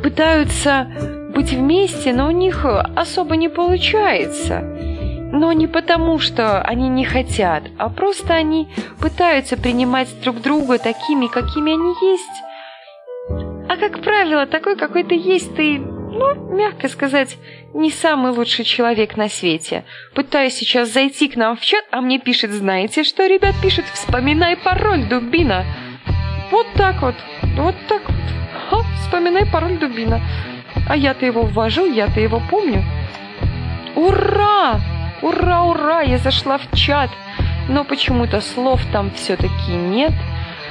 пытаются 0.02 0.90
быть 1.34 1.52
вместе, 1.52 2.12
но 2.12 2.28
у 2.28 2.30
них 2.30 2.64
особо 2.64 3.36
не 3.36 3.48
получается. 3.48 4.60
Но 5.32 5.52
не 5.52 5.68
потому, 5.68 6.18
что 6.18 6.60
они 6.60 6.88
не 6.88 7.04
хотят, 7.04 7.62
а 7.78 7.88
просто 7.88 8.34
они 8.34 8.68
пытаются 9.00 9.56
принимать 9.56 10.08
друг 10.22 10.40
друга 10.40 10.78
такими, 10.78 11.28
какими 11.28 11.72
они 11.72 11.94
есть. 12.10 12.42
А 13.68 13.76
как 13.76 14.02
правило, 14.02 14.46
такой, 14.46 14.76
какой 14.76 15.04
ты 15.04 15.14
есть, 15.14 15.54
ты, 15.54 15.78
ну, 15.78 16.56
мягко 16.56 16.88
сказать, 16.88 17.38
не 17.72 17.90
самый 17.92 18.32
лучший 18.32 18.64
человек 18.64 19.16
на 19.16 19.28
свете. 19.28 19.84
Пытаюсь 20.14 20.54
сейчас 20.54 20.92
зайти 20.92 21.28
к 21.28 21.36
нам 21.36 21.56
в 21.56 21.60
чат, 21.60 21.84
а 21.92 22.00
мне 22.00 22.18
пишет, 22.18 22.50
знаете 22.50 23.04
что, 23.04 23.26
ребят, 23.28 23.54
пишет, 23.62 23.84
вспоминай 23.94 24.56
пароль, 24.56 25.08
дубина. 25.08 25.64
Вот 26.50 26.66
так 26.74 27.02
вот. 27.02 27.14
Вот 27.56 27.74
так 27.88 28.02
вот. 28.08 28.16
Ха, 28.68 28.82
вспоминай 29.00 29.46
пароль 29.46 29.78
дубина. 29.78 30.20
А 30.88 30.96
я-то 30.96 31.26
его 31.26 31.42
ввожу, 31.42 31.86
я-то 31.86 32.20
его 32.20 32.42
помню. 32.50 32.84
Ура! 33.94 34.80
Ура, 35.22 35.64
ура! 35.64 36.00
Я 36.00 36.18
зашла 36.18 36.58
в 36.58 36.76
чат. 36.76 37.10
Но 37.68 37.84
почему-то 37.84 38.40
слов 38.40 38.80
там 38.92 39.10
все-таки 39.12 39.72
нет. 39.72 40.12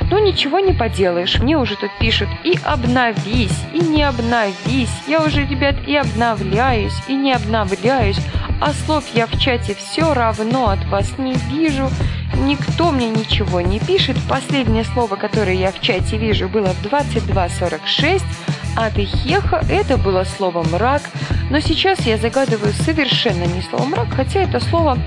Ну 0.09 0.17
ничего 0.17 0.59
не 0.59 0.73
поделаешь, 0.73 1.39
мне 1.39 1.57
уже 1.57 1.75
тут 1.75 1.91
пишут 1.99 2.29
и 2.43 2.57
обновись, 2.63 3.57
и 3.73 3.79
не 3.79 4.03
обновись. 4.03 4.89
Я 5.07 5.23
уже, 5.23 5.45
ребят, 5.45 5.75
и 5.85 5.95
обновляюсь, 5.95 6.95
и 7.07 7.15
не 7.15 7.33
обновляюсь. 7.33 8.19
А 8.59 8.73
слов 8.73 9.05
я 9.13 9.27
в 9.27 9.39
чате 9.39 9.75
все 9.75 10.13
равно 10.13 10.69
от 10.69 10.83
вас 10.85 11.17
не 11.17 11.33
вижу. 11.33 11.89
Никто 12.35 12.91
мне 12.91 13.09
ничего 13.09 13.61
не 13.61 13.79
пишет. 13.79 14.17
Последнее 14.27 14.83
слово, 14.83 15.15
которое 15.15 15.55
я 15.55 15.71
в 15.71 15.79
чате 15.79 16.17
вижу, 16.17 16.49
было 16.49 16.67
в 16.67 16.85
22.46, 16.85 18.23
а 18.75 18.89
ты 18.89 19.05
хеха 19.05 19.63
это 19.69 19.97
было 19.97 20.23
слово 20.23 20.63
«мрак». 20.63 21.01
Но 21.49 21.59
сейчас 21.59 22.01
я 22.01 22.17
загадываю 22.17 22.73
совершенно 22.73 23.43
не 23.45 23.61
слово 23.61 23.85
«мрак», 23.85 24.07
хотя 24.15 24.41
это 24.41 24.59
слово, 24.59 24.97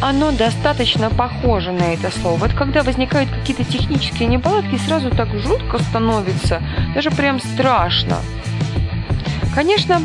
оно 0.00 0.30
достаточно 0.30 1.10
похоже 1.10 1.72
на 1.72 1.92
это 1.94 2.10
слово. 2.10 2.36
Вот 2.36 2.52
когда 2.52 2.82
возникают 2.82 3.30
какие-то 3.30 3.64
технические 3.64 4.28
неполадки, 4.28 4.78
сразу 4.78 5.10
так 5.10 5.28
жутко 5.38 5.78
становится, 5.78 6.62
даже 6.94 7.10
прям 7.10 7.40
страшно. 7.40 8.18
Конечно, 9.54 10.00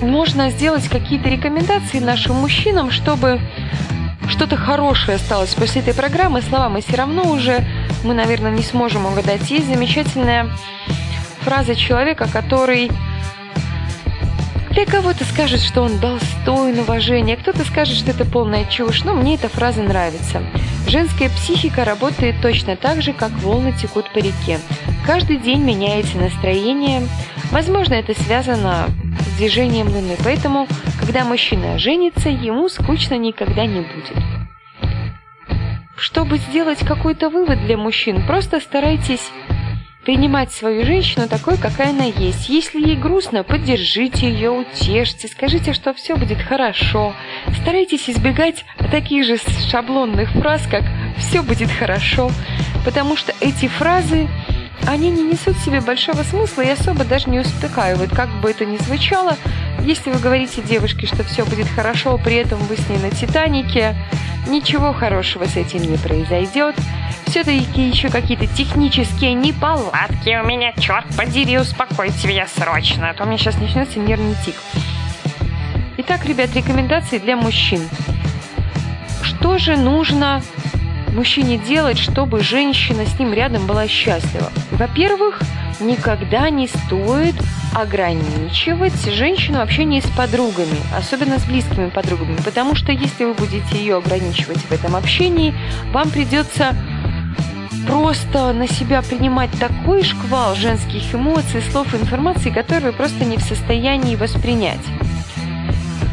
можно 0.00 0.50
сделать 0.50 0.88
какие-то 0.88 1.28
рекомендации 1.28 1.98
нашим 1.98 2.36
мужчинам, 2.36 2.90
чтобы 2.90 3.40
что-то 4.28 4.56
хорошее 4.56 5.16
осталось 5.16 5.54
после 5.54 5.82
этой 5.82 5.94
программы. 5.94 6.42
Слова 6.42 6.68
мы 6.68 6.80
все 6.80 6.96
равно 6.96 7.30
уже, 7.30 7.64
мы, 8.02 8.14
наверное, 8.14 8.50
не 8.50 8.62
сможем 8.62 9.06
угадать. 9.06 9.50
Есть 9.50 9.68
замечательная 9.68 10.50
фраза 11.44 11.76
человека, 11.76 12.26
который 12.32 12.90
для 14.70 14.86
кого-то 14.86 15.24
скажет, 15.24 15.60
что 15.60 15.82
он 15.82 15.98
достоин 15.98 16.78
уважения, 16.80 17.36
кто-то 17.36 17.64
скажет, 17.64 17.96
что 17.96 18.10
это 18.10 18.24
полная 18.24 18.64
чушь, 18.64 19.04
но 19.04 19.14
мне 19.14 19.34
эта 19.34 19.48
фраза 19.48 19.82
нравится. 19.82 20.42
Женская 20.88 21.28
психика 21.28 21.84
работает 21.84 22.36
точно 22.42 22.76
так 22.76 23.02
же, 23.02 23.12
как 23.12 23.30
волны 23.42 23.72
текут 23.72 24.10
по 24.12 24.18
реке. 24.18 24.58
Каждый 25.06 25.36
день 25.36 25.62
меняется 25.62 26.16
настроение. 26.16 27.06
Возможно, 27.52 27.94
это 27.94 28.20
связано 28.20 28.86
с 29.20 29.38
движением 29.38 29.88
Луны, 29.88 30.16
поэтому, 30.24 30.66
когда 30.98 31.24
мужчина 31.24 31.78
женится, 31.78 32.30
ему 32.30 32.68
скучно 32.68 33.14
никогда 33.14 33.66
не 33.66 33.82
будет. 33.82 34.16
Чтобы 35.96 36.38
сделать 36.38 36.80
какой-то 36.80 37.30
вывод 37.30 37.64
для 37.64 37.76
мужчин, 37.76 38.26
просто 38.26 38.60
старайтесь 38.60 39.30
принимать 40.04 40.52
свою 40.52 40.84
женщину 40.84 41.28
такой, 41.28 41.56
какая 41.56 41.90
она 41.90 42.04
есть. 42.04 42.48
Если 42.48 42.80
ей 42.80 42.96
грустно, 42.96 43.42
поддержите 43.42 44.28
ее, 44.28 44.50
утешьте, 44.50 45.28
скажите, 45.28 45.72
что 45.72 45.94
все 45.94 46.16
будет 46.16 46.40
хорошо. 46.40 47.14
Старайтесь 47.62 48.08
избегать 48.10 48.64
таких 48.90 49.24
же 49.24 49.36
шаблонных 49.70 50.30
фраз, 50.32 50.66
как 50.70 50.84
все 51.18 51.42
будет 51.42 51.70
хорошо, 51.70 52.30
потому 52.84 53.16
что 53.16 53.32
эти 53.40 53.66
фразы, 53.66 54.28
они 54.86 55.10
не 55.10 55.22
несут 55.22 55.56
в 55.56 55.64
себе 55.64 55.80
большого 55.80 56.22
смысла 56.22 56.62
и 56.62 56.70
особо 56.70 57.04
даже 57.04 57.30
не 57.30 57.40
успокаивают, 57.40 58.10
как 58.10 58.28
бы 58.40 58.50
это 58.50 58.64
ни 58.66 58.76
звучало. 58.76 59.36
Если 59.80 60.10
вы 60.10 60.18
говорите 60.18 60.62
девушке, 60.62 61.06
что 61.06 61.24
все 61.24 61.44
будет 61.44 61.68
хорошо, 61.68 62.18
при 62.18 62.36
этом 62.36 62.58
вы 62.58 62.76
с 62.76 62.88
ней 62.88 62.98
на 62.98 63.10
Титанике, 63.10 63.96
ничего 64.46 64.92
хорошего 64.92 65.44
с 65.44 65.56
этим 65.56 65.82
не 65.82 65.96
произойдет. 65.96 66.74
Все-таки 67.26 67.88
еще 67.88 68.08
какие-то 68.10 68.46
технические 68.46 69.34
неполадки 69.34 70.38
у 70.40 70.46
меня, 70.46 70.72
черт 70.72 71.04
подери, 71.16 71.58
успокойте 71.58 72.28
меня 72.28 72.46
срочно, 72.46 73.10
а 73.10 73.14
то 73.14 73.24
меня 73.24 73.38
сейчас 73.38 73.58
начнется 73.58 73.98
нервный 73.98 74.36
тик. 74.44 74.54
Итак, 75.96 76.24
ребят, 76.26 76.54
рекомендации 76.54 77.18
для 77.18 77.36
мужчин. 77.36 77.80
Что 79.22 79.58
же 79.58 79.76
нужно 79.76 80.42
мужчине 81.12 81.56
делать, 81.58 81.98
чтобы 81.98 82.40
женщина 82.40 83.06
с 83.06 83.18
ним 83.18 83.32
рядом 83.32 83.66
была 83.66 83.88
счастлива? 83.88 84.50
Во-первых, 84.72 85.40
никогда 85.80 86.50
не 86.50 86.68
стоит 86.68 87.34
ограничивать 87.74 89.04
женщину 89.12 89.60
общение 89.60 90.00
с 90.00 90.08
подругами, 90.16 90.78
особенно 90.96 91.38
с 91.38 91.44
близкими 91.44 91.88
подругами, 91.88 92.36
потому 92.44 92.74
что 92.74 92.92
если 92.92 93.24
вы 93.24 93.34
будете 93.34 93.76
ее 93.76 93.96
ограничивать 93.96 94.58
в 94.58 94.72
этом 94.72 94.94
общении, 94.94 95.54
вам 95.92 96.10
придется 96.10 96.74
просто 97.86 98.52
на 98.52 98.68
себя 98.68 99.02
принимать 99.02 99.50
такой 99.58 100.04
шквал 100.04 100.54
женских 100.54 101.14
эмоций, 101.14 101.62
слов 101.62 101.92
и 101.94 101.96
информации, 101.98 102.50
которые 102.50 102.92
вы 102.92 102.96
просто 102.96 103.24
не 103.24 103.36
в 103.36 103.42
состоянии 103.42 104.16
воспринять. 104.16 104.80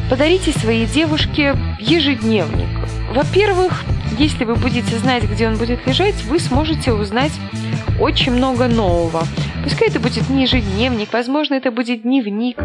Подарите 0.10 0.52
своей 0.52 0.86
девушке 0.88 1.56
ежедневник. 1.80 2.68
Во-первых, 3.14 3.84
если 4.18 4.46
вы 4.46 4.56
будете 4.56 4.98
знать, 4.98 5.24
где 5.24 5.48
он 5.48 5.58
будет 5.58 5.86
лежать, 5.88 6.24
вы 6.26 6.40
сможете 6.40 6.94
узнать 6.94 7.32
очень 8.00 8.32
много 8.32 8.68
нового. 8.68 9.24
Пускай 9.64 9.90
это 9.90 10.00
будет 10.00 10.30
не 10.30 10.44
ежедневник, 10.44 11.14
возможно, 11.14 11.54
это 11.54 11.72
будет 11.72 12.02
дневник, 12.02 12.58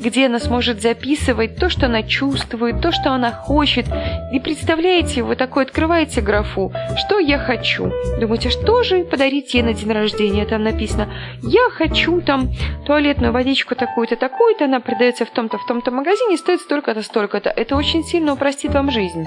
где 0.00 0.26
она 0.26 0.38
сможет 0.38 0.80
записывать 0.80 1.56
то, 1.56 1.68
что 1.68 1.86
она 1.86 2.02
чувствует, 2.02 2.80
то, 2.80 2.90
что 2.90 3.12
она 3.12 3.30
хочет. 3.30 3.86
И 4.32 4.40
представляете, 4.40 5.22
вы 5.22 5.36
такой 5.36 5.64
открываете 5.64 6.22
графу 6.22 6.72
«Что 6.96 7.18
я 7.18 7.38
хочу?» 7.38 7.92
Думаете, 8.18 8.48
«А 8.48 8.52
что 8.52 8.82
же 8.82 9.04
подарить 9.04 9.52
ей 9.54 9.62
на 9.62 9.74
день 9.74 9.92
рождения? 9.92 10.46
Там 10.46 10.64
написано 10.64 11.08
«Я 11.42 11.68
хочу 11.70 12.20
там 12.22 12.50
туалетную 12.86 13.32
водичку 13.32 13.74
такую-то, 13.74 14.16
такую-то, 14.16 14.64
она 14.64 14.80
продается 14.80 15.26
в 15.26 15.30
том-то, 15.30 15.58
в 15.58 15.66
том-то 15.66 15.90
магазине, 15.90 16.38
стоит 16.38 16.60
столько-то, 16.60 17.02
столько-то». 17.02 17.50
Это 17.50 17.76
очень 17.76 18.02
сильно 18.02 18.32
упростит 18.32 18.72
вам 18.72 18.90
жизнь. 18.90 19.26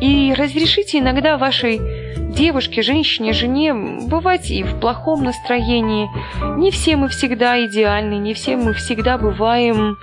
И 0.00 0.34
разрешите 0.36 0.98
иногда 0.98 1.36
вашей 1.36 1.80
девушке, 2.36 2.82
женщине, 2.82 3.32
жене 3.32 3.74
бывать 3.74 4.50
и 4.50 4.62
в 4.62 4.78
плохом 4.78 5.24
настроении. 5.24 6.08
Не 6.58 6.70
все 6.70 6.96
мы 6.96 7.08
всегда 7.08 7.64
идеальны, 7.64 8.18
не 8.18 8.34
все 8.34 8.56
мы 8.56 8.74
всегда 8.74 9.18
бываем 9.18 9.96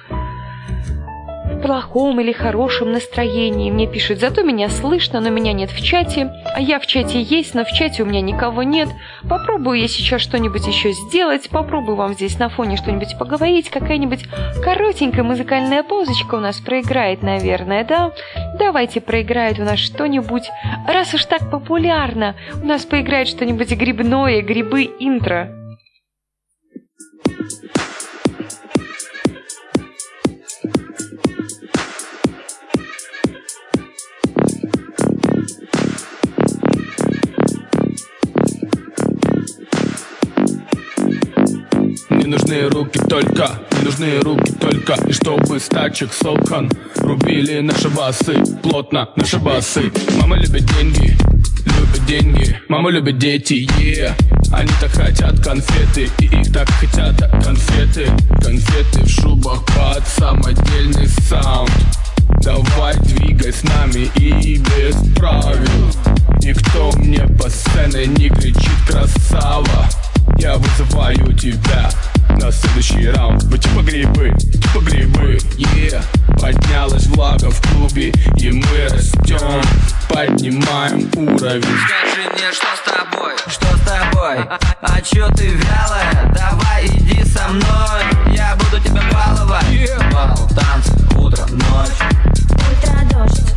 плохом 1.64 2.20
или 2.20 2.34
хорошем 2.34 2.92
настроении. 2.92 3.72
Мне 3.72 3.88
пишет, 3.88 4.20
зато 4.20 4.42
меня 4.42 4.68
слышно, 4.70 5.22
но 5.22 5.30
меня 5.30 5.54
нет 5.54 5.72
в 5.72 5.82
чате. 5.82 6.34
А 6.54 6.62
я 6.62 6.80
в 6.80 6.86
чате 6.86 7.22
есть, 7.22 7.56
но 7.56 7.66
в 7.66 7.72
чате 7.72 8.04
у 8.04 8.06
меня 8.06 8.22
никого 8.22 8.62
нет. 8.62 8.88
Попробую 9.28 9.80
я 9.80 9.88
сейчас 9.88 10.22
что-нибудь 10.22 10.68
еще 10.68 10.92
сделать. 10.92 11.50
Попробую 11.50 11.96
вам 11.96 12.14
здесь 12.14 12.38
на 12.38 12.50
фоне 12.50 12.78
что-нибудь 12.78 13.18
поговорить. 13.18 13.70
Какая-нибудь 13.70 14.26
коротенькая 14.64 15.24
музыкальная 15.24 15.82
паузочка 15.82 16.36
у 16.36 16.40
нас 16.40 16.60
проиграет, 16.60 17.24
наверное, 17.24 17.84
да? 17.84 18.12
Давайте 18.60 19.02
проиграет 19.02 19.58
у 19.58 19.64
нас 19.64 19.80
что-нибудь. 19.80 20.44
Раз 20.88 21.14
уж 21.16 21.26
так 21.26 21.50
популярно, 21.50 22.36
у 22.62 22.66
нас 22.66 22.86
поиграет 22.86 23.28
что-нибудь 23.28 23.72
грибное, 23.72 24.44
грибы 24.44 24.84
интро. 25.00 25.52
Нужны 42.54 42.70
руки 42.70 43.00
только, 43.10 43.50
не 43.72 43.86
нужны 43.86 44.20
руки 44.20 44.54
только. 44.54 44.94
И 45.08 45.14
чтобы 45.14 45.60
стачек 45.60 46.14
сокон 46.14 46.70
Рубили 46.98 47.60
наши 47.62 47.90
басы, 47.90 48.36
плотно 48.62 49.10
наши 49.16 49.40
басы. 49.40 49.92
Мама 50.20 50.38
любит 50.38 50.66
деньги, 50.78 51.18
любит 51.66 52.06
деньги. 52.06 52.60
Мама 52.70 52.92
любит 52.92 53.18
дети, 53.18 53.68
yeah. 53.80 54.14
Они 54.52 54.70
так 54.80 54.92
хотят 54.92 55.40
конфеты 55.44 56.10
И 56.20 56.26
их 56.26 56.54
так 56.54 56.70
хотят 56.70 57.20
конфеты. 57.44 58.08
Конфеты 58.42 59.04
в 59.04 59.10
шубах 59.10 59.66
под 59.66 60.08
самодельный 60.08 61.08
саунд. 61.08 61.72
Давай 62.44 62.96
двигай 62.98 63.52
с 63.52 63.64
нами 63.64 64.10
и 64.16 64.58
без 64.58 64.96
правил. 65.16 65.92
Никто 66.42 66.92
мне 66.98 67.26
по 67.40 67.50
сцене 67.50 68.06
не 68.06 68.30
кричит 68.30 68.88
красава. 68.88 69.90
Я 70.38 70.58
вызываю 70.58 71.34
тебя 71.38 71.90
на 72.38 72.52
следующий 72.52 73.10
раунд. 73.10 73.44
Мы 73.46 73.58
типа 73.58 73.82
грибы, 73.82 74.34
типа 74.40 74.80
грибы, 74.80 75.38
yeah. 75.58 76.04
Поднялась 76.40 77.06
влага 77.08 77.50
в 77.50 77.62
клубе, 77.62 78.12
и 78.38 78.52
мы 78.52 78.90
растем 78.90 79.62
Поднимаем 80.10 81.10
уровень. 81.16 81.64
Скажи 81.64 82.30
мне, 82.34 82.52
что 82.52 82.68
с 82.76 82.82
тобой, 82.86 83.34
что 83.48 83.78
с 83.78 83.82
тобой? 83.82 84.38
А, 84.40 84.60
а 84.82 85.02
чё 85.02 85.30
ты 85.30 85.48
вялая? 85.48 86.34
Давай 86.36 86.86
иди 86.86 87.24
со 87.24 87.48
мной. 87.48 88.36
Я 88.36 88.56
буду 88.56 88.82
тебя 88.84 89.02
баловать. 89.12 89.66
Yeah. 89.66 90.14
Бал, 90.14 90.50
танцы, 90.50 90.92
утро, 91.18 91.46
ночь. 91.48 91.90
Утро, 92.52 92.96
дождь. 93.12 93.54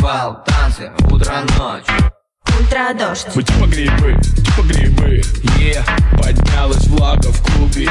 Бал, 0.00 0.42
танцы, 0.44 0.90
утро, 1.10 1.44
ночь. 1.58 2.12
Ультра 2.58 2.94
дождь. 2.94 3.26
Мы 3.34 3.42
типа 3.42 3.66
грибы, 3.66 4.16
типа 4.36 4.62
грибы, 4.62 5.22
yeah. 5.58 5.84
Поднялась 6.18 6.86
влага 6.86 7.30
в 7.30 7.42
клубе, 7.42 7.88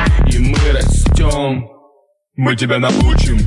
растем 1.51 1.69
Мы 2.35 2.55
тебя 2.55 2.79
научим 2.79 3.39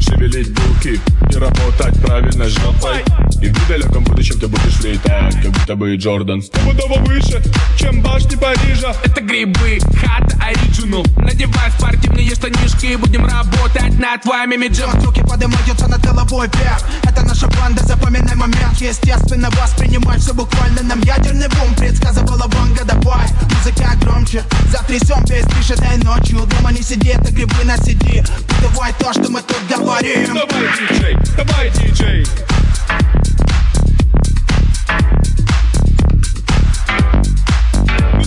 шевелить 0.00 0.54
булки 0.54 1.00
И 1.30 1.38
работать 1.38 2.00
правильно 2.02 2.48
жопой 2.48 3.04
И 3.40 3.48
в 3.48 3.62
недалеком 3.62 4.04
будущем 4.04 4.38
ты 4.40 4.48
будешь 4.48 4.80
летать 4.80 5.34
Как 5.42 5.52
будто 5.52 5.76
бы 5.76 5.96
Джордан. 5.96 6.42
Стопудово 6.42 6.98
выше, 7.00 7.42
чем 7.78 8.00
башни 8.02 8.36
Парижа. 8.36 8.94
Это 9.04 9.20
грибы, 9.20 9.78
хат 10.00 10.34
оригинал. 10.42 11.04
Надевай 11.16 11.70
спортивные 11.78 12.34
штанишки 12.34 12.86
И 12.86 12.96
будем 12.96 13.26
работать 13.26 13.98
над 13.98 14.22
твоим 14.22 14.52
имиджем 14.52 14.90
Руки 15.04 15.22
поднимаются 15.22 15.88
над 15.88 16.00
головой 16.00 16.48
вверх. 16.54 16.82
Это 17.04 17.24
наша 17.24 17.46
банда, 17.48 17.84
запоминай 17.84 18.34
момент. 18.34 18.80
Естественно, 18.80 19.50
воспринимай 19.50 20.18
все 20.18 20.34
буквально 20.34 20.82
Нам 20.82 21.00
ядерный 21.00 21.48
бум 21.48 21.74
предсказывала 21.76 22.48
Ванга 22.48 22.84
Давай, 22.84 23.28
музыка 23.54 23.96
громче. 24.00 24.42
Затрясем 24.70 25.24
весь 25.26 25.46
пишет 25.46 25.80
этой 25.80 25.98
ночью. 25.98 26.40
Дома 26.46 26.72
не 26.72 26.82
сиди, 26.82 27.08
это 27.08 27.32
грибы 27.32 27.64
на 27.64 27.76
сиди. 27.76 28.22
Давай 28.62 28.92
то, 28.98 29.12
что 29.12 29.30
мы 29.30 29.42
тут 29.42 29.58
говорим 29.68 29.88
говорим. 29.88 30.34
Давай, 30.34 30.66
диджей, 30.78 31.16
давай, 31.36 31.70
диджей 31.70 32.26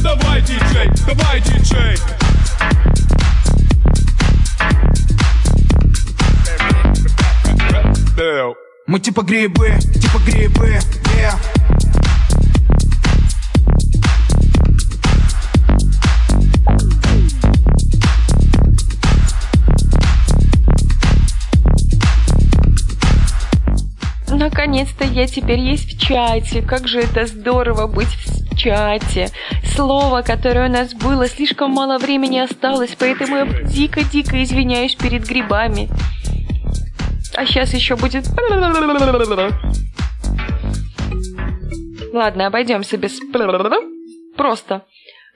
давай, 0.01 0.41
диджей, 0.41 0.89
давай, 1.07 1.41
диджей 1.41 1.97
Мы 8.87 8.99
типа 8.99 9.21
грибы, 9.21 9.79
типа 9.93 10.17
грибы, 10.25 10.77
yeah. 11.15 11.61
Наконец-то 24.27 25.05
я 25.05 25.27
теперь 25.27 25.59
есть 25.59 25.85
в 25.85 25.99
чате. 25.99 26.61
Как 26.61 26.87
же 26.87 26.99
это 26.99 27.25
здорово 27.27 27.87
быть 27.87 28.07
в 28.07 28.40
чате. 28.55 29.29
Слово, 29.75 30.21
которое 30.21 30.69
у 30.69 30.71
нас 30.71 30.93
было, 30.93 31.27
слишком 31.27 31.71
мало 31.71 31.97
времени 31.97 32.39
осталось, 32.39 32.95
поэтому 32.97 33.37
я 33.37 33.45
дико-дико 33.45 34.41
извиняюсь 34.43 34.95
перед 34.95 35.27
грибами. 35.27 35.89
А 37.35 37.45
сейчас 37.45 37.73
еще 37.73 37.95
будет... 37.95 38.25
Ладно, 42.13 42.47
обойдемся 42.47 42.97
без... 42.97 43.19
Просто. 44.35 44.85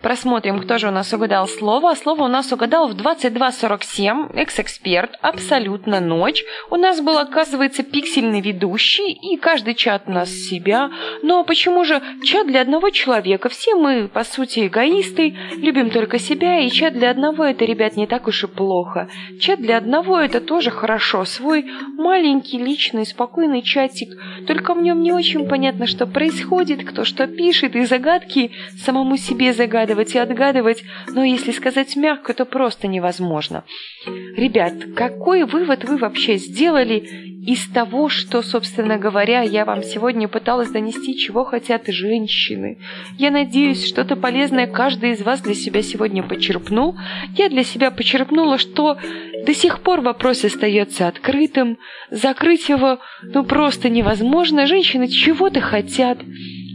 Просмотрим, 0.06 0.60
кто 0.60 0.78
же 0.78 0.90
у 0.90 0.92
нас 0.92 1.12
угадал 1.14 1.48
слово. 1.48 1.96
Слово 1.96 2.26
у 2.26 2.28
нас 2.28 2.52
угадал 2.52 2.88
в 2.88 2.92
22.47. 2.92 4.36
Экс-эксперт. 4.36 5.18
Абсолютно 5.20 6.00
ночь. 6.00 6.44
У 6.70 6.76
нас 6.76 7.02
был, 7.02 7.18
оказывается, 7.18 7.82
пиксельный 7.82 8.40
ведущий. 8.40 9.14
И 9.14 9.36
каждый 9.36 9.74
чат 9.74 10.04
у 10.06 10.12
нас 10.12 10.30
себя. 10.30 10.92
Но 11.24 11.44
почему 11.44 11.84
же 11.84 12.04
чат 12.24 12.46
для 12.46 12.62
одного 12.62 12.92
человека? 12.92 13.50
Все 13.50 13.74
мы, 13.74 14.08
по 14.08 14.24
сути, 14.24 14.68
эгоисты. 14.68 15.36
Любим 15.58 15.90
только 15.90 16.20
себя. 16.20 16.60
И 16.60 16.70
чат 16.70 16.94
для 16.94 17.10
одного 17.10 17.44
это, 17.44 17.66
ребят, 17.66 17.96
не 17.98 18.06
так 18.06 18.28
уж 18.28 18.44
и 18.44 18.48
плохо. 18.48 19.10
Чат 19.40 19.60
для 19.60 19.78
одного 19.78 20.20
это 20.20 20.40
тоже 20.40 20.70
хорошо. 20.70 21.26
Свой 21.26 21.66
маленький, 21.98 22.60
личный, 22.60 23.08
спокойный 23.08 23.64
чатик. 23.64 24.10
Только 24.46 24.76
в 24.76 24.82
нем 24.84 25.02
не 25.02 25.12
очень 25.12 25.48
понятно, 25.48 25.88
что 25.88 26.06
происходит, 26.06 26.88
кто 26.88 27.06
что 27.06 27.26
пишет. 27.26 27.76
И 27.76 27.86
загадки 27.86 28.52
самому 28.78 29.18
себе 29.18 29.52
загадывать 29.52 29.95
и 29.96 30.20
отгадывать, 30.20 30.84
но 31.08 31.24
если 31.24 31.52
сказать 31.52 31.96
мягко, 31.96 32.34
то 32.34 32.46
просто 32.46 32.88
невозможно. 32.88 33.64
Ребят, 34.06 34.74
какой 34.96 35.46
вывод 35.46 35.84
вы 35.86 35.98
вообще 35.98 36.38
сделали 36.38 37.36
из 37.46 37.68
того, 37.68 38.10
что, 38.10 38.42
собственно 38.42 38.98
говоря, 38.98 39.42
я 39.42 39.66
вам 39.66 39.84
сегодня 39.84 40.28
пыталась 40.28 40.72
донести, 40.72 41.16
чего 41.16 41.46
хотят 41.46 41.84
женщины? 41.88 42.80
Я 43.18 43.30
надеюсь, 43.30 43.86
что-то 43.86 44.16
полезное 44.16 44.66
каждый 44.68 45.12
из 45.12 45.22
вас 45.22 45.42
для 45.42 45.54
себя 45.54 45.84
сегодня 45.84 46.24
почерпнул. 46.24 46.96
Я 47.36 47.50
для 47.50 47.64
себя 47.64 47.92
почерпнула, 47.92 48.58
что 48.58 48.98
до 49.46 49.54
сих 49.54 49.82
пор 49.82 50.02
вопрос 50.02 50.44
остается 50.44 51.08
открытым, 51.08 51.78
закрыть 52.10 52.68
его 52.68 53.00
ну 53.22 53.44
просто 53.44 53.90
невозможно. 53.90 54.66
Женщины 54.66 55.08
чего-то 55.08 55.62
хотят. 55.62 56.18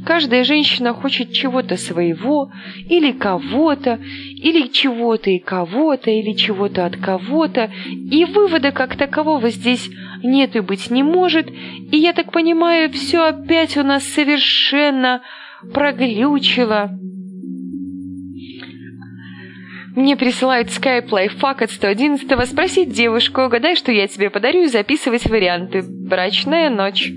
Каждая 0.05 0.44
женщина 0.44 0.94
хочет 0.94 1.32
чего-то 1.32 1.76
своего, 1.76 2.51
или 2.88 3.12
кого-то, 3.12 3.98
или 4.36 4.68
чего-то 4.68 5.30
и 5.30 5.38
кого-то, 5.38 6.11
или 6.11 6.32
чего-то 6.34 6.86
от 6.86 6.96
кого-то, 6.96 7.70
и 7.86 8.24
вывода 8.24 8.72
как 8.72 8.96
такового 8.96 9.51
здесь 9.51 9.90
нет 10.22 10.57
и 10.57 10.61
быть 10.61 10.90
не 10.90 11.03
может, 11.03 11.48
и 11.48 11.96
я 11.96 12.12
так 12.12 12.32
понимаю, 12.32 12.90
все 12.90 13.24
опять 13.24 13.76
у 13.76 13.82
нас 13.82 14.05
совершенно 14.05 15.22
проглючило. 15.74 16.90
Мне 19.96 20.16
присылают 20.16 20.70
скайп 20.70 21.12
лайфхак 21.12 21.62
от 21.62 21.70
111 21.72 22.48
спросить 22.48 22.92
девушку, 22.92 23.42
угадай, 23.42 23.74
что 23.74 23.92
я 23.92 24.07
тебе 24.07 24.30
подарю, 24.30 24.62
и 24.62 24.68
записывать 24.68 25.26
варианты. 25.26 25.82
Брачная 25.82 26.70
ночь 26.70 27.11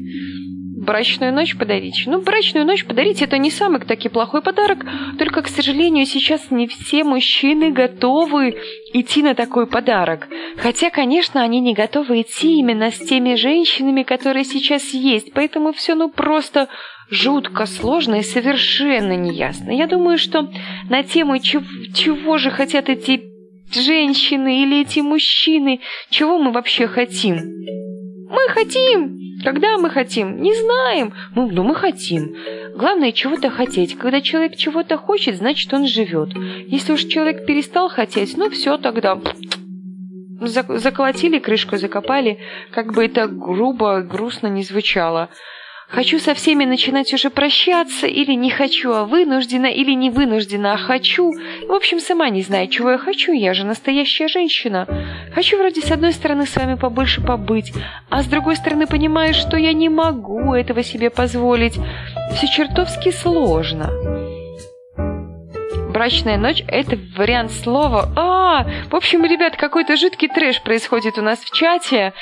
брачную 0.84 1.34
ночь 1.34 1.58
подарить. 1.58 2.04
Ну, 2.06 2.22
брачную 2.22 2.66
ночь 2.66 2.86
подарить 2.86 3.22
это 3.22 3.38
не 3.38 3.50
самый 3.50 3.80
таки 3.82 4.10
плохой 4.10 4.42
подарок, 4.42 4.86
только, 5.18 5.42
к 5.42 5.48
сожалению, 5.48 6.06
сейчас 6.06 6.52
не 6.52 6.68
все 6.68 7.04
мужчины 7.04 7.72
готовы 7.72 8.58
идти 8.94 9.24
на 9.24 9.34
такой 9.34 9.68
подарок. 9.68 10.28
Хотя, 10.58 10.90
конечно, 10.90 11.42
они 11.42 11.60
не 11.60 11.74
готовы 11.74 12.22
идти 12.22 12.60
именно 12.60 12.92
с 12.92 12.98
теми 12.98 13.36
женщинами, 13.36 14.04
которые 14.04 14.46
сейчас 14.46 14.94
есть, 14.94 15.34
поэтому 15.34 15.74
все 15.74 15.96
ну 15.96 16.10
просто 16.10 16.68
жутко 17.10 17.66
сложно 17.66 18.16
и 18.16 18.24
совершенно 18.24 19.16
неясно. 19.16 19.72
Я 19.72 19.88
думаю, 19.88 20.18
что 20.18 20.50
на 20.90 21.04
тему 21.04 21.40
чего, 21.40 21.66
чего 21.96 22.38
же 22.38 22.50
хотят 22.50 22.90
эти 22.90 23.24
женщины 23.72 24.64
или 24.64 24.82
эти 24.82 25.00
мужчины, 25.00 25.80
чего 26.10 26.38
мы 26.38 26.52
вообще 26.52 26.88
хотим. 26.88 27.36
Мы 28.30 28.50
хотим 28.50 29.23
когда 29.44 29.78
мы 29.78 29.90
хотим? 29.90 30.42
Не 30.42 30.54
знаем. 30.54 31.14
Ну, 31.36 31.50
но 31.52 31.64
мы 31.64 31.76
хотим. 31.76 32.36
Главное 32.76 33.12
чего-то 33.12 33.50
хотеть. 33.50 33.98
Когда 33.98 34.22
человек 34.22 34.56
чего-то 34.56 34.98
хочет, 34.98 35.36
значит 35.36 35.74
он 35.74 35.88
живет. 35.88 36.30
Если 36.68 36.94
уж 36.94 37.02
человек 37.06 37.46
перестал 37.46 37.90
хотеть, 37.90 38.38
ну 38.38 38.50
все 38.50 38.78
тогда 38.78 39.20
заколотили 40.42 41.40
крышку, 41.40 41.78
закопали, 41.78 42.40
как 42.72 42.94
бы 42.94 43.06
это 43.06 43.28
грубо, 43.28 44.02
грустно 44.02 44.48
не 44.48 44.64
звучало. 44.64 45.30
Хочу 45.94 46.18
со 46.18 46.34
всеми 46.34 46.66
начинать 46.66 47.14
уже 47.14 47.30
прощаться, 47.30 48.08
или 48.08 48.32
не 48.34 48.50
хочу, 48.50 48.92
а 48.92 49.06
вынуждена, 49.06 49.68
или 49.68 49.92
не 49.92 50.10
вынуждена, 50.10 50.74
а 50.74 50.78
хочу. 50.78 51.32
В 51.68 51.72
общем, 51.72 52.00
сама 52.00 52.30
не 52.30 52.42
знаю, 52.42 52.68
чего 52.68 52.94
я 52.94 52.98
хочу, 52.98 53.32
я 53.32 53.54
же 53.54 53.64
настоящая 53.64 54.28
женщина. 54.28 54.88
Хочу 55.36 55.60
вроде 55.60 55.82
с 55.82 55.92
одной 55.92 56.14
стороны 56.14 56.48
с 56.48 56.56
вами 56.56 56.74
побольше 56.74 57.22
побыть, 57.22 57.74
а 58.10 58.24
с 58.24 58.26
другой 58.26 58.56
стороны 58.56 58.88
понимаю, 58.88 59.36
что 59.36 59.56
я 59.56 59.72
не 59.72 59.88
могу 59.88 60.56
этого 60.56 60.82
себе 60.82 61.12
позволить. 61.12 61.78
Все 62.36 62.48
чертовски 62.48 63.12
сложно. 63.12 63.92
Брачная 65.94 66.38
ночь– 66.38 66.64
это 66.68 66.98
вариант 67.16 67.52
слова. 67.52 68.10
А, 68.16 68.66
в 68.90 68.96
общем, 68.96 69.24
ребят, 69.26 69.58
какой-то 69.58 69.96
жуткий 69.96 70.28
трэш 70.28 70.64
происходит 70.64 71.20
у 71.20 71.22
нас 71.22 71.38
в 71.38 71.52
чате. 71.52 72.14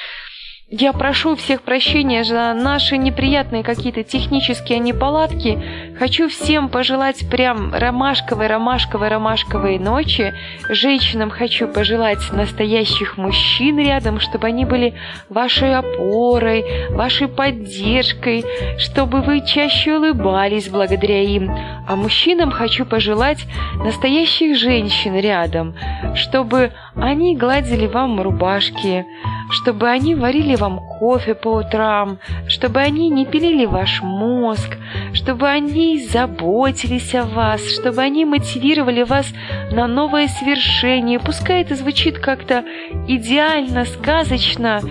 Я 0.73 0.93
прошу 0.93 1.35
всех 1.35 1.63
прощения 1.63 2.23
за 2.23 2.53
наши 2.53 2.95
неприятные 2.95 3.61
какие-то 3.61 4.03
технические 4.03 4.79
неполадки. 4.79 5.61
Хочу 5.99 6.29
всем 6.29 6.69
пожелать 6.69 7.29
прям 7.29 7.73
ромашковой, 7.73 8.47
ромашковой, 8.47 9.09
ромашковой 9.09 9.79
ночи. 9.79 10.33
Женщинам 10.69 11.29
хочу 11.29 11.67
пожелать 11.67 12.31
настоящих 12.31 13.17
мужчин 13.17 13.79
рядом, 13.79 14.21
чтобы 14.21 14.47
они 14.47 14.63
были 14.63 14.93
вашей 15.27 15.75
опорой, 15.75 16.63
вашей 16.91 17.27
поддержкой, 17.27 18.45
чтобы 18.77 19.19
вы 19.19 19.45
чаще 19.45 19.97
улыбались 19.97 20.69
благодаря 20.69 21.21
им. 21.21 21.51
А 21.85 21.97
мужчинам 21.97 22.49
хочу 22.49 22.85
пожелать 22.85 23.45
настоящих 23.83 24.57
женщин 24.57 25.17
рядом, 25.17 25.75
чтобы 26.15 26.71
они 26.95 27.35
гладили 27.35 27.87
вам 27.87 28.21
рубашки, 28.21 29.05
чтобы 29.49 29.89
они 29.89 30.15
варили 30.15 30.55
вам 30.55 30.79
кофе 30.99 31.35
по 31.35 31.49
утрам, 31.49 32.19
чтобы 32.47 32.79
они 32.79 33.09
не 33.09 33.25
пилили 33.25 33.65
ваш 33.65 34.01
мозг, 34.01 34.77
чтобы 35.13 35.47
они 35.47 35.99
заботились 36.01 37.13
о 37.15 37.23
вас, 37.23 37.61
чтобы 37.65 38.01
они 38.01 38.25
мотивировали 38.25 39.03
вас 39.03 39.27
на 39.71 39.87
новое 39.87 40.27
свершение. 40.27 41.19
Пускай 41.19 41.61
это 41.61 41.75
звучит 41.75 42.19
как-то 42.19 42.63
идеально, 43.07 43.85
сказочно, 43.85 44.81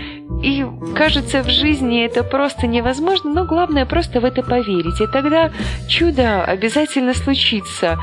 и 0.42 0.66
кажется, 0.96 1.42
в 1.42 1.50
жизни 1.50 2.02
это 2.02 2.24
просто 2.24 2.66
невозможно, 2.66 3.30
но 3.32 3.44
главное 3.44 3.84
просто 3.84 4.20
в 4.20 4.24
это 4.24 4.42
поверить. 4.42 5.00
И 5.00 5.06
тогда 5.06 5.50
чудо 5.86 6.42
обязательно 6.44 7.12
случится. 7.12 7.98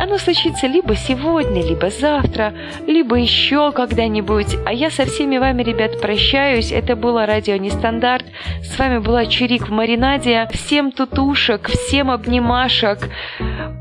Оно 0.00 0.18
случится 0.18 0.66
либо 0.66 0.96
сегодня, 0.96 1.62
либо 1.62 1.90
завтра, 1.90 2.52
либо 2.86 3.16
еще 3.16 3.72
когда-нибудь. 3.72 4.56
А 4.66 4.72
я 4.72 4.90
со 4.90 5.06
всеми 5.06 5.38
вами, 5.38 5.62
ребят, 5.62 6.00
прощаюсь. 6.00 6.72
Это 6.72 6.96
было 6.96 7.26
радио 7.26 7.56
Нестандарт. 7.56 8.24
С 8.62 8.78
вами 8.78 8.98
была 8.98 9.26
Чирик 9.26 9.68
в 9.68 9.72
маринаде. 9.72 10.48
Всем 10.52 10.92
тутушек, 10.92 11.68
всем 11.68 12.10
обнимашек. 12.10 13.10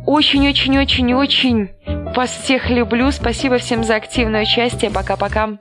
Очень-очень-очень-очень 0.06 1.70
вас 2.16 2.30
всех 2.32 2.70
люблю. 2.70 3.12
Спасибо 3.12 3.58
всем 3.58 3.84
за 3.84 3.95
активное 3.95 4.43
участие. 4.43 4.91
Пока-пока. 4.91 5.58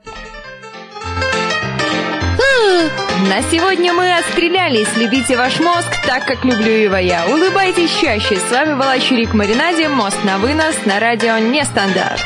На 3.21 3.41
сегодня 3.43 3.93
мы 3.93 4.11
отстрелялись. 4.17 4.87
Любите 4.97 5.37
ваш 5.37 5.59
мозг 5.59 5.87
так, 6.05 6.25
как 6.25 6.43
люблю 6.43 6.71
его 6.71 6.97
я. 6.97 7.25
Улыбайтесь 7.27 7.95
чаще. 8.01 8.37
С 8.37 8.51
вами 8.51 8.73
была 8.73 8.99
Чурик 8.99 9.33
Маринаде. 9.33 9.87
Мост 9.87 10.17
на 10.23 10.39
вынос 10.39 10.75
на 10.85 10.99
радио 10.99 11.37
Нестандарт. 11.37 12.21